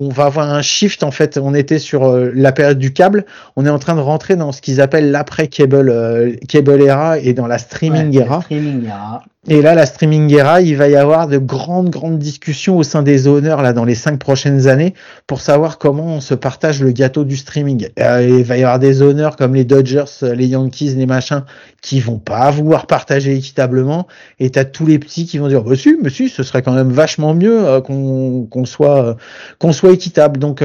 on 0.00 0.08
va 0.08 0.24
avoir 0.24 0.50
un 0.50 0.62
shift 0.62 1.02
en 1.02 1.10
fait. 1.10 1.38
On 1.38 1.54
était 1.54 1.78
sur 1.78 2.04
euh, 2.04 2.30
la 2.34 2.52
période 2.52 2.78
du 2.78 2.92
câble, 2.92 3.26
on 3.54 3.66
est 3.66 3.70
en 3.70 3.78
train 3.78 3.94
de 3.94 4.00
rentrer 4.00 4.34
dans 4.34 4.50
ce 4.50 4.62
qu'ils 4.62 4.80
appellent 4.80 5.10
l'après 5.10 5.46
cable 5.46 5.90
euh, 5.90 6.34
cable 6.48 6.80
era 6.82 7.18
et 7.18 7.34
dans 7.34 7.46
la 7.46 7.58
streaming 7.58 8.18
era. 8.18 8.40
Streaming 8.40 8.86
era. 8.86 9.22
Et 9.48 9.62
là, 9.62 9.74
la 9.74 9.86
streaming 9.86 10.30
era, 10.34 10.60
il 10.60 10.76
va 10.76 10.88
y 10.88 10.96
avoir 10.96 11.26
de 11.26 11.38
grandes, 11.38 11.88
grandes 11.88 12.18
discussions 12.18 12.76
au 12.76 12.82
sein 12.82 13.02
des 13.02 13.26
honneurs 13.26 13.62
là 13.62 13.72
dans 13.72 13.86
les 13.86 13.94
cinq 13.94 14.18
prochaines 14.18 14.68
années 14.68 14.92
pour 15.26 15.40
savoir 15.40 15.78
comment 15.78 16.04
on 16.04 16.20
se 16.20 16.34
partage 16.34 16.82
le 16.82 16.92
gâteau 16.92 17.24
du 17.24 17.38
streaming. 17.38 17.88
Euh, 17.98 18.36
il 18.40 18.44
va 18.44 18.58
y 18.58 18.64
avoir 18.64 18.78
des 18.78 19.00
honneurs 19.00 19.36
comme 19.36 19.54
les 19.54 19.64
Dodgers, 19.64 20.04
les 20.34 20.46
Yankees, 20.48 20.94
les 20.94 21.06
machins 21.06 21.44
qui 21.80 22.00
vont 22.00 22.18
pas 22.18 22.50
vouloir 22.50 22.86
partager 22.86 23.34
équitablement. 23.34 24.06
Et 24.40 24.50
t'as 24.50 24.66
tous 24.66 24.84
les 24.84 24.98
petits 24.98 25.24
qui 25.24 25.38
vont 25.38 25.48
dire, 25.48 25.62
bah 25.64 25.74
si, 25.74 26.28
ce 26.28 26.42
serait 26.42 26.60
quand 26.60 26.74
même 26.74 26.90
vachement 26.90 27.32
mieux 27.32 27.80
qu'on 27.80 28.44
qu'on 28.44 28.66
soit 28.66 29.16
qu'on 29.58 29.72
soit 29.72 29.92
équitable. 29.92 30.38
Donc 30.38 30.62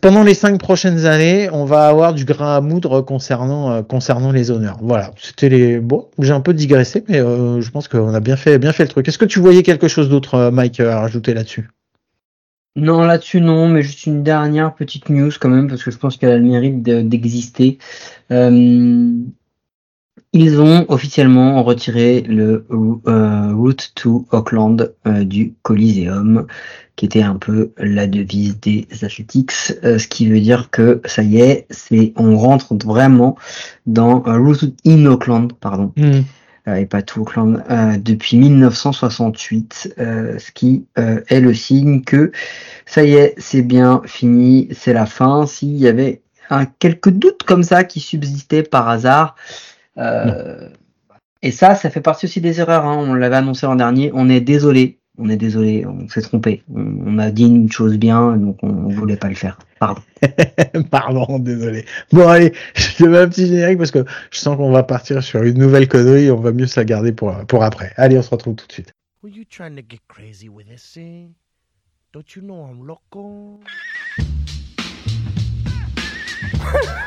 pendant 0.00 0.22
les 0.22 0.34
cinq 0.34 0.58
prochaines 0.58 1.06
années, 1.06 1.48
on 1.50 1.64
va 1.64 1.88
avoir 1.88 2.14
du 2.14 2.24
grain 2.24 2.56
à 2.56 2.60
moudre 2.60 3.00
concernant 3.00 3.72
euh, 3.72 4.32
les 4.32 4.50
honneurs. 4.50 4.78
Voilà, 4.80 5.10
c'était 5.20 5.48
les. 5.48 5.80
Bon, 5.80 6.08
j'ai 6.18 6.32
un 6.32 6.40
peu 6.40 6.54
digressé, 6.54 7.04
mais 7.08 7.20
euh, 7.20 7.60
je 7.60 7.70
pense 7.70 7.88
qu'on 7.88 8.14
a 8.14 8.20
bien 8.20 8.36
fait 8.36 8.58
bien 8.58 8.72
fait 8.72 8.84
le 8.84 8.88
truc. 8.88 9.08
Est-ce 9.08 9.18
que 9.18 9.24
tu 9.24 9.40
voyais 9.40 9.62
quelque 9.62 9.88
chose 9.88 10.08
d'autre, 10.08 10.34
euh, 10.34 10.50
Mike, 10.50 10.80
à 10.80 11.00
rajouter 11.00 11.34
là-dessus? 11.34 11.68
Non, 12.76 13.02
là-dessus 13.02 13.40
non, 13.40 13.68
mais 13.68 13.82
juste 13.82 14.06
une 14.06 14.22
dernière 14.22 14.74
petite 14.74 15.08
news 15.08 15.32
quand 15.40 15.48
même 15.48 15.66
parce 15.66 15.82
que 15.82 15.90
je 15.90 15.96
pense 15.96 16.16
qu'elle 16.16 16.32
a 16.32 16.36
le 16.36 16.44
mérite 16.44 16.82
d'exister. 16.82 17.78
Ils 20.32 20.60
ont 20.60 20.84
officiellement 20.88 21.62
retiré 21.62 22.20
le 22.22 22.66
Route 22.68 23.92
to 23.94 24.26
Auckland 24.32 24.92
du 25.04 25.54
Coliseum 25.62 26.46
qui 26.96 27.04
était 27.04 27.22
un 27.22 27.36
peu 27.36 27.72
la 27.76 28.06
devise 28.06 28.58
des 28.58 28.88
Athletics, 29.02 29.74
euh, 29.84 29.98
ce 29.98 30.08
qui 30.08 30.28
veut 30.28 30.40
dire 30.40 30.70
que 30.70 31.02
ça 31.04 31.22
y 31.22 31.40
est, 31.40 31.66
c'est 31.70 32.12
on 32.16 32.36
rentre 32.36 32.74
vraiment 32.74 33.36
dans 33.86 34.24
euh, 34.26 34.54
in 34.86 35.04
Auckland, 35.04 35.52
pardon, 35.52 35.92
hmm. 35.96 36.22
euh, 36.68 36.74
et 36.74 36.86
pas 36.86 37.02
tout 37.02 37.20
Auckland, 37.20 37.62
depuis 38.02 38.38
1968, 38.38 39.94
ce 39.98 40.52
qui 40.52 40.86
est 40.96 41.40
le 41.40 41.54
signe 41.54 42.02
que 42.02 42.32
ça 42.86 43.04
y 43.04 43.12
est, 43.12 43.34
c'est 43.36 43.62
bien 43.62 44.00
fini, 44.06 44.68
c'est 44.72 44.94
la 44.94 45.06
fin. 45.06 45.46
S'il 45.46 45.76
y 45.76 45.86
avait 45.86 46.22
un, 46.48 46.64
quelques 46.64 47.10
doutes 47.10 47.42
comme 47.42 47.62
ça 47.62 47.84
qui 47.84 48.00
subsistaient 48.00 48.62
par 48.62 48.88
hasard. 48.88 49.36
Et 51.42 51.50
ça, 51.50 51.74
ça 51.74 51.90
fait 51.90 52.00
partie 52.00 52.26
aussi 52.26 52.40
des 52.40 52.60
erreurs. 52.60 52.84
Hein. 52.84 52.96
On 52.98 53.14
l'avait 53.14 53.36
annoncé 53.36 53.66
l'an 53.66 53.76
dernier. 53.76 54.10
On 54.14 54.28
est 54.28 54.40
désolé 54.40 54.98
on 55.18 55.28
est 55.28 55.36
désolé, 55.36 55.86
on 55.86 56.08
s'est 56.08 56.22
trompé. 56.22 56.62
On, 56.74 57.18
a 57.18 57.30
dit 57.30 57.46
une 57.46 57.70
chose 57.70 57.96
bien, 57.96 58.36
donc 58.36 58.58
on, 58.62 58.72
ne 58.72 58.94
voulait 58.94 59.16
pas 59.16 59.28
le 59.28 59.34
faire. 59.34 59.58
Pardon. 59.80 60.02
Pardon, 60.90 61.38
désolé. 61.38 61.84
Bon, 62.12 62.28
allez, 62.28 62.52
je 62.74 62.96
te 62.96 63.04
mets 63.04 63.18
un 63.18 63.28
petit 63.28 63.46
générique 63.46 63.78
parce 63.78 63.90
que 63.90 64.04
je 64.30 64.38
sens 64.38 64.56
qu'on 64.56 64.72
va 64.72 64.82
partir 64.82 65.22
sur 65.22 65.42
une 65.42 65.58
nouvelle 65.58 65.88
connerie. 65.88 66.30
On 66.30 66.40
va 66.40 66.52
mieux 66.52 66.66
se 66.66 66.78
la 66.78 66.84
garder 66.84 67.12
pour, 67.12 67.34
pour 67.46 67.64
après. 67.64 67.92
Allez, 67.96 68.18
on 68.18 68.22
se 68.22 68.30
retrouve 68.30 68.56
tout 68.56 68.66
de 68.66 68.72
suite. 68.72 68.92
Were 69.22 69.32
you 69.32 69.44
trying 69.44 69.76
to 69.76 69.82
get 69.82 70.00
crazy 70.08 70.48
with 70.48 70.66
this 70.68 70.98
Don't 72.12 72.36
you 72.36 72.42
know 72.42 72.66
I'm 72.66 72.86
loco? 72.86 73.60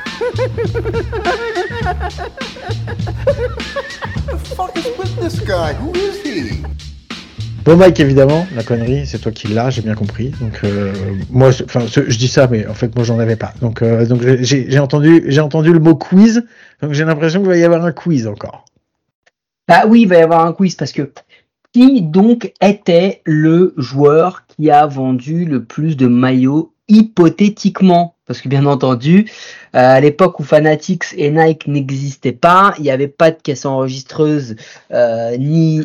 Bon 7.66 7.76
Mike 7.78 8.00
évidemment, 8.00 8.48
la 8.56 8.64
connerie, 8.64 9.06
c'est 9.06 9.20
toi 9.20 9.32
qui 9.32 9.48
l'as, 9.50 9.70
j'ai 9.70 9.82
bien 9.82 9.94
compris. 9.94 10.30
Donc 10.42 10.62
euh, 10.64 10.92
moi, 11.30 11.52
je 11.52 12.18
dis 12.18 12.28
ça, 12.28 12.48
mais 12.48 12.66
en 12.66 12.74
fait 12.74 12.96
moi 12.96 13.04
j'en 13.04 13.20
avais 13.20 13.36
pas. 13.36 13.54
Donc 13.62 13.82
euh, 13.82 14.06
j'ai 14.42 14.80
entendu 14.80 15.24
j'ai 15.28 15.42
entendu 15.42 15.72
le 15.74 15.80
mot 15.80 15.96
quiz, 15.96 16.46
donc 16.82 16.94
j'ai 16.94 17.06
l'impression 17.06 17.42
qu'il 17.42 17.50
va 17.50 17.58
y 17.58 17.64
avoir 17.64 17.86
un 17.86 17.92
quiz 17.92 18.28
encore. 18.28 18.66
Bah 19.68 19.84
oui, 19.88 20.02
il 20.02 20.08
va 20.08 20.18
y 20.18 20.22
avoir 20.22 20.46
un 20.46 20.54
quiz 20.54 20.76
parce 20.76 20.92
que 20.92 21.12
qui 21.74 22.02
donc 22.02 22.54
était 22.62 23.22
le 23.26 23.74
joueur 23.78 24.46
qui 24.48 24.72
a 24.72 24.88
vendu 24.88 25.46
le 25.46 25.64
plus 25.64 25.96
de 25.96 26.08
maillots 26.08 26.74
hypothétiquement? 26.88 28.16
Parce 28.30 28.40
que 28.40 28.48
bien 28.48 28.66
entendu, 28.66 29.26
euh, 29.76 29.98
à 29.98 30.00
l'époque 30.00 30.40
où 30.40 30.44
Fanatics 30.44 31.08
et 31.18 31.30
Nike 31.32 31.68
n'existaient 31.68 32.32
pas, 32.32 32.74
il 32.78 32.84
n'y 32.84 32.92
avait 32.92 33.10
pas 33.10 33.32
de 33.32 33.38
caisse 33.42 33.66
enregistreuse 33.66 34.56
ni 35.38 35.82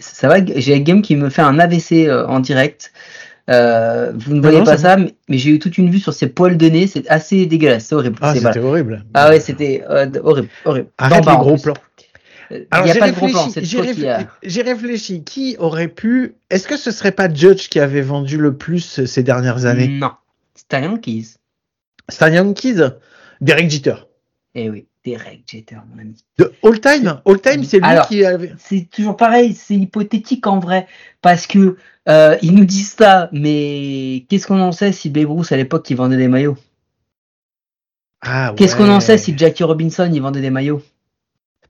ça 0.00 0.28
va, 0.28 0.36
j'ai 0.44 0.80
Game 0.80 1.02
qui 1.02 1.16
me 1.16 1.28
fait 1.28 1.42
un 1.42 1.58
AVC 1.58 2.06
euh, 2.06 2.26
en 2.26 2.40
direct. 2.40 2.92
Euh, 3.50 4.12
vous 4.14 4.34
ne 4.34 4.42
voyez 4.42 4.62
pas 4.62 4.76
ça, 4.76 4.96
mais, 4.96 5.14
j'ai 5.30 5.50
eu 5.50 5.58
toute 5.58 5.78
une 5.78 5.90
vue 5.90 5.98
sur 5.98 6.12
ses 6.12 6.26
poils 6.26 6.58
de 6.58 6.68
nez, 6.68 6.86
c'est 6.86 7.08
assez 7.08 7.46
dégueulasse, 7.46 7.86
c'est 7.86 7.94
horrible. 7.94 8.18
Ah, 8.20 8.34
c'était 8.34 8.58
horrible. 8.58 9.04
Ah 9.14 9.30
ouais, 9.30 9.40
c'était 9.40 9.82
euh, 9.88 10.06
horrible, 10.22 10.48
horrible. 10.64 10.88
Arrête 10.98 11.24
les 11.24 11.36
gros 11.36 11.56
plans. 11.56 11.74
Alors, 12.70 12.86
j'ai 12.86 12.98
réfléchi, 12.98 13.86
j'ai 14.42 14.62
réfléchi, 14.62 15.22
qui 15.22 15.56
aurait 15.58 15.88
pu. 15.88 16.34
Est-ce 16.48 16.66
que 16.66 16.78
ce 16.78 16.90
serait 16.90 17.12
pas 17.12 17.32
Judge 17.32 17.68
qui 17.68 17.78
avait 17.78 18.00
vendu 18.00 18.38
le 18.38 18.56
plus 18.56 19.04
ces 19.04 19.22
dernières 19.22 19.66
années? 19.66 19.88
Non, 19.88 20.12
Stan 20.58 20.82
Yankees. 20.82 21.36
Stan 22.08 22.32
Yankees 22.32 22.80
Derek 23.40 23.70
Jeter. 23.70 23.94
Eh 24.54 24.68
oui. 24.68 24.86
Derek 25.04 25.44
Jeter, 25.46 25.76
mon 25.88 26.00
ami. 26.00 26.16
De 26.36 26.52
all 26.62 26.80
time 26.80 27.20
All 27.24 27.40
time, 27.40 27.64
c'est 27.64 27.78
lui 27.78 27.88
qui 28.08 28.24
avait. 28.24 28.52
C'est 28.58 28.88
toujours 28.90 29.16
pareil, 29.16 29.54
c'est 29.54 29.76
hypothétique 29.76 30.46
en 30.46 30.58
vrai, 30.58 30.86
parce 31.22 31.46
que 31.46 31.76
euh, 32.08 32.36
ils 32.42 32.54
nous 32.54 32.64
disent 32.64 32.94
ça, 32.98 33.28
mais 33.32 34.26
qu'est-ce 34.28 34.46
qu'on 34.46 34.60
en 34.60 34.72
sait 34.72 34.92
si 34.92 35.08
Babe 35.08 35.30
Ruth 35.30 35.52
à 35.52 35.56
l'époque 35.56 35.88
il 35.88 35.96
vendait 35.96 36.16
des 36.16 36.28
maillots? 36.28 36.58
Ah, 38.20 38.52
Qu'est-ce 38.56 38.74
qu'on 38.74 38.90
en 38.90 39.00
sait 39.00 39.16
si 39.16 39.38
Jackie 39.38 39.62
Robinson 39.62 40.10
il 40.12 40.20
vendait 40.20 40.40
des 40.40 40.50
maillots? 40.50 40.82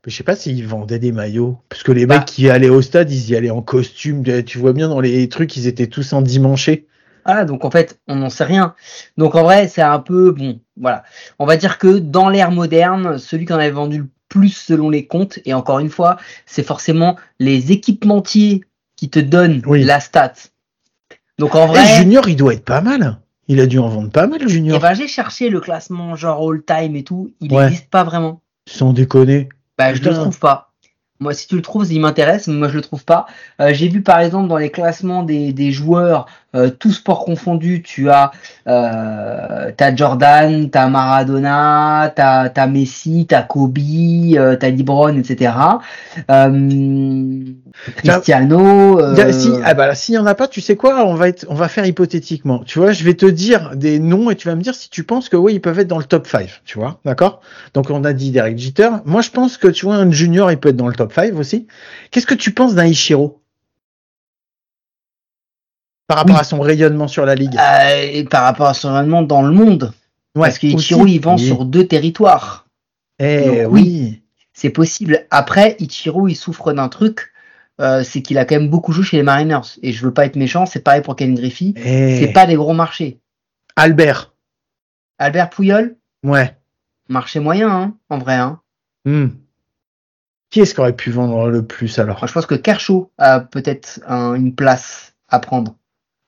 Je 0.06 0.16
sais 0.16 0.24
pas 0.24 0.36
s'ils 0.36 0.66
vendaient 0.66 0.98
des 0.98 1.12
maillots. 1.12 1.58
Parce 1.68 1.82
que 1.82 1.92
les 1.92 2.06
mecs 2.06 2.20
bah. 2.20 2.24
qui 2.24 2.48
allaient 2.48 2.70
au 2.70 2.80
stade, 2.80 3.10
ils 3.10 3.30
y 3.30 3.36
allaient 3.36 3.50
en 3.50 3.60
costume. 3.60 4.24
Tu 4.44 4.56
vois 4.56 4.72
bien 4.72 4.88
dans 4.88 5.00
les 5.00 5.28
trucs, 5.28 5.54
ils 5.56 5.66
étaient 5.66 5.88
tous 5.88 6.14
endimanchés. 6.14 6.87
Ah, 7.30 7.44
donc 7.44 7.66
en 7.66 7.70
fait, 7.70 8.00
on 8.08 8.16
n'en 8.16 8.30
sait 8.30 8.44
rien. 8.44 8.74
Donc 9.18 9.34
en 9.34 9.42
vrai, 9.42 9.68
c'est 9.68 9.82
un 9.82 9.98
peu 9.98 10.30
bon. 10.32 10.60
Voilà. 10.80 11.04
On 11.38 11.44
va 11.44 11.58
dire 11.58 11.76
que 11.76 11.98
dans 11.98 12.30
l'ère 12.30 12.50
moderne, 12.50 13.18
celui 13.18 13.44
qui 13.44 13.52
en 13.52 13.58
avait 13.58 13.70
vendu 13.70 13.98
le 13.98 14.08
plus 14.30 14.48
selon 14.48 14.88
les 14.88 15.06
comptes, 15.06 15.38
et 15.44 15.52
encore 15.52 15.78
une 15.78 15.90
fois, 15.90 16.16
c'est 16.46 16.62
forcément 16.62 17.16
les 17.38 17.70
équipementiers 17.70 18.64
qui 18.96 19.10
te 19.10 19.18
donnent 19.18 19.60
la 19.66 20.00
stat. 20.00 20.32
Donc 21.38 21.54
en 21.54 21.66
vrai. 21.66 21.98
Junior, 21.98 22.26
il 22.30 22.36
doit 22.36 22.54
être 22.54 22.64
pas 22.64 22.80
mal. 22.80 23.18
Il 23.46 23.60
a 23.60 23.66
dû 23.66 23.78
en 23.78 23.88
vendre 23.88 24.10
pas 24.10 24.26
mal, 24.26 24.48
Junior. 24.48 24.76
Et 24.76 24.78
eh 24.78 24.82
ben, 24.82 24.94
j'ai 24.94 25.06
cherché 25.06 25.50
le 25.50 25.60
classement 25.60 26.16
genre 26.16 26.50
all 26.50 26.62
time 26.64 26.96
et 26.96 27.04
tout. 27.04 27.34
Il 27.40 27.52
n'existe 27.52 27.90
pas 27.90 28.04
vraiment. 28.04 28.40
Sans 28.66 28.94
déconner. 28.94 29.50
Bah, 29.76 29.92
je 29.92 30.02
le 30.02 30.14
trouve 30.14 30.38
pas. 30.38 30.68
Moi, 31.20 31.34
si 31.34 31.48
tu 31.48 31.56
le 31.56 31.62
trouves, 31.62 31.90
il 31.92 32.00
m'intéresse, 32.00 32.46
mais 32.46 32.54
moi 32.54 32.68
je 32.68 32.76
le 32.76 32.82
trouve 32.82 33.04
pas. 33.04 33.26
Euh, 33.60 33.72
j'ai 33.74 33.88
vu 33.88 34.02
par 34.02 34.20
exemple 34.20 34.48
dans 34.48 34.56
les 34.56 34.70
classements 34.70 35.24
des, 35.24 35.52
des 35.52 35.72
joueurs, 35.72 36.26
euh, 36.54 36.70
tous 36.70 36.92
sports 36.92 37.26
confondus, 37.26 37.82
tu 37.82 38.08
as, 38.08 38.32
euh, 38.66 39.70
as 39.78 39.96
Jordan, 39.96 40.70
tu 40.70 40.78
as 40.78 40.88
Maradona, 40.88 42.10
tu 42.14 42.22
as, 42.22 42.50
as, 42.54 42.66
Messi, 42.66 43.26
tu 43.28 43.34
as 43.34 43.42
Kobe, 43.42 43.78
euh, 43.78 44.56
tu 44.56 44.66
as 44.66 44.70
LeBron, 44.70 45.16
etc. 45.18 45.52
Euh, 46.30 47.40
Cristiano. 47.96 48.98
Euh... 48.98 49.32
Si, 49.32 49.50
ah 49.62 49.74
bah, 49.74 49.94
s'il 49.94 50.14
y 50.14 50.18
en 50.18 50.24
a 50.24 50.34
pas, 50.34 50.48
tu 50.48 50.62
sais 50.62 50.74
quoi 50.74 51.06
On 51.06 51.14
va 51.14 51.28
être, 51.28 51.46
on 51.50 51.54
va 51.54 51.68
faire 51.68 51.84
hypothétiquement. 51.84 52.62
Tu 52.64 52.78
vois, 52.78 52.92
je 52.92 53.04
vais 53.04 53.14
te 53.14 53.26
dire 53.26 53.76
des 53.76 53.98
noms 53.98 54.30
et 54.30 54.36
tu 54.36 54.48
vas 54.48 54.54
me 54.54 54.62
dire 54.62 54.74
si 54.74 54.88
tu 54.88 55.04
penses 55.04 55.28
que 55.28 55.36
oui, 55.36 55.54
ils 55.54 55.60
peuvent 55.60 55.78
être 55.78 55.88
dans 55.88 55.98
le 55.98 56.04
top 56.04 56.26
5. 56.26 56.62
Tu 56.64 56.78
vois, 56.78 56.98
d'accord? 57.04 57.40
Donc 57.74 57.90
on 57.90 58.04
a 58.04 58.14
dit 58.14 58.30
Derek 58.30 58.58
Jeter. 58.58 58.88
Moi, 59.04 59.20
je 59.20 59.30
pense 59.30 59.58
que 59.58 59.68
tu 59.68 59.84
vois 59.84 59.96
un 59.96 60.10
junior, 60.10 60.50
il 60.50 60.58
peut 60.58 60.70
être 60.70 60.76
dans 60.76 60.88
le 60.88 60.94
top 60.94 61.12
5 61.12 61.34
aussi. 61.34 61.66
Qu'est-ce 62.10 62.26
que 62.26 62.34
tu 62.34 62.52
penses 62.52 62.74
d'un 62.74 62.86
Ichiro 62.86 63.42
par 66.08 66.16
rapport 66.16 66.38
à 66.38 66.44
son 66.44 66.60
rayonnement 66.60 67.06
sur 67.06 67.24
la 67.24 67.36
ligue 67.36 67.56
euh, 67.56 68.08
et 68.12 68.24
Par 68.24 68.42
rapport 68.42 68.66
à 68.66 68.74
son 68.74 68.92
rayonnement 68.92 69.22
dans 69.22 69.42
le 69.42 69.52
monde. 69.52 69.92
Ouais, 70.34 70.48
Parce 70.48 70.58
qu'Ichiro, 70.58 71.06
il 71.06 71.20
vend 71.20 71.36
sur 71.36 71.64
deux 71.64 71.86
territoires. 71.86 72.66
Eh 73.20 73.64
oui. 73.66 74.22
C'est 74.52 74.70
possible. 74.70 75.26
Après, 75.30 75.76
Ichiro, 75.78 76.26
il 76.26 76.34
souffre 76.34 76.72
d'un 76.72 76.88
truc 76.88 77.32
euh, 77.80 78.02
c'est 78.02 78.22
qu'il 78.22 78.38
a 78.38 78.44
quand 78.44 78.56
même 78.56 78.70
beaucoup 78.70 78.92
joué 78.92 79.04
chez 79.04 79.16
les 79.18 79.22
Mariners. 79.22 79.78
Et 79.82 79.92
je 79.92 80.04
veux 80.04 80.12
pas 80.12 80.26
être 80.26 80.36
méchant, 80.36 80.66
c'est 80.66 80.80
pareil 80.80 81.02
pour 81.02 81.16
Ken 81.16 81.34
Griffey. 81.34 81.74
Eh. 81.76 82.18
C'est 82.18 82.32
pas 82.32 82.46
des 82.46 82.56
gros 82.56 82.74
marchés. 82.74 83.20
Albert. 83.76 84.34
Albert 85.18 85.50
Pouyol 85.50 85.96
Ouais. 86.24 86.56
Marché 87.08 87.40
moyen, 87.40 87.70
hein, 87.70 87.96
en 88.10 88.18
vrai. 88.18 88.34
Hein. 88.34 88.60
Hmm. 89.04 89.28
Qui 90.50 90.60
est-ce 90.60 90.74
qui 90.74 90.80
aurait 90.80 90.96
pu 90.96 91.10
vendre 91.10 91.48
le 91.48 91.64
plus 91.64 91.98
alors? 91.98 92.26
Je 92.26 92.32
pense 92.32 92.46
que 92.46 92.54
Kershaw 92.54 93.10
a 93.18 93.40
peut-être 93.40 94.00
une 94.08 94.54
place 94.54 95.14
à 95.28 95.38
prendre. 95.38 95.76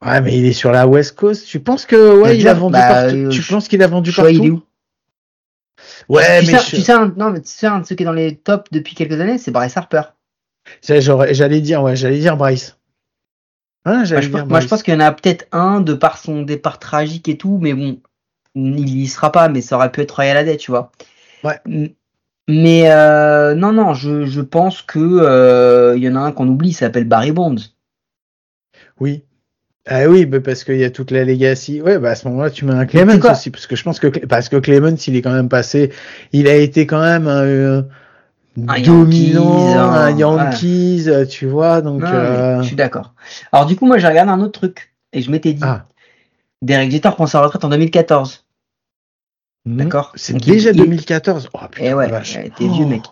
Ouais, 0.05 0.21
mais 0.21 0.37
il 0.37 0.47
est 0.47 0.53
sur 0.53 0.71
la 0.71 0.87
West 0.87 1.17
Coast. 1.17 1.47
Tu 1.47 1.61
penses 1.61 1.85
que 1.85 2.21
ouais, 2.21 2.39
il 2.39 2.49
a 2.49 2.55
vendu 2.55 2.73
bah, 2.73 2.89
partout? 2.89 3.17
euh, 3.17 3.29
Tu 3.29 3.43
penses 3.43 3.69
qu'il 3.69 3.83
a 3.83 3.87
vendu 3.87 4.13
partout? 4.13 4.31
Il 4.31 4.47
est 4.47 4.51
où 4.51 4.63
Ouais, 6.09 6.43
mais 6.43 6.59
tu 6.59 6.81
sais, 6.81 6.93
non, 7.17 7.31
mais 7.31 7.41
tu 7.41 7.49
sais, 7.49 7.67
un 7.67 7.81
de 7.81 7.87
ceux 7.87 7.95
qui 7.95 8.03
est 8.03 8.07
dans 8.07 8.13
les 8.13 8.37
tops 8.37 8.71
depuis 8.73 8.95
quelques 8.95 9.21
années, 9.21 9.39
c'est 9.39 9.51
Bryce 9.51 9.77
Harper. 9.77 10.03
J'allais 10.83 11.61
dire, 11.61 11.83
ouais, 11.83 11.97
j'allais 11.97 12.19
dire 12.19 12.37
Bryce. 12.37 12.77
Hein, 13.87 14.05
moi, 14.47 14.61
je, 14.61 14.67
pense 14.69 14.83
qu'il 14.83 14.93
y 14.93 14.97
en 14.97 15.01
a 15.01 15.11
peut-être 15.11 15.47
un 15.53 15.81
de 15.81 15.95
par 15.95 16.19
son 16.19 16.43
départ 16.43 16.79
tragique 16.79 17.29
et 17.29 17.39
tout, 17.39 17.59
mais 17.63 17.73
bon, 17.73 17.99
il 18.55 18.99
y 18.99 19.07
sera 19.07 19.33
pas, 19.33 19.49
mais 19.49 19.63
ça 19.63 19.77
aurait 19.77 19.91
pu 19.91 20.03
être 20.03 20.13
Royal 20.13 20.37
Adé, 20.37 20.57
tu 20.59 20.71
vois. 20.71 20.93
Ouais. 21.45 21.61
Mais 22.47 22.91
euh, 22.91 23.55
non, 23.55 23.73
non, 23.73 23.95
je, 23.95 24.27
je 24.27 24.41
pense 24.41 24.83
que 24.83 24.99
euh, 24.99 25.97
il 25.97 26.03
y 26.03 26.09
en 26.09 26.17
a 26.17 26.21
un 26.21 26.33
qu'on 26.33 26.49
oublie, 26.49 26.71
il 26.71 26.75
s'appelle 26.75 27.05
Barry 27.05 27.33
Bonds. 27.33 27.63
Oui. 28.99 29.25
Ah 29.93 30.09
oui, 30.09 30.25
bah 30.25 30.39
parce 30.41 30.63
qu'il 30.63 30.77
y 30.77 30.85
a 30.85 30.91
toute 30.91 31.11
la 31.11 31.25
legacy. 31.25 31.83
Ouais, 31.83 31.99
bah 31.99 32.11
à 32.11 32.15
ce 32.15 32.29
moment-là, 32.29 32.51
tu 32.51 32.65
mets 32.65 32.73
un 32.75 32.87
Clemens 32.87 33.21
aussi, 33.31 33.51
parce 33.51 33.67
que 33.67 33.75
je 33.75 33.83
pense 33.83 33.99
que 33.99 34.07
parce 34.07 34.49
que 34.49 34.57
Clemens, 34.57 34.97
il 35.09 35.17
est 35.17 35.23
quand 35.23 35.33
même 35.33 35.49
passé, 35.49 35.91
il 36.33 36.47
a 36.47 36.55
été 36.55 36.87
quand 36.87 37.01
même 37.01 37.27
un, 37.27 37.85
un 38.69 38.81
dominant, 38.83 39.91
un 39.91 40.17
Yankees, 40.17 41.09
tu 41.29 41.47
vois, 41.47 41.83
donc. 41.83 42.05
Euh, 42.05 42.63
je 42.63 42.69
suis 42.69 42.77
d'accord. 42.77 43.15
Alors 43.51 43.67
du 43.67 43.75
coup, 43.75 43.85
moi, 43.87 43.99
j'ai 43.99 44.07
regardé 44.07 44.31
un 44.31 44.41
autre 44.41 44.61
truc 44.61 44.95
et 45.13 45.23
je 45.23 45.31
m'étais 45.31 45.55
dit, 45.55 45.63
ah. 45.65 45.87
Derek 46.63 46.91
Jeter 46.93 47.11
prend 47.11 47.27
sa 47.27 47.41
retraite 47.43 47.65
en 47.65 47.69
2014. 47.71 48.45
D'accord. 49.67 50.13
C'est 50.15 50.37
déjà 50.37 50.71
il- 50.71 50.77
2014. 50.77 51.51
Oh 51.53 51.59
putain, 51.71 51.85
Et 51.85 51.95
ouais, 51.95 52.09
vache. 52.09 52.37
ouais, 52.37 52.51
vieux 52.59 52.87
mec. 52.87 53.03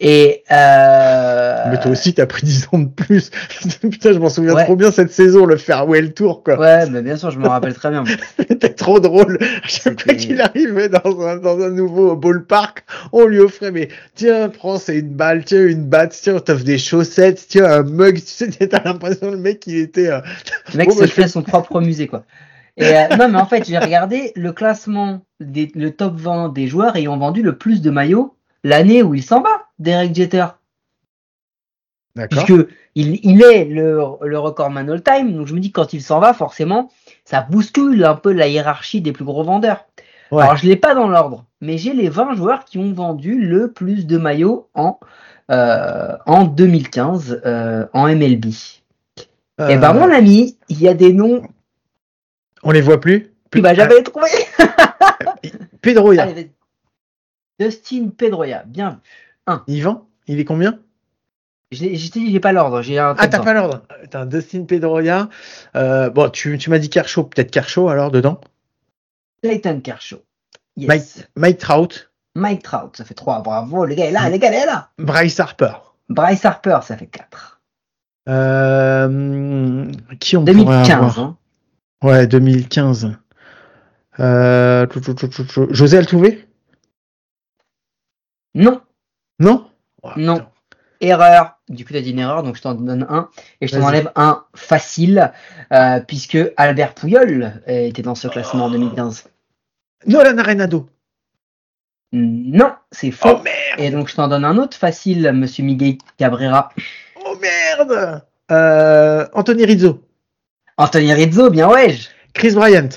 Et 0.00 0.44
euh... 0.52 1.64
Mais 1.70 1.80
toi 1.80 1.90
aussi, 1.90 2.14
t'as 2.14 2.26
pris 2.26 2.46
10 2.46 2.68
ans 2.72 2.78
de 2.78 2.88
plus. 2.88 3.30
Putain, 3.80 4.12
je 4.12 4.18
m'en 4.18 4.28
souviens 4.28 4.54
Ouais. 4.54 4.64
trop 4.64 4.76
bien 4.76 4.92
cette 4.92 5.10
saison, 5.10 5.44
le 5.44 5.56
farewell 5.56 6.14
tour, 6.14 6.44
quoi. 6.44 6.56
Ouais, 6.58 6.88
mais 6.88 7.02
bien 7.02 7.16
sûr, 7.16 7.32
je 7.32 7.38
me 7.38 7.48
rappelle 7.48 7.74
très 7.74 7.90
bien. 7.90 8.04
C'était 8.38 8.74
trop 8.74 9.00
drôle. 9.00 9.38
Chaque 9.64 10.00
fois 10.00 10.14
qu'il 10.14 10.40
arrivait 10.40 10.88
dans 10.88 11.20
un, 11.20 11.36
dans 11.38 11.60
un 11.60 11.70
nouveau 11.70 12.14
ballpark, 12.14 12.84
on 13.12 13.26
lui 13.26 13.40
offrait, 13.40 13.72
mais 13.72 13.88
tiens, 14.14 14.48
prends, 14.48 14.78
c'est 14.78 14.98
une 14.98 15.14
balle, 15.14 15.44
tiens, 15.44 15.66
une 15.66 15.84
batte, 15.84 16.16
tiens, 16.20 16.36
on 16.36 16.40
t'offre 16.40 16.64
des 16.64 16.78
chaussettes, 16.78 17.46
tiens, 17.48 17.64
un 17.64 17.82
mug. 17.82 18.16
Tu 18.20 18.26
sais, 18.26 18.48
t'as 18.68 18.84
l'impression, 18.84 19.32
le 19.32 19.36
mec, 19.36 19.66
il 19.66 19.78
était, 19.78 20.10
euh, 20.10 20.20
Le 20.72 20.78
mec 20.78 20.88
Bon, 20.88 20.94
se 20.94 21.00
bah, 21.00 21.06
je 21.06 21.12
fait 21.12 21.28
son 21.28 21.42
propre 21.42 21.80
musée, 21.80 22.06
quoi. 22.06 22.22
Et 22.76 22.84
euh, 22.96 23.08
non, 23.18 23.28
mais 23.28 23.38
en 23.38 23.46
fait, 23.46 23.66
j'ai 23.66 23.78
regardé 23.78 24.30
le 24.36 24.52
classement, 24.52 25.22
des, 25.40 25.72
le 25.74 25.90
top 25.90 26.14
20 26.16 26.50
des 26.52 26.68
joueurs 26.68 26.94
ayant 26.94 27.18
vendu 27.18 27.42
le 27.42 27.58
plus 27.58 27.82
de 27.82 27.90
maillots 27.90 28.36
l'année 28.62 29.02
où 29.02 29.14
il 29.14 29.22
s'en 29.22 29.40
va, 29.40 29.57
Derek 29.78 30.14
Jeter. 30.14 30.46
d'accord. 32.14 32.44
Puisque 32.44 32.68
il, 32.94 33.20
il 33.24 33.42
est 33.42 33.64
le, 33.64 34.00
le 34.22 34.38
recordman 34.38 34.88
all-time, 34.90 35.32
donc 35.36 35.46
je 35.46 35.54
me 35.54 35.60
dis 35.60 35.70
que 35.70 35.80
quand 35.80 35.92
il 35.92 36.02
s'en 36.02 36.18
va, 36.20 36.34
forcément, 36.34 36.90
ça 37.24 37.42
bouscule 37.42 38.04
un 38.04 38.16
peu 38.16 38.32
la 38.32 38.48
hiérarchie 38.48 39.00
des 39.00 39.12
plus 39.12 39.24
gros 39.24 39.44
vendeurs. 39.44 39.86
Ouais. 40.30 40.42
Alors, 40.42 40.56
je 40.56 40.66
l'ai 40.66 40.76
pas 40.76 40.94
dans 40.94 41.08
l'ordre, 41.08 41.46
mais 41.60 41.78
j'ai 41.78 41.92
les 41.94 42.08
20 42.08 42.34
joueurs 42.34 42.64
qui 42.64 42.78
ont 42.78 42.92
vendu 42.92 43.40
le 43.40 43.72
plus 43.72 44.06
de 44.06 44.18
maillots 44.18 44.68
en, 44.74 44.98
euh, 45.50 46.16
en 46.26 46.44
2015 46.44 47.40
euh, 47.46 47.86
en 47.94 48.08
MLB. 48.08 48.46
Et 49.60 49.76
ben, 49.76 49.82
Euh, 49.84 49.92
mon 49.94 50.10
ami, 50.12 50.56
il 50.68 50.80
y 50.80 50.88
a 50.88 50.94
des 50.94 51.12
noms 51.12 51.42
on 52.62 52.72
les 52.72 52.80
voit 52.80 53.00
plus? 53.00 53.32
que 53.50 53.60
bah, 53.60 53.72
j'avais 53.74 54.02
trouvé. 54.02 54.28
Pedroia. 55.80 56.24
Allez. 56.24 56.50
Dustin 57.58 58.08
Pedroia, 58.16 58.64
bien 58.66 58.90
vu. 58.90 58.96
Yvan, 59.66 60.06
il 60.26 60.38
est 60.40 60.44
combien? 60.44 60.78
T'ai 61.70 61.90
dit, 61.90 62.30
j'ai 62.32 62.40
pas 62.40 62.52
l'ordre, 62.52 62.80
j'ai 62.82 62.98
un 62.98 63.14
Ah, 63.18 63.28
t'as 63.28 63.38
20. 63.38 63.44
pas 63.44 63.52
l'ordre. 63.54 63.82
T'as 64.10 64.22
un 64.22 64.26
Dustin 64.26 64.64
Pedroia. 64.64 65.28
Euh, 65.76 66.08
bon, 66.10 66.30
tu, 66.30 66.56
tu 66.58 66.70
m'as 66.70 66.78
dit 66.78 66.88
Kershaw, 66.88 67.24
peut-être 67.24 67.50
Kershaw 67.50 67.88
alors 67.88 68.10
dedans? 68.10 68.40
Clayton 69.42 69.80
Kershaw. 69.80 70.18
Yes. 70.76 70.88
Mike, 70.88 71.28
Mike 71.36 71.58
Trout, 71.58 72.10
Mike 72.34 72.62
Trout, 72.62 72.96
ça 72.96 73.04
fait 73.04 73.14
3. 73.14 73.42
Bravo, 73.42 73.84
le 73.84 73.94
gars 73.94 74.06
est 74.06 74.12
là, 74.12 74.30
le 74.30 74.38
gars 74.38 74.50
est 74.52 74.64
là. 74.66 74.90
Bryce 74.98 75.38
Harper. 75.40 75.72
Bryce 76.08 76.44
Harper, 76.44 76.78
ça 76.82 76.96
fait 76.96 77.06
4. 77.06 77.60
Euh, 78.28 79.90
qui 80.20 80.36
on 80.36 80.44
pourrait 80.44 80.54
2015. 80.54 80.90
avoir? 80.90 81.18
Hein. 81.18 81.36
Ouais, 82.02 82.26
2015. 82.26 83.16
Euh. 84.20 84.86
José 85.70 85.98
Altuve? 85.98 86.44
Non, 88.54 88.80
Non 89.38 89.66
Oh, 90.02 90.10
Non. 90.16 90.34
putain. 90.36 90.48
erreur. 91.00 91.58
Du 91.68 91.84
coup, 91.84 91.92
tu 91.92 91.98
as 91.98 92.02
dit 92.02 92.10
une 92.12 92.18
erreur, 92.20 92.42
donc 92.42 92.56
je 92.56 92.62
t'en 92.62 92.74
donne 92.74 93.06
un. 93.08 93.28
Et 93.60 93.66
je 93.68 93.76
t'en 93.76 93.82
enlève 93.86 94.10
un 94.16 94.44
facile, 94.54 95.32
euh, 95.72 96.00
puisque 96.00 96.38
Albert 96.56 96.94
Pouyol 96.94 97.62
euh, 97.68 97.86
était 97.86 98.02
dans 98.02 98.14
ce 98.14 98.26
classement 98.28 98.66
en 98.66 98.70
2015. 98.70 99.24
Nolan 100.06 100.38
Arenado. 100.38 100.88
Non, 102.12 102.72
c'est 102.90 103.10
faux. 103.10 103.28
Oh 103.38 103.42
merde 103.42 103.78
Et 103.80 103.90
donc, 103.90 104.08
je 104.08 104.14
t'en 104.14 104.28
donne 104.28 104.44
un 104.44 104.56
autre 104.56 104.76
facile, 104.76 105.30
monsieur 105.32 105.62
Miguel 105.64 105.98
Cabrera. 106.16 106.70
Oh 107.24 107.36
merde 107.40 108.22
euh, 108.50 109.26
Anthony 109.34 109.64
Rizzo. 109.66 110.02
Anthony 110.78 111.12
Rizzo, 111.12 111.50
bien 111.50 111.68
ouais. 111.68 111.94
Chris 112.32 112.52
Bryant. 112.54 112.88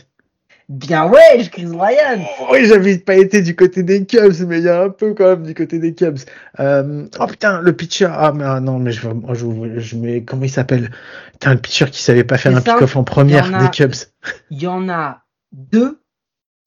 Bien 0.71 1.05
ouais, 1.05 1.49
Chris 1.51 1.65
Ryan. 1.65 2.23
Oui, 2.49 2.65
j'avais 2.65 2.97
pas 2.97 3.15
été 3.15 3.41
du 3.41 3.57
côté 3.57 3.83
des 3.83 4.05
Cubs, 4.05 4.39
mais 4.47 4.59
il 4.59 4.63
y 4.63 4.69
a 4.69 4.83
un 4.83 4.89
peu 4.89 5.13
quand 5.13 5.25
même 5.25 5.43
du 5.43 5.53
côté 5.53 5.79
des 5.79 5.93
Cubs. 5.93 6.19
Euh, 6.61 7.07
oh 7.19 7.27
putain, 7.27 7.59
le 7.59 7.73
pitcher. 7.73 8.07
Ah 8.09 8.31
mais 8.33 8.45
ah, 8.45 8.61
non, 8.61 8.79
mais 8.79 8.93
je, 8.93 9.05
moi, 9.09 9.33
je, 9.33 9.45
je 9.79 9.95
mets 9.97 10.23
comment 10.23 10.45
il 10.45 10.49
s'appelle? 10.49 10.89
Putain, 11.33 11.55
le 11.55 11.59
pitcher 11.59 11.87
qui 11.91 12.01
savait 12.01 12.23
pas 12.23 12.37
faire 12.37 12.55
un 12.55 12.61
pick-off 12.61 12.95
en 12.95 13.03
première 13.03 13.47
en 13.47 13.55
a- 13.55 13.63
des 13.63 13.69
Cubs. 13.69 13.95
Il 14.49 14.61
y 14.61 14.67
en 14.67 14.87
a 14.87 15.23
deux 15.51 15.99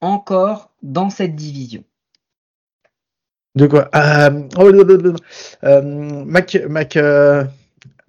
encore 0.02 0.74
dans 0.82 1.08
cette 1.08 1.34
division. 1.34 1.82
De 3.54 3.66
quoi? 3.66 3.88
Euh, 3.94 4.42
oh, 4.58 4.70
euh, 5.64 6.24
Mac, 6.26 6.58
Mac, 6.68 6.96
euh, 6.98 7.44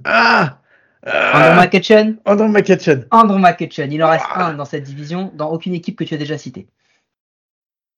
ah, 0.03 0.57
Andrew 1.05 1.13
ah 1.33 1.61
McCutcheon. 1.63 2.17
Andrew 2.25 2.47
McCutcheon. 2.47 3.05
Andrew 3.11 3.37
McCutcheon. 3.37 3.89
Il 3.91 4.03
en 4.03 4.09
reste 4.09 4.25
Ah. 4.29 4.47
un 4.47 4.53
dans 4.55 4.65
cette 4.65 4.83
division, 4.83 5.31
dans 5.35 5.51
aucune 5.51 5.73
équipe 5.75 5.97
que 5.97 6.03
tu 6.03 6.15
as 6.15 6.17
déjà 6.17 6.37
citée. 6.37 6.67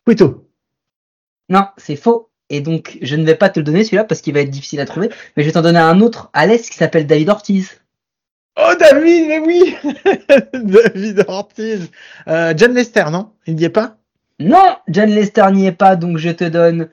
Cueto. 0.05 0.49
Non, 1.49 1.67
c'est 1.77 1.95
faux. 1.95 2.29
Et 2.49 2.61
donc, 2.61 2.97
je 3.01 3.15
ne 3.15 3.25
vais 3.25 3.35
pas 3.35 3.49
te 3.49 3.59
le 3.59 3.63
donner 3.63 3.83
celui-là 3.83 4.03
parce 4.03 4.21
qu'il 4.21 4.33
va 4.33 4.41
être 4.41 4.49
difficile 4.49 4.79
à 4.79 4.85
trouver. 4.85 5.09
Mais 5.35 5.43
je 5.43 5.47
vais 5.47 5.53
t'en 5.53 5.61
donner 5.61 5.79
un 5.79 5.99
autre 6.01 6.29
à 6.33 6.45
l'Est 6.45 6.69
qui 6.69 6.77
s'appelle 6.77 7.07
David 7.07 7.29
Ortiz. 7.29 7.81
Oh 8.57 8.73
David, 8.79 9.27
mais 9.27 9.39
oui 9.39 9.75
David 10.53 11.25
Ortiz. 11.27 11.91
Euh, 12.27 12.53
John 12.57 12.73
Lester, 12.73 13.05
non? 13.11 13.31
Il 13.45 13.55
n'y 13.55 13.65
est 13.65 13.69
pas? 13.69 13.97
Non, 14.39 14.77
John 14.87 15.09
Lester 15.09 15.45
n'y 15.51 15.67
est 15.67 15.71
pas, 15.71 15.95
donc 15.95 16.17
je 16.17 16.29
te 16.29 16.43
donne 16.43 16.89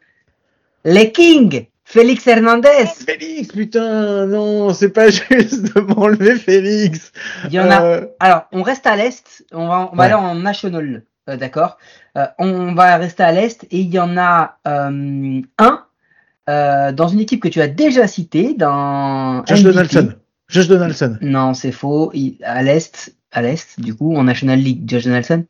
les 0.84 1.12
Kings. 1.12 1.66
Félix 1.84 2.26
Hernandez. 2.26 2.86
Félix, 3.06 3.48
putain, 3.52 4.26
non, 4.26 4.72
c'est 4.72 4.88
pas 4.88 5.10
juste 5.10 5.74
de 5.74 5.80
m'enlever 5.80 6.36
Félix. 6.36 7.12
Il 7.46 7.52
y 7.54 7.60
en 7.60 7.70
a. 7.70 7.82
Euh, 7.82 8.06
Alors, 8.20 8.44
on 8.52 8.62
reste 8.62 8.86
à 8.86 8.96
l'Est. 8.96 9.44
On 9.52 9.68
va, 9.68 9.90
on 9.92 9.96
va 9.96 10.04
aller 10.04 10.14
en 10.14 10.34
National. 10.34 11.02
euh, 11.28 11.36
D'accord 11.36 11.78
Euh, 12.16 12.26
On 12.38 12.74
va 12.74 12.96
rester 12.96 13.22
à 13.22 13.32
l'Est 13.32 13.64
et 13.70 13.80
il 13.80 13.92
y 13.92 13.98
en 13.98 14.16
a 14.16 14.58
un 14.64 15.42
dans 16.46 17.08
une 17.08 17.20
équipe 17.20 17.42
que 17.42 17.48
tu 17.48 17.60
as 17.60 17.68
déjà 17.68 18.06
citée, 18.06 18.54
dans 18.54 19.44
Josh. 19.46 19.62
Donaldson. 19.62 20.12
Josh 20.48 20.68
Donaldson. 20.68 21.16
Non, 21.22 21.54
c'est 21.54 21.72
faux. 21.72 22.10
Il- 22.14 22.36
à 22.44 22.62
l'Est, 22.62 23.14
à 23.32 23.40
l'Est, 23.42 23.80
du 23.80 23.94
coup, 23.94 24.14
en 24.16 24.24
National 24.24 24.58
League, 24.58 24.82
Josh 24.86 25.04
Donaldson. 25.04 25.44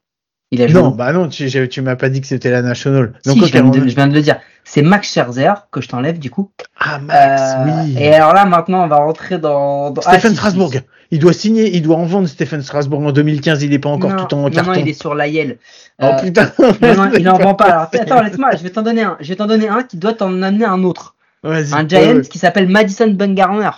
Il 0.50 0.62
a 0.62 0.68
joué. 0.68 0.80
Non, 0.80 0.90
bah 0.90 1.12
non, 1.12 1.28
tu, 1.28 1.48
tu 1.68 1.82
m'as 1.82 1.96
pas 1.96 2.08
dit 2.08 2.20
que 2.20 2.26
c'était 2.28 2.50
la 2.50 2.62
National. 2.62 3.12
Si, 3.24 3.28
Donc, 3.30 3.38
je, 3.38 3.44
ok, 3.44 3.50
viens 3.52 3.62
de, 3.64 3.80
on- 3.80 3.88
je 3.88 3.94
viens 3.94 4.06
de 4.06 4.14
le 4.14 4.22
dire. 4.22 4.38
C'est 4.64 4.82
Max 4.82 5.12
Scherzer 5.12 5.52
que 5.70 5.80
je 5.80 5.88
t'enlève 5.88 6.18
du 6.18 6.30
coup. 6.30 6.50
Ah, 6.80 6.98
Max, 6.98 7.42
Euh, 7.56 7.64
oui. 7.84 7.96
Et 7.98 8.14
alors 8.14 8.32
là, 8.32 8.44
maintenant, 8.46 8.84
on 8.84 8.88
va 8.88 8.96
rentrer 8.96 9.38
dans. 9.38 9.90
dans- 9.90 10.00
Stephen 10.02 10.30
si, 10.30 10.36
Strasbourg. 10.36 10.70
si. 10.72 10.80
Il 11.10 11.18
doit 11.18 11.32
signer, 11.34 11.76
il 11.76 11.82
doit 11.82 11.96
en 11.96 12.04
vendre 12.06 12.26
Stephen 12.26 12.62
Strasbourg 12.62 13.00
en 13.00 13.12
2015. 13.12 13.62
Il 13.62 13.72
est 13.72 13.78
pas 13.78 13.90
encore 13.90 14.10
non, 14.10 14.24
tout 14.24 14.34
en 14.34 14.40
non, 14.42 14.50
carton. 14.50 14.72
non, 14.72 14.76
il 14.78 14.88
est 14.88 14.98
sur 15.00 15.14
l'AIL. 15.14 15.58
Oh 16.02 16.06
Euh, 16.06 16.18
putain. 16.22 16.50
non, 16.58 16.94
non, 16.94 17.10
il 17.16 17.28
en 17.28 17.36
vend 17.38 17.54
pas. 17.54 17.64
Alors, 17.66 17.88
attends, 17.92 18.22
laisse-moi, 18.22 18.56
je 18.56 18.62
vais 18.62 18.70
t'en 18.70 18.82
donner 18.82 19.02
un. 19.02 19.16
Je 19.20 19.28
vais 19.28 19.36
t'en 19.36 19.46
donner 19.46 19.68
un 19.68 19.82
qui 19.82 19.96
doit 19.98 20.14
t'en 20.14 20.42
amener 20.42 20.64
un 20.64 20.82
autre. 20.82 21.14
Un 21.44 21.86
Giant 21.86 22.22
qui 22.22 22.38
s'appelle 22.38 22.68
Madison 22.68 23.06
Bumgarner. 23.08 23.70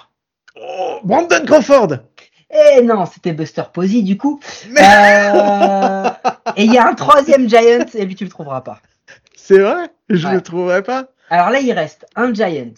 Oh, 0.56 0.98
Brandon 1.02 1.44
Crawford. 1.44 1.98
Eh 2.48 2.80
non, 2.82 3.04
c'était 3.06 3.32
Buster 3.32 3.64
Posey 3.72 4.02
du 4.02 4.16
coup. 4.16 4.38
Mais 4.70 4.80
Euh, 4.82 6.08
Et 6.54 6.62
il 6.64 6.72
y 6.72 6.78
a 6.78 6.86
un 6.86 6.94
troisième 6.94 7.48
Giant 7.48 7.84
et 7.92 8.04
lui 8.04 8.14
tu 8.14 8.22
le 8.24 8.30
trouveras 8.30 8.60
pas. 8.60 8.78
C'est 9.46 9.58
vrai? 9.58 9.88
Je 10.08 10.26
Ouais. 10.26 10.34
le 10.34 10.40
trouverai 10.40 10.82
pas. 10.82 11.08
Alors 11.30 11.50
là, 11.50 11.60
il 11.60 11.72
reste 11.72 12.06
un 12.16 12.32
Giant, 12.32 12.72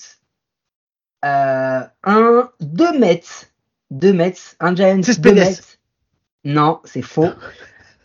euh, 1.24 1.80
un 2.04 2.50
deux 2.60 2.98
Mets, 2.98 3.22
deux 3.90 4.12
Mets, 4.12 4.34
un 4.60 4.74
Giant, 4.74 5.00
C'est 5.02 5.20
deux 5.20 5.30
Spedes. 5.30 5.34
Mets. 5.38 5.58
Non, 6.44 6.80
c'est 6.84 7.02
faux. 7.02 7.28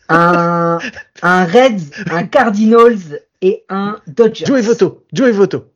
Un, 0.09 0.79
un 1.21 1.45
Reds, 1.45 1.91
un 2.11 2.25
Cardinals 2.25 3.21
et 3.41 3.63
un 3.69 3.99
Dodgers. 4.07 4.45
Joey 4.45 4.61
Votto. 4.61 5.05
Joey 5.13 5.31
Votto. 5.31 5.71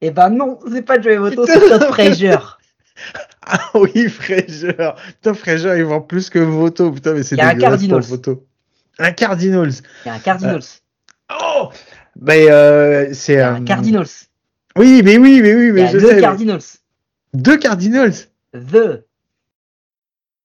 Eh 0.00 0.10
ben 0.10 0.28
non, 0.30 0.58
c'est 0.70 0.82
pas 0.82 1.00
Joey 1.00 1.30
Putain. 1.30 1.44
c'est 1.46 1.60
Todd 1.68 1.84
Frazier. 1.92 2.36
Ah 3.46 3.70
oui, 3.74 4.08
Fraser. 4.10 4.74
Putain, 5.06 5.34
Fraser, 5.34 5.78
il 5.78 5.84
vend 5.84 6.00
plus 6.02 6.28
que 6.28 6.38
Voto. 6.40 6.92
Putain, 6.92 7.14
mais 7.14 7.22
c'est 7.22 7.36
Il 7.36 7.38
y 7.38 7.40
a 7.40 7.48
un 7.48 7.54
dégueulasse 7.54 7.70
pour 7.70 7.88
Cardinals. 7.88 8.02
Voto. 8.02 8.46
Un 8.98 9.12
Cardinals. 9.12 9.72
Il 10.04 10.08
y 10.08 10.10
a 10.10 10.14
un 10.14 10.18
Cardinals. 10.18 10.62
Oh 11.40 11.70
Mais 12.20 12.50
euh, 12.50 13.12
c'est 13.14 13.40
un 13.40 13.56
un 13.56 13.64
Cardinals. 13.64 14.06
Oui, 14.76 15.02
mais 15.04 15.18
oui, 15.18 15.40
mais 15.42 15.54
oui, 15.54 15.72
mais 15.72 15.86
je 15.88 15.98
deux 15.98 16.08
sais. 16.08 16.14
mais- 16.16 16.20
Cardinals. 16.20 16.62
Deux 17.34 17.56
Cardinals. 17.58 18.14
The. 18.54 19.04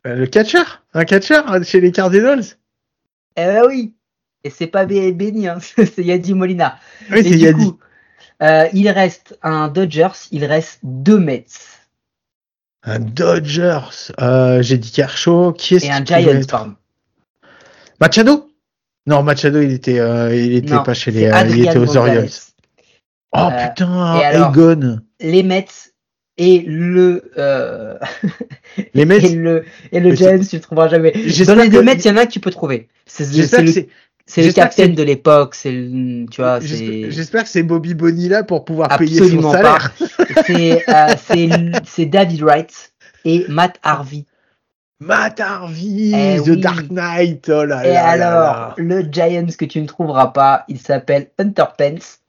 Euh, 0.05 0.15
le 0.15 0.25
catcher 0.27 0.63
Un 0.93 1.05
catcher 1.05 1.39
euh, 1.49 1.63
chez 1.63 1.79
les 1.79 1.91
Cardinals 1.91 2.43
Eh 3.37 3.45
ben 3.45 3.63
oui. 3.67 3.93
Et 4.43 4.49
c'est 4.49 4.67
pas 4.67 4.85
Benny, 4.85 5.47
hein. 5.47 5.57
c'est 5.61 6.03
Yadi 6.03 6.33
Molina. 6.33 6.77
Oui, 7.11 7.23
c'est 7.23 7.37
Yadi. 7.37 7.63
coup, 7.65 7.79
euh, 8.41 8.67
il 8.73 8.89
reste 8.89 9.37
un 9.41 9.69
Dodgers, 9.69 10.27
il 10.31 10.43
reste 10.43 10.79
deux 10.83 11.17
Mets 11.17 11.45
Un 12.83 12.99
Dodgers. 12.99 14.11
Euh, 14.19 14.61
J'ai 14.61 14.77
dit 14.77 14.91
Kershaw. 14.91 15.53
Qui 15.53 15.75
est-ce 15.75 15.85
et 15.85 15.91
un 15.91 16.01
pouvait 16.01 16.21
Giant, 16.21 16.31
être 16.31 16.49
pardon. 16.49 16.75
Machado 18.01 18.49
Non, 19.05 19.21
Machado, 19.23 19.61
il 19.61 19.71
était, 19.73 19.99
euh, 19.99 20.33
il 20.35 20.53
était 20.55 20.73
Non, 20.73 20.83
pas 20.83 20.93
chez 20.93 21.11
les, 21.11 21.25
euh, 21.25 21.43
il 21.49 21.65
était 21.67 21.77
aux. 21.77 21.97
Orioles. 21.97 22.29
Oh 23.35 23.49
Euh, 23.51 23.67
putain, 23.67 24.19
et 24.19 24.23
alors 24.25 24.51
Egon. 24.51 24.99
Les 25.19 25.43
Mets, 25.43 25.65
et 26.37 26.61
le 26.65 27.31
euh, 27.37 27.97
Les 28.93 29.05
Mets, 29.05 29.17
et 29.23 29.35
le 29.35 29.65
et 29.91 29.99
le 29.99 30.15
Giants 30.15 30.39
tu 30.47 30.55
le 30.55 30.61
trouveras 30.61 30.87
jamais. 30.87 31.11
Dans 31.11 31.55
les 31.55 31.69
deux 31.69 31.79
que- 31.79 31.83
Mets, 31.83 31.93
il 31.95 32.05
y 32.05 32.09
en 32.11 32.17
a 32.17 32.25
que 32.25 32.31
tu 32.31 32.39
peux 32.39 32.51
trouver. 32.51 32.87
C'est 33.05 33.25
le, 33.25 33.87
c'est 34.25 34.43
le 34.45 34.53
capitaine 34.53 34.93
de 34.95 35.03
l'époque, 35.03 35.55
c'est 35.55 35.71
le- 35.71 36.25
tu 36.27 36.41
vois, 36.41 36.59
j'espère 36.61 36.87
c'est 36.87 37.11
j'espère 37.11 37.43
que 37.43 37.49
c'est 37.49 37.63
Bobby 37.63 37.93
Bonilla 37.95 38.43
pour 38.43 38.63
pouvoir 38.65 38.97
payer 38.97 39.19
son 39.29 39.51
salaire. 39.51 39.93
euh, 40.49 41.15
c'est 41.27 41.71
c'est 41.85 42.05
David 42.05 42.41
Wright 42.41 42.93
et 43.25 43.45
Matt 43.49 43.79
Harvey. 43.83 44.25
Matt 45.05 45.39
Harvey, 45.39 46.11
Eh 46.13 46.39
The 46.41 46.47
oui. 46.49 46.57
Dark 46.61 46.89
Knight, 46.89 47.49
oh 47.49 47.65
là 47.65 47.85
Et 47.85 47.93
là 47.93 48.05
alors, 48.07 48.43
là. 48.53 48.73
le 48.77 49.01
Giants 49.01 49.45
que 49.57 49.65
tu 49.65 49.81
ne 49.81 49.87
trouveras 49.87 50.27
pas, 50.27 50.63
il 50.67 50.79
s'appelle 50.79 51.27
Hunter 51.39 51.65
Pence. 51.77 52.19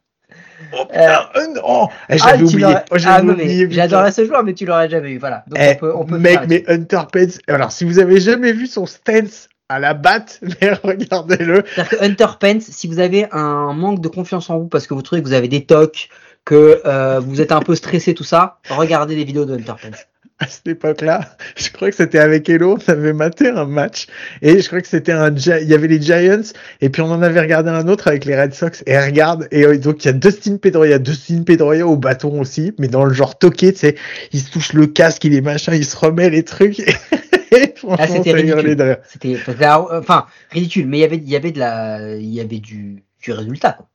Oh, 0.72 0.84
putain, 0.86 1.20
euh, 1.36 1.46
non. 1.54 1.88
Eh, 2.08 2.14
Ah, 2.14 2.16
J'avais 2.16 2.42
oublié. 2.44 2.60
l'aurais- 2.60 2.84
Oh, 2.90 2.96
ah. 3.04 3.68
J'adorais 3.70 4.12
ce 4.12 4.24
joueur, 4.24 4.42
mais 4.44 4.54
tu 4.54 4.64
l'aurais 4.66 4.88
jamais 4.88 5.10
eu. 5.10 5.18
Voilà. 5.18 5.44
Donc 5.46 5.58
Eh, 5.60 5.72
on 5.72 5.76
peut, 5.76 5.92
on 5.96 6.04
peut 6.04 6.18
mec, 6.18 6.40
mais 6.48 6.64
Hunter 6.68 7.02
Pence. 7.12 7.38
Alors, 7.48 7.70
si 7.72 7.84
vous 7.84 7.98
avez 7.98 8.20
jamais 8.20 8.52
vu 8.52 8.66
son 8.66 8.86
stance 8.86 9.48
à 9.68 9.78
la 9.78 9.94
batte, 9.94 10.40
mais 10.62 10.72
regardez-le. 10.82 11.64
C'est-à-dire 11.74 11.98
que 11.98 12.04
Hunter 12.04 12.26
Pence, 12.40 12.62
si 12.64 12.86
vous 12.86 12.98
avez 12.98 13.26
un 13.32 13.72
manque 13.74 14.00
de 14.00 14.08
confiance 14.08 14.48
en 14.50 14.58
vous 14.58 14.68
parce 14.68 14.86
que 14.86 14.94
vous 14.94 15.02
trouvez 15.02 15.22
que 15.22 15.26
vous 15.28 15.34
avez 15.34 15.48
des 15.48 15.64
tocs, 15.64 16.08
que 16.44 16.80
euh, 16.86 17.20
vous 17.20 17.40
êtes 17.40 17.52
un 17.52 17.60
peu 17.60 17.74
stressé, 17.74 18.14
tout 18.14 18.24
ça, 18.24 18.58
regardez 18.70 19.14
les 19.16 19.24
vidéos 19.24 19.44
de 19.44 19.54
Hunter 19.54 19.74
Pence. 19.82 20.06
À 20.40 20.48
cette 20.48 20.66
époque-là, 20.66 21.36
je 21.56 21.70
crois 21.70 21.90
que 21.90 21.96
c'était 21.96 22.18
avec 22.18 22.48
Hello, 22.48 22.76
on 22.76 22.90
avait 22.90 23.12
maté 23.12 23.48
un 23.48 23.66
match 23.66 24.06
et 24.42 24.60
je 24.60 24.66
crois 24.66 24.80
que 24.80 24.88
c'était 24.88 25.12
un, 25.12 25.32
il 25.32 25.68
y 25.68 25.74
avait 25.74 25.86
les 25.86 26.02
Giants 26.02 26.42
et 26.80 26.88
puis 26.88 27.02
on 27.02 27.10
en 27.10 27.22
avait 27.22 27.40
regardé 27.40 27.70
un 27.70 27.86
autre 27.86 28.08
avec 28.08 28.24
les 28.24 28.40
Red 28.40 28.52
Sox 28.52 28.82
et 28.86 28.98
regarde 28.98 29.46
et 29.52 29.64
euh, 29.64 29.78
donc 29.78 30.04
il 30.04 30.08
y 30.08 30.10
a 30.10 30.12
Dustin 30.12 30.56
Pedroia, 30.56 30.98
Dustin 30.98 31.44
Pedroia 31.44 31.86
au 31.86 31.96
bâton 31.96 32.40
aussi, 32.40 32.72
mais 32.78 32.88
dans 32.88 33.04
le 33.04 33.14
genre 33.14 33.38
toqué, 33.38 33.72
tu 33.72 33.78
sais, 33.78 33.94
il 34.32 34.40
se 34.40 34.50
touche 34.50 34.72
le 34.72 34.88
casque, 34.88 35.24
il 35.24 35.34
est 35.34 35.40
machin, 35.40 35.72
il 35.72 35.84
se 35.84 35.96
remet 35.96 36.30
les 36.30 36.42
trucs 36.42 36.80
et 37.52 37.74
Ah, 37.96 38.06
c'était 38.08 38.32
ridicule. 38.32 38.98
C'était, 39.08 39.36
euh, 39.36 40.00
enfin, 40.00 40.26
ridicule, 40.50 40.86
mais 40.88 40.98
il 40.98 41.00
y 41.00 41.04
avait, 41.04 41.16
il 41.16 41.28
y 41.28 41.36
avait 41.36 41.52
de 41.52 41.58
la, 41.60 42.16
il 42.16 42.34
y 42.34 42.40
avait 42.40 42.58
du, 42.58 43.04
du 43.22 43.32
résultat. 43.32 43.72
Quoi. 43.72 43.86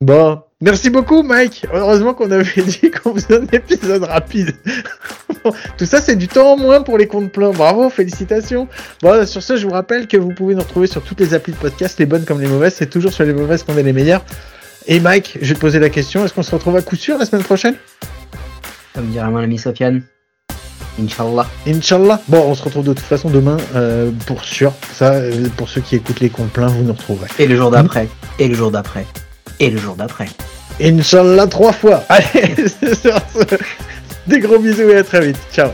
Bon, 0.00 0.42
merci 0.60 0.90
beaucoup 0.90 1.22
Mike. 1.22 1.66
Heureusement 1.72 2.14
qu'on 2.14 2.30
avait 2.30 2.44
dit 2.62 2.90
qu'on 2.90 3.14
faisait 3.14 3.36
un 3.36 3.46
épisode 3.52 4.04
rapide. 4.04 4.52
Tout 5.78 5.86
ça, 5.86 6.00
c'est 6.00 6.16
du 6.16 6.28
temps 6.28 6.52
en 6.52 6.56
moins 6.56 6.82
pour 6.82 6.98
les 6.98 7.06
comptes 7.06 7.30
pleins. 7.30 7.50
Bravo, 7.50 7.90
félicitations. 7.90 8.68
Bon, 9.02 9.26
sur 9.26 9.42
ce, 9.42 9.56
je 9.56 9.66
vous 9.66 9.72
rappelle 9.72 10.06
que 10.06 10.16
vous 10.16 10.32
pouvez 10.34 10.54
nous 10.54 10.62
retrouver 10.62 10.86
sur 10.86 11.02
toutes 11.02 11.20
les 11.20 11.34
applis 11.34 11.52
de 11.52 11.58
podcast, 11.58 11.98
les 11.98 12.06
bonnes 12.06 12.24
comme 12.24 12.40
les 12.40 12.48
mauvaises. 12.48 12.74
C'est 12.74 12.88
toujours 12.88 13.12
sur 13.12 13.24
les 13.24 13.34
mauvaises 13.34 13.62
qu'on 13.62 13.76
est 13.76 13.82
les 13.82 13.92
meilleurs. 13.92 14.24
Et 14.86 15.00
Mike, 15.00 15.38
je 15.40 15.48
vais 15.48 15.54
te 15.54 15.60
poser 15.60 15.78
la 15.78 15.90
question. 15.90 16.24
Est-ce 16.24 16.32
qu'on 16.32 16.42
se 16.42 16.50
retrouve 16.50 16.76
à 16.76 16.82
coup 16.82 16.96
sûr 16.96 17.18
la 17.18 17.26
semaine 17.26 17.42
prochaine? 17.42 17.74
Comme 18.94 19.06
dirait 19.08 19.28
mon 19.28 19.38
ami 19.38 19.58
Sofiane. 19.58 20.02
Inch'Allah. 21.00 21.46
Inch'Allah. 21.66 22.20
Bon, 22.28 22.42
on 22.46 22.54
se 22.54 22.62
retrouve 22.62 22.84
de 22.84 22.92
toute 22.92 23.04
façon 23.04 23.28
demain 23.28 23.56
euh, 23.74 24.10
pour 24.26 24.44
sûr. 24.44 24.72
Ça, 24.92 25.14
euh, 25.14 25.48
pour 25.56 25.68
ceux 25.68 25.80
qui 25.80 25.96
écoutent 25.96 26.20
les 26.20 26.30
comptes 26.30 26.52
pleins, 26.52 26.68
vous 26.68 26.84
nous 26.84 26.92
retrouverez. 26.92 27.28
Et 27.38 27.46
le 27.46 27.56
jour 27.56 27.70
d'après. 27.70 28.08
Et 28.38 28.48
le 28.48 28.54
jour 28.54 28.70
d'après. 28.70 29.04
Et 29.60 29.70
le 29.70 29.78
jour 29.78 29.94
d'après. 29.94 30.28
Inch'Allah 30.80 31.46
trois 31.46 31.72
fois. 31.72 32.02
Allez, 32.08 32.54
sur 33.00 33.18
ce, 33.32 33.56
des 34.26 34.40
gros 34.40 34.58
bisous 34.58 34.90
et 34.90 34.96
à 34.98 35.04
très 35.04 35.26
vite. 35.26 35.38
Ciao. 35.52 35.70